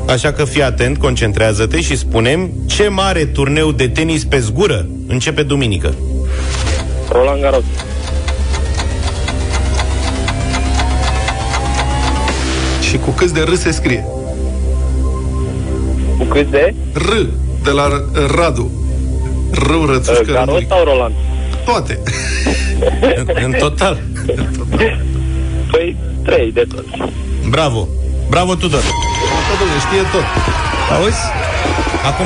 Așa 0.07 0.32
că 0.32 0.45
fii 0.45 0.63
atent, 0.63 0.97
concentrează-te 0.97 1.82
și 1.82 1.97
spunem 1.97 2.51
ce 2.65 2.88
mare 2.88 3.25
turneu 3.25 3.71
de 3.71 3.88
tenis 3.88 4.25
pe 4.25 4.39
zgură 4.39 4.88
începe 5.07 5.43
duminică. 5.43 5.93
Roland 7.11 7.41
Garros. 7.41 7.63
Și 12.89 12.97
cu 12.97 13.09
câți 13.09 13.34
de 13.34 13.39
R 13.39 13.53
se 13.53 13.71
scrie? 13.71 14.05
Cu 16.17 16.23
cât 16.23 16.51
de? 16.51 16.73
R, 16.93 17.11
de 17.63 17.69
la 17.69 17.88
R- 17.88 18.36
Radu. 18.36 18.71
Rău 19.51 19.86
rățușcă. 19.86 20.21
Uh, 20.27 20.34
Garros 20.34 20.67
sau 20.67 20.84
Roland? 20.84 21.13
Toate. 21.65 21.99
În, 23.15 23.27
în 23.43 23.51
total. 23.51 23.97
Păi, 25.71 25.95
trei 26.23 26.51
de 26.51 26.67
tot. 26.75 26.86
Bravo. 27.49 27.88
Bravo, 28.30 28.55
Tudor. 28.55 28.82
Toată 28.82 29.63
lumea 29.63 29.80
știe 29.88 30.01
tot. 30.11 30.23
Auzi? 30.97 31.17
Acum, 32.05 32.25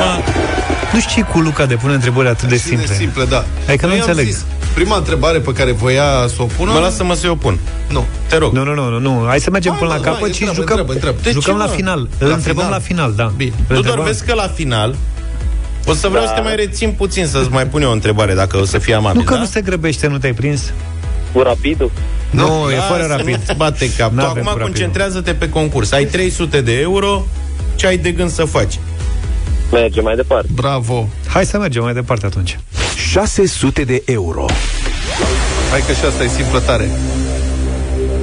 Nu 0.94 1.00
știi 1.00 1.24
cu 1.24 1.40
Luca 1.40 1.66
de 1.66 1.76
pune 1.76 1.94
întrebări 1.94 2.28
atât 2.28 2.50
de 2.50 2.56
simple. 2.56 2.86
De 2.88 2.94
simple, 2.94 3.26
da. 3.26 3.46
Adică 3.68 3.86
nu 3.86 3.92
Noi 3.92 4.02
am 4.02 4.08
înțeleg. 4.08 4.32
zis, 4.32 4.46
prima 4.74 4.98
întrebare 4.98 5.40
pe 5.40 5.52
care 5.54 5.72
voia 5.72 6.04
să 6.28 6.36
o 6.42 6.46
pună... 6.58 6.72
mă 6.72 6.80
lasă-mă 6.80 7.14
să-i 7.14 7.30
o 7.30 7.36
pun. 7.36 7.60
Nu. 7.90 8.06
Te 8.30 8.38
rog. 8.38 8.54
Nu, 8.54 8.64
nu, 8.64 8.74
nu, 8.74 8.90
nu, 8.90 9.00
nu. 9.00 9.24
Hai 9.28 9.40
să 9.40 9.50
mergem 9.50 9.72
Hai, 9.72 9.80
până 9.82 9.92
mă, 9.94 9.98
la 9.98 10.04
hai, 10.04 10.14
capăt 10.14 10.34
și 10.36 10.44
întreabă, 10.44 10.72
jucăm, 10.72 10.78
întreabă, 10.80 10.94
întreabă. 10.94 11.18
De 11.24 11.32
jucăm 11.32 11.54
ce, 11.54 11.60
la 11.60 11.66
mă? 11.66 11.72
final. 11.72 12.00
Îl 12.18 12.28
La 12.28 12.34
întrebăm 12.36 12.64
final? 12.64 12.80
la 12.80 12.86
final, 12.86 13.14
da. 13.16 13.32
Bine. 13.38 13.52
Îl 13.58 13.64
Tudor, 13.66 13.76
întrebăm- 13.78 14.04
vezi 14.06 14.26
că 14.26 14.34
la 14.34 14.48
final 14.56 14.96
o 15.86 15.94
să 15.94 16.08
vreau 16.08 16.24
Da. 16.24 16.30
să 16.30 16.36
te 16.36 16.42
mai 16.42 16.56
rețin 16.56 16.92
puțin 16.92 17.26
Să-ți 17.28 17.50
mai 17.52 17.66
pun 17.68 17.82
eu 17.82 17.90
o 17.90 17.92
întrebare 17.94 18.34
Dacă 18.34 18.58
o 18.58 18.66
să 18.66 18.78
fie 18.78 18.94
amabil 18.94 19.20
Nu 19.20 19.26
că 19.26 19.34
da? 19.34 19.40
nu 19.40 19.46
se 19.46 19.62
grăbește, 19.62 20.08
nu 20.08 20.18
te-ai 20.18 20.34
prins? 20.34 20.72
Cu 21.34 21.40
rapidul? 21.42 21.92
Nu, 22.30 22.70
e 22.72 22.76
fără 22.76 23.02
Lasă, 23.02 23.16
rapid. 23.18 23.36
nu-ți 23.36 23.54
bate 23.58 23.92
cap 23.98 24.10
Tu 24.10 24.16
N-avem 24.16 24.30
acum 24.30 24.42
cu 24.42 24.48
rapidul. 24.48 24.66
concentrează-te 24.66 25.34
pe 25.34 25.50
concurs 25.50 25.92
Ai 25.92 26.06
300 26.06 26.62
de 26.62 26.80
euro 26.80 27.26
Ce 27.76 27.88
ai 27.88 27.98
de 27.98 28.12
gând 28.12 28.30
să 28.30 28.44
faci? 28.46 28.80
Merge 29.72 30.02
mai 30.02 30.16
departe. 30.16 30.48
Bravo. 30.54 31.08
Hai 31.28 31.46
să 31.46 31.58
mergem 31.58 31.84
mai 31.84 31.94
departe 31.94 32.26
atunci. 32.26 32.60
600 33.10 33.84
de 33.84 34.02
euro. 34.06 34.46
Hai 35.72 35.80
că 35.88 35.94
și 35.94 36.06
asta 36.06 36.24
e 36.24 36.28
simplă 36.28 36.60
tare. 36.60 36.90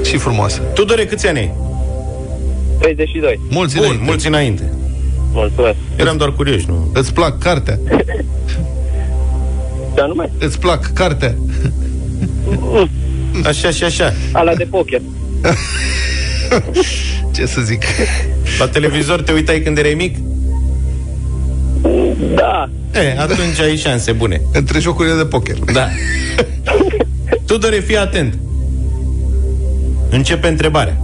Și 0.04 0.16
frumoasă. 0.16 0.60
Tudore, 0.60 1.06
câți 1.06 1.26
ani 1.26 1.38
ai? 1.38 1.52
32. 2.78 3.40
Mulți 3.50 3.74
Bun, 3.74 3.84
înainte. 3.84 4.04
mulți 4.04 4.26
înainte 4.26 4.72
Mulțumesc. 5.32 5.76
Eram 5.96 6.16
doar 6.16 6.32
curioși, 6.32 6.64
nu? 6.68 6.90
Îți 6.94 7.12
plac 7.12 7.38
cartea? 7.38 7.78
Ce 9.94 10.00
anume? 10.00 10.30
Îți 10.38 10.58
plac 10.58 10.92
cartea? 10.92 11.34
Așa 13.44 13.70
și 13.70 13.84
așa 13.84 14.14
Ala 14.32 14.54
de 14.54 14.64
poker. 14.64 15.00
Ce 17.34 17.46
să 17.46 17.60
zic? 17.60 17.82
La 18.58 18.68
televizor 18.68 19.22
te 19.22 19.32
uitai 19.32 19.60
când 19.60 19.78
erai 19.78 19.94
mic? 19.94 20.16
Da. 22.34 22.70
E, 22.94 23.18
atunci 23.18 23.60
ai 23.60 23.76
șanse 23.76 24.12
bune 24.12 24.40
Între 24.52 24.78
jocurile 24.78 25.14
de 25.14 25.24
poker. 25.24 25.56
Da 25.72 25.88
Tudore, 27.46 27.76
fii 27.76 27.96
atent 27.96 28.38
Începe 30.10 30.48
întrebarea 30.48 31.00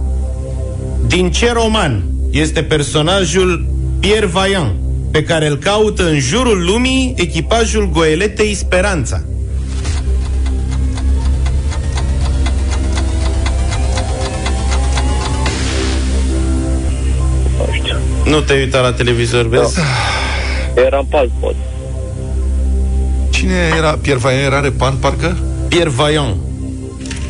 Din 1.07 1.31
ce 1.31 1.51
roman 1.51 2.03
este 2.31 2.63
personajul 2.63 3.65
Pierre 3.99 4.25
Vaillant 4.25 4.75
pe 5.11 5.23
care 5.23 5.47
îl 5.47 5.57
caută 5.57 6.09
în 6.09 6.19
jurul 6.19 6.65
lumii 6.65 7.13
echipajul 7.17 7.89
goeletei 7.91 8.53
Speranța? 8.53 9.23
Nu 18.27 18.41
te 18.41 18.53
uita 18.53 18.79
la 18.79 18.91
televizor, 18.91 19.47
vezi? 19.47 19.79
Eram 20.85 21.05
pe 21.05 21.17
alt 21.17 21.31
pod. 21.39 21.55
Cine 23.29 23.53
era? 23.77 23.97
Pierre 24.01 24.19
Vaillant 24.21 24.45
era 24.51 24.61
repan, 24.61 24.95
parcă? 24.95 25.37
Pierre 25.67 25.89
Vaillant 25.89 26.35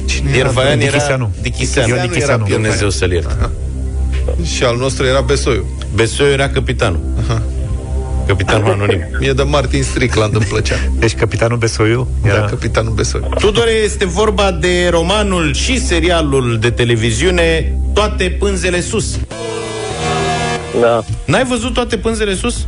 Cine 0.05 0.31
Pierre 0.31 0.49
Vaillant 0.49 0.81
era 0.81 0.91
Dichiseanu. 0.91 1.31
Dichiseanu. 1.41 1.95
Ion 1.95 2.07
Dichiseanu. 2.07 2.43
Pierre 2.43 2.61
Dumnezeu 2.61 2.89
să-l 2.89 3.11
ierte 3.11 3.49
Și 4.55 4.63
al 4.63 4.77
nostru 4.77 5.05
era 5.05 5.21
Besoiu. 5.21 5.65
Besoiu 5.95 6.31
era 6.31 6.49
capitanul 6.49 6.99
Capitanul 8.27 8.71
anonim 8.71 9.01
Mie 9.19 9.33
de 9.39 9.43
Martin 9.43 9.83
Strickland 9.83 10.35
îmi 10.35 10.45
plăcea. 10.45 10.75
Deci 10.99 11.15
capitanul 11.15 11.57
Besoiu 11.57 12.07
Era 12.23 12.35
era... 12.35 12.45
capitanul 12.45 12.93
Besoiu. 12.93 13.29
Tudore, 13.39 13.71
este 13.71 14.05
vorba 14.05 14.51
de 14.51 14.87
romanul 14.91 15.53
și 15.53 15.79
serialul 15.79 16.57
de 16.61 16.69
televiziune 16.69 17.77
Toate 17.93 18.35
pânzele 18.39 18.81
sus. 18.81 19.17
Da. 20.81 21.03
N-ai 21.25 21.45
văzut 21.45 21.73
toate 21.73 21.97
pânzele 21.97 22.35
sus? 22.35 22.65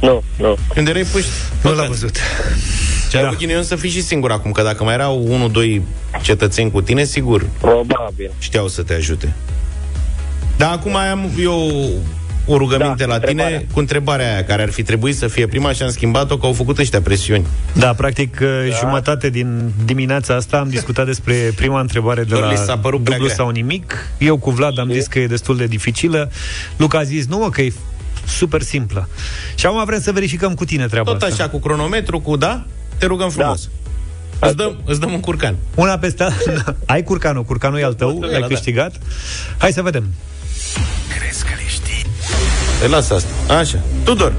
Nu, 0.00 0.22
nu. 0.36 0.56
Când 0.74 0.88
erai 0.88 1.02
puști? 1.02 1.28
Nu 1.62 1.74
l-am 1.74 1.86
văzut. 1.88 2.16
Ce 3.10 3.16
ai 3.16 3.24
avut 3.24 3.38
ghinion 3.38 3.62
să 3.62 3.76
fii 3.76 3.90
și 3.90 4.02
singur 4.02 4.30
acum, 4.30 4.52
că 4.52 4.62
dacă 4.62 4.84
mai 4.84 4.94
erau 4.94 5.24
unul, 5.28 5.50
doi 5.50 5.82
cetățeni 6.22 6.70
cu 6.70 6.80
tine, 6.82 7.04
sigur 7.04 7.46
Probabil. 7.60 8.30
știau 8.38 8.68
să 8.68 8.82
te 8.82 8.94
ajute. 8.94 9.34
Dar 10.56 10.72
acum 10.72 10.96
am 10.96 11.30
eu 11.40 11.90
o 12.48 12.56
rugăminte 12.56 13.04
Da, 13.04 13.06
la 13.06 13.18
tine 13.18 13.30
întrebarea. 13.30 13.62
cu 13.72 13.78
întrebarea 13.78 14.32
aia, 14.32 14.44
care 14.44 14.62
ar 14.62 14.70
fi 14.70 14.82
trebuit 14.82 15.16
să 15.16 15.26
fie 15.28 15.46
prima 15.46 15.72
și 15.72 15.82
am 15.82 15.90
schimbat-o, 15.90 16.38
că 16.38 16.46
au 16.46 16.52
făcut 16.52 16.78
ăștia 16.78 17.00
presiuni. 17.00 17.46
Da, 17.74 17.92
practic, 17.94 18.38
da. 18.40 18.76
jumătate 18.78 19.30
din 19.30 19.72
dimineața 19.84 20.34
asta 20.34 20.56
am 20.58 20.68
discutat 20.68 21.06
despre 21.06 21.34
prima 21.56 21.80
întrebare 21.80 22.22
de 22.24 22.34
Lor 22.34 22.42
la 22.42 22.50
li 22.50 22.56
s-a 22.56 22.78
părut 22.78 23.02
prea 23.02 23.16
dublu 23.16 23.32
grea. 23.32 23.36
sau 23.44 23.48
nimic. 23.52 24.06
Eu 24.18 24.36
cu 24.36 24.50
Vlad 24.50 24.78
am 24.78 24.90
zis 24.92 25.06
că 25.06 25.18
e 25.18 25.26
destul 25.26 25.56
de 25.56 25.66
dificilă. 25.66 26.30
Luca 26.76 26.98
a 26.98 27.02
zis, 27.02 27.26
nu 27.26 27.38
mă, 27.38 27.50
că 27.50 27.62
e 27.62 27.72
super 28.26 28.62
simplă. 28.62 29.08
Și 29.54 29.66
acum 29.66 29.84
vrem 29.84 30.00
să 30.00 30.12
verificăm 30.12 30.54
cu 30.54 30.64
tine 30.64 30.86
treaba 30.86 31.10
Tot 31.12 31.22
asta. 31.22 31.34
așa, 31.42 31.50
cu 31.50 31.58
cronometru, 31.58 32.20
cu 32.20 32.36
da, 32.36 32.64
te 32.98 33.06
rugăm 33.06 33.30
frumos. 33.30 33.68
Îți, 34.40 34.56
dăm, 34.56 34.78
îți 34.84 35.00
dăm 35.00 35.12
un 35.12 35.20
curcan. 35.20 35.56
Una 35.74 35.98
peste 35.98 36.22
alta. 36.22 36.76
Ai 36.86 37.02
curcanul, 37.02 37.44
curcanul 37.44 37.78
e 37.78 37.84
al 37.84 37.94
tău, 37.94 38.06
Mulțumesc, 38.08 38.34
ai 38.34 38.40
da. 38.40 38.46
câștigat. 38.46 38.94
Hai 39.58 39.72
să 39.72 39.82
vedem. 39.82 40.04
Crezi 41.18 41.42
că 41.44 41.50
le 41.56 41.62
știi? 41.66 41.86
Îi 41.87 41.87
lasă 42.86 43.14
asta. 43.14 43.54
Așa. 43.58 43.78
Tudor. 44.04 44.32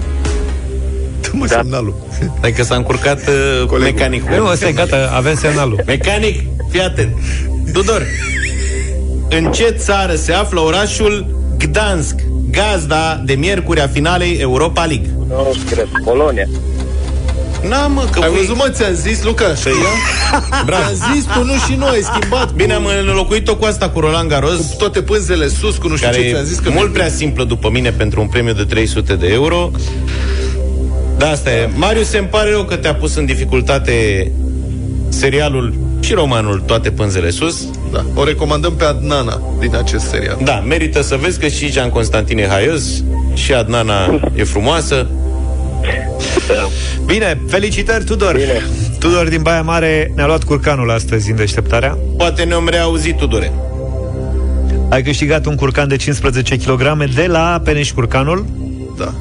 Dă-mă 1.21 1.45
da. 1.45 1.55
semnalul. 1.55 1.95
Adică 2.41 2.63
s-a 2.63 2.75
încurcat 2.75 3.19
uh, 3.27 3.79
mecanicul. 3.79 4.35
Nu, 4.37 4.47
ăsta 4.47 4.67
e 4.67 4.71
gata, 4.71 5.11
avem 5.15 5.35
semnalul. 5.35 5.83
Mecanic, 5.85 6.41
fii 6.69 6.81
atent. 6.81 7.15
Tudor. 7.73 8.05
în 9.29 9.51
ce 9.51 9.75
țară 9.77 10.15
se 10.15 10.33
află 10.33 10.59
orașul 10.59 11.37
Gdansk, 11.57 12.15
gazda 12.51 13.21
de 13.25 13.33
miercuri 13.33 13.81
a 13.81 13.87
finalei 13.87 14.37
Europa 14.37 14.85
League? 14.85 15.09
Nu 15.27 15.55
cred. 15.69 15.87
Polonia. 16.03 16.47
N-am, 17.67 17.91
mă, 17.91 18.07
că 18.11 18.19
Ai 18.19 18.29
voi- 18.29 18.37
văzut, 18.39 18.55
mă, 18.55 18.69
ți-am 18.69 18.93
zis, 18.93 19.23
Luca? 19.23 19.45
Păi, 19.63 19.71
Bravo. 20.65 20.83
Ți-am 20.83 21.13
zis, 21.15 21.23
tu 21.25 21.43
nu 21.43 21.53
și 21.67 21.75
noi, 21.77 21.89
ai 21.89 22.01
schimbat. 22.01 22.51
Bine, 22.53 22.73
am 22.73 22.85
înlocuit-o 23.07 23.55
cu 23.55 23.65
asta 23.65 23.89
cu 23.89 23.99
Roland 23.99 24.29
Garros, 24.29 24.57
Cu 24.57 24.75
toate 24.77 25.01
pânzele 25.01 25.47
sus, 25.47 25.77
cu 25.77 25.87
nu 25.87 25.95
știu 25.95 26.09
care 26.09 26.21
ce 26.21 26.29
ți-am 26.31 26.43
zis. 26.43 26.59
Că 26.59 26.69
e 26.69 26.73
mult 26.73 26.93
prea 26.93 27.09
simplă 27.09 27.43
după 27.43 27.69
mine 27.69 27.89
pentru 27.91 28.21
un 28.21 28.27
premiu 28.27 28.53
de 28.53 28.63
300 28.63 29.13
de 29.13 29.27
euro. 29.27 29.71
Da, 31.17 31.29
asta 31.29 31.49
e. 31.51 31.69
Marius, 31.75 32.07
se 32.09 32.17
pare 32.17 32.49
rău 32.49 32.63
că 32.63 32.75
te-a 32.75 32.95
pus 32.95 33.15
în 33.15 33.25
dificultate 33.25 34.31
serialul 35.09 35.73
și 35.99 36.13
romanul 36.13 36.59
Toate 36.65 36.91
pânzele 36.91 37.29
sus. 37.29 37.65
Da, 37.91 38.05
o 38.13 38.23
recomandăm 38.23 38.73
pe 38.75 38.83
Adnana 38.83 39.41
din 39.59 39.75
acest 39.75 40.07
serial. 40.09 40.37
Da, 40.43 40.63
merită 40.67 41.01
să 41.01 41.15
vezi 41.21 41.39
că 41.39 41.47
și 41.47 41.71
Jean 41.71 41.89
Constantin 41.89 42.37
e 42.37 42.47
haios, 42.47 42.83
și 43.33 43.53
Adnana 43.53 44.19
e 44.35 44.43
frumoasă. 44.43 45.07
Bine, 47.05 47.41
felicitări, 47.47 48.03
Tudor! 48.03 48.33
Bine. 48.35 48.65
Tudor 48.99 49.27
din 49.27 49.41
Baia 49.41 49.61
Mare 49.61 50.11
ne-a 50.15 50.25
luat 50.25 50.43
curcanul 50.43 50.91
astăzi 50.91 51.29
în 51.29 51.35
deșteptarea. 51.35 51.97
Poate 52.17 52.43
ne-am 52.43 52.67
reauzit, 52.67 53.17
Tudore. 53.17 53.51
Ai 54.89 55.03
câștigat 55.03 55.45
un 55.45 55.55
curcan 55.55 55.87
de 55.87 55.95
15 55.95 56.57
kg 56.57 57.03
de 57.13 57.25
la 57.25 57.61
Peneș 57.63 57.91
Curcanul. 57.91 58.45
Da. 58.97 59.13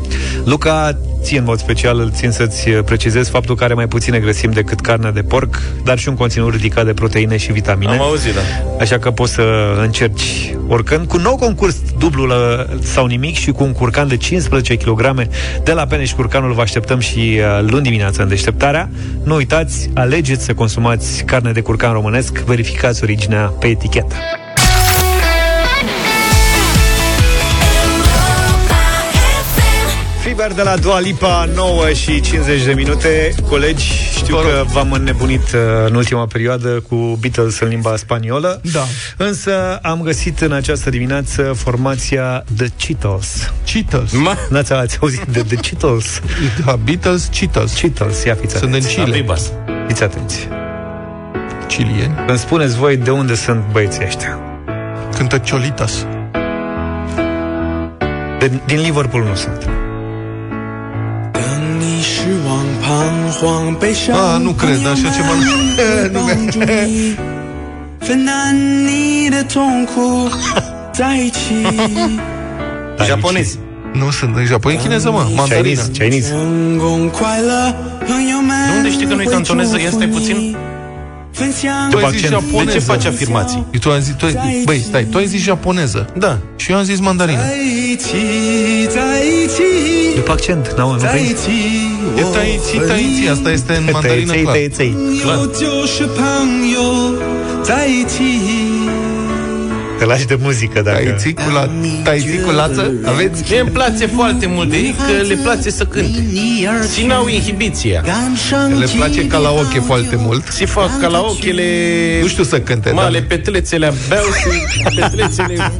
Luca, 0.44 0.98
ție 1.22 1.38
în 1.38 1.44
mod 1.44 1.58
special 1.58 1.98
îl 1.98 2.10
țin 2.10 2.30
să-ți 2.30 2.70
precizez 2.70 3.28
faptul 3.28 3.56
că 3.56 3.64
are 3.64 3.74
mai 3.74 3.88
puține 3.88 4.18
grăsimi 4.18 4.54
decât 4.54 4.80
carnea 4.80 5.10
de 5.10 5.22
porc, 5.22 5.62
dar 5.84 5.98
și 5.98 6.08
un 6.08 6.14
conținut 6.14 6.52
ridicat 6.52 6.84
de 6.84 6.92
proteine 6.92 7.36
și 7.36 7.52
vitamine. 7.52 7.92
Am 7.92 8.00
auzit, 8.00 8.34
da. 8.34 8.40
Așa 8.80 8.98
că 8.98 9.10
poți 9.10 9.32
să 9.32 9.42
încerci 9.80 10.54
oricând 10.68 11.06
cu 11.06 11.16
un 11.16 11.22
nou 11.22 11.36
concurs 11.36 11.76
dublu 11.98 12.24
la, 12.24 12.66
sau 12.82 13.06
nimic 13.06 13.36
și 13.36 13.50
cu 13.50 13.64
un 13.64 13.72
curcan 13.72 14.08
de 14.08 14.16
15 14.16 14.76
kg 14.76 15.26
de 15.64 15.72
la 15.72 15.86
Peneș 15.86 16.12
Curcanul 16.12 16.52
vă 16.52 16.60
așteptăm 16.60 16.98
și 16.98 17.18
uh, 17.38 17.68
luni 17.70 17.82
dimineața 17.82 18.22
în 18.22 18.28
deșteptarea. 18.28 18.90
Nu 19.24 19.34
uitați, 19.34 19.90
alegeți 19.94 20.44
să 20.44 20.54
consumați 20.54 21.24
carne 21.24 21.52
de 21.52 21.60
curcan 21.60 21.92
românesc, 21.92 22.38
verificați 22.38 23.02
originea 23.02 23.52
pe 23.58 23.66
etichetă. 23.66 24.14
Fiber 30.38 30.56
de 30.56 30.62
la 30.62 30.76
Dua 30.76 31.00
Lipa, 31.00 31.48
9 31.54 31.92
și 31.92 32.20
50 32.20 32.64
de 32.64 32.72
minute. 32.72 33.34
Colegi, 33.48 33.84
știu 34.16 34.36
că 34.36 34.64
v-am 34.72 34.92
înnebunit 34.92 35.42
uh, 35.42 35.60
în 35.86 35.94
ultima 35.94 36.26
perioadă 36.26 36.68
cu 36.88 37.18
Beatles 37.20 37.58
în 37.58 37.68
limba 37.68 37.96
spaniolă. 37.96 38.60
Da. 38.72 38.84
Însă 39.16 39.78
am 39.82 40.02
găsit 40.02 40.40
în 40.40 40.52
această 40.52 40.90
dimineață 40.90 41.42
formația 41.42 42.44
The 42.56 42.66
Cheetles. 42.76 43.52
Cheetles. 43.64 44.12
Ma? 44.12 44.36
N-ați 44.48 44.72
ați 44.72 44.98
auzit 45.00 45.24
de 45.24 45.42
The 45.42 45.56
Cheetles? 45.56 46.20
Da, 46.64 46.76
Beatles, 46.76 47.28
Cheetles. 47.30 47.72
Cheetles, 47.72 48.24
ia 48.24 48.34
fiți 48.34 48.56
Sunt 48.56 48.62
în 48.62 48.76
atenți. 48.76 48.94
Chile. 48.94 49.16
Abibas. 49.16 49.52
Fiți 49.86 50.02
atenți. 50.02 50.48
Chilieni. 51.68 52.14
Îmi 52.26 52.38
spuneți 52.38 52.76
voi 52.76 52.96
de 52.96 53.10
unde 53.10 53.34
sunt 53.34 53.64
băieții 53.72 54.04
ăștia. 54.06 54.38
Cântă 55.16 55.42
Cholitas. 55.50 56.06
De, 58.38 58.50
din 58.66 58.80
Liverpool 58.80 59.24
nu 59.24 59.34
sunt. 59.34 59.87
Ah, 64.14 64.40
nu 64.40 64.50
cred, 64.50 64.86
așa 64.86 65.08
ceva 65.16 65.34
nu... 65.34 65.52
nu 66.20 66.20
Japonezi. 73.06 73.58
Nu 73.92 74.10
sunt 74.10 74.36
în 74.36 74.44
Japonia, 74.44 74.76
în 74.78 74.82
chineză, 74.84 75.10
mă, 75.10 75.26
mandarină. 75.34 75.80
Chinese, 75.80 75.90
Chinese. 75.90 76.34
De 78.72 78.76
unde 78.76 78.90
știi 78.90 79.06
că 79.06 79.14
nu 79.14 79.22
e 79.22 79.24
cantoneză? 79.24 79.80
Ia 79.80 79.90
stai 79.90 80.06
puțin. 80.06 80.56
Tu 81.90 81.96
ai 81.96 82.02
După 82.02 82.10
zis 82.10 82.24
accent. 82.24 82.42
japoneză. 82.42 82.64
De 82.64 82.72
ce 82.72 82.78
faci 82.84 83.04
afirmații? 83.04 83.64
Tu 83.80 83.90
ai 83.90 84.02
zis, 84.02 84.14
tu 84.18 84.26
ai, 84.26 84.62
băi, 84.64 84.80
stai, 84.86 85.04
tu 85.04 85.16
ai 85.16 85.26
zis 85.26 85.42
japoneză. 85.42 86.06
Da. 86.18 86.38
Și 86.56 86.70
eu 86.70 86.76
am 86.76 86.84
zis 86.84 87.00
mandarină. 87.00 87.38
După 90.14 90.30
accent, 90.32 90.74
n-au, 90.76 90.92
nu 90.92 90.98
prins? 91.12 91.40
E 92.16 92.22
taiți, 92.22 92.76
taiți, 92.86 93.28
asta 93.30 93.50
este 93.50 93.72
în 93.74 93.88
mandarină 93.92 94.32
Tăieței, 94.32 94.42
clar. 94.42 94.54
tăieței. 94.54 94.96
Te 99.98 100.04
lași 100.04 100.26
de 100.26 100.38
muzică 100.40 100.82
dacă... 100.82 100.98
Taiți 100.98 101.32
cu 101.32 101.50
la, 101.52 101.70
taiți 102.02 102.26
cu 102.44 102.50
lață? 102.50 102.92
Aveți? 103.04 103.44
Mie 103.50 103.60
îmi 103.60 103.70
place 103.70 104.06
foarte 104.06 104.46
mult 104.46 104.70
de 104.70 104.76
ei 104.76 104.94
că 105.06 105.22
le 105.26 105.34
place 105.34 105.70
să 105.70 105.84
cânte. 105.84 106.24
Și 106.94 107.06
n-au 107.06 107.28
inhibiția. 107.28 108.04
Le 108.78 108.86
place 108.96 109.26
karaoke 109.26 109.78
foarte 109.78 110.16
mult. 110.16 110.52
Și 110.56 110.64
fac 110.64 111.00
karaokele... 111.00 111.64
Nu 112.20 112.26
știu 112.26 112.44
să 112.44 112.60
cânte, 112.60 112.90
Male 112.90 113.18
dar 113.18 113.26
petlețele 113.28 113.92
beau 114.08 114.24
și 114.24 114.82
petlețele 114.94 115.72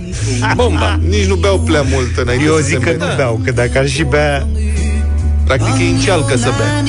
bomba. 0.55 0.99
nici 1.09 1.27
nu 1.27 1.35
beau 1.35 1.59
prea 1.59 1.85
mult 1.93 2.16
înainte 2.16 2.45
Eu 2.45 2.55
să 2.55 2.62
zic 2.62 2.79
se 2.79 2.91
că 2.91 2.97
bea. 2.99 3.07
nu 3.07 3.14
beau, 3.16 3.41
că 3.45 3.51
dacă 3.51 3.79
ar 3.79 3.89
și 3.89 4.03
bea... 4.03 4.47
Practic 5.45 5.81
ei 5.81 5.91
încearcă 5.91 6.37
să 6.37 6.53
bea. 6.57 6.83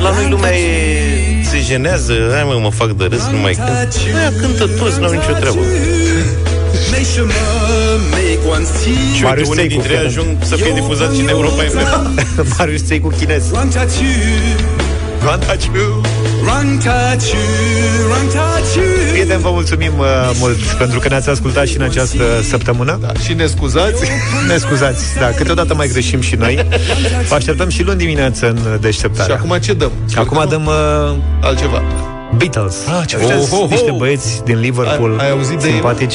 La 0.00 0.10
noi 0.10 0.28
lumea 0.30 0.56
e... 0.56 1.07
se 1.68 1.74
jenează, 1.74 2.12
hai 2.32 2.44
mă, 2.44 2.58
mă 2.62 2.70
fac 2.70 2.90
de 2.92 3.04
râs, 3.04 3.22
nu 3.30 3.38
mai 3.38 3.52
cânt. 3.52 3.68
Aia 4.18 4.32
cântă 4.40 4.66
toți, 4.66 5.00
n-au 5.00 5.10
nicio 5.12 5.32
treabă. 5.40 5.58
Și 9.14 9.22
uite, 9.22 9.24
Marius 9.24 9.48
unii 9.48 9.58
Țeicu, 9.60 9.74
dintre 9.74 9.92
ei 9.92 10.00
că- 10.00 10.06
ajung 10.06 10.36
să 10.42 10.56
fie 10.56 10.72
difuzat 10.72 11.14
și 11.14 11.20
în 11.20 11.28
Europa 11.28 11.62
FM. 11.62 12.14
Marius 12.58 12.82
ței 17.16 17.38
cu 17.98 18.30
chinez. 18.30 19.10
Prieteni, 19.10 19.40
vă 19.40 19.50
mulțumim 19.50 19.92
uh, 19.98 20.30
mult 20.38 20.56
pentru 20.56 20.98
că 20.98 21.08
ne-ați 21.08 21.28
ascultat 21.28 21.66
și 21.66 21.76
în 21.76 21.82
această 21.82 22.22
săptămână. 22.42 22.98
Da, 23.00 23.12
și 23.24 23.34
ne 23.34 23.46
scuzați. 23.46 24.10
Ne 24.48 24.56
scuzați, 24.56 25.04
da, 25.18 25.26
câteodată 25.26 25.74
mai 25.74 25.88
greșim 25.88 26.20
și 26.20 26.34
noi. 26.34 26.66
Vă 27.28 27.34
așteptăm 27.34 27.68
și 27.68 27.82
luni 27.82 27.98
dimineață 27.98 28.48
în 28.48 28.56
Și 28.56 28.80
deșteptare. 28.80 29.32
acum 29.32 29.56
ce 29.62 29.72
dăm? 29.72 29.90
acum 30.16 30.44
dăm 30.48 30.66
uh, 30.66 31.16
altceva. 31.42 31.82
Beatles. 32.36 32.76
Ah, 32.86 33.06
ce 33.06 33.16
Ăștia 33.16 33.36
oh, 33.36 33.40
sunt 33.40 33.52
oh, 33.52 33.64
oh. 33.64 33.70
niște 33.70 33.94
băieți 33.98 34.42
din 34.44 34.60
Liverpool. 34.60 35.16
Ai- 35.18 35.24
ai 35.24 35.30
auzit 35.30 35.58
de 35.58 35.66
ei? 35.66 35.72
simpatici. 35.72 36.14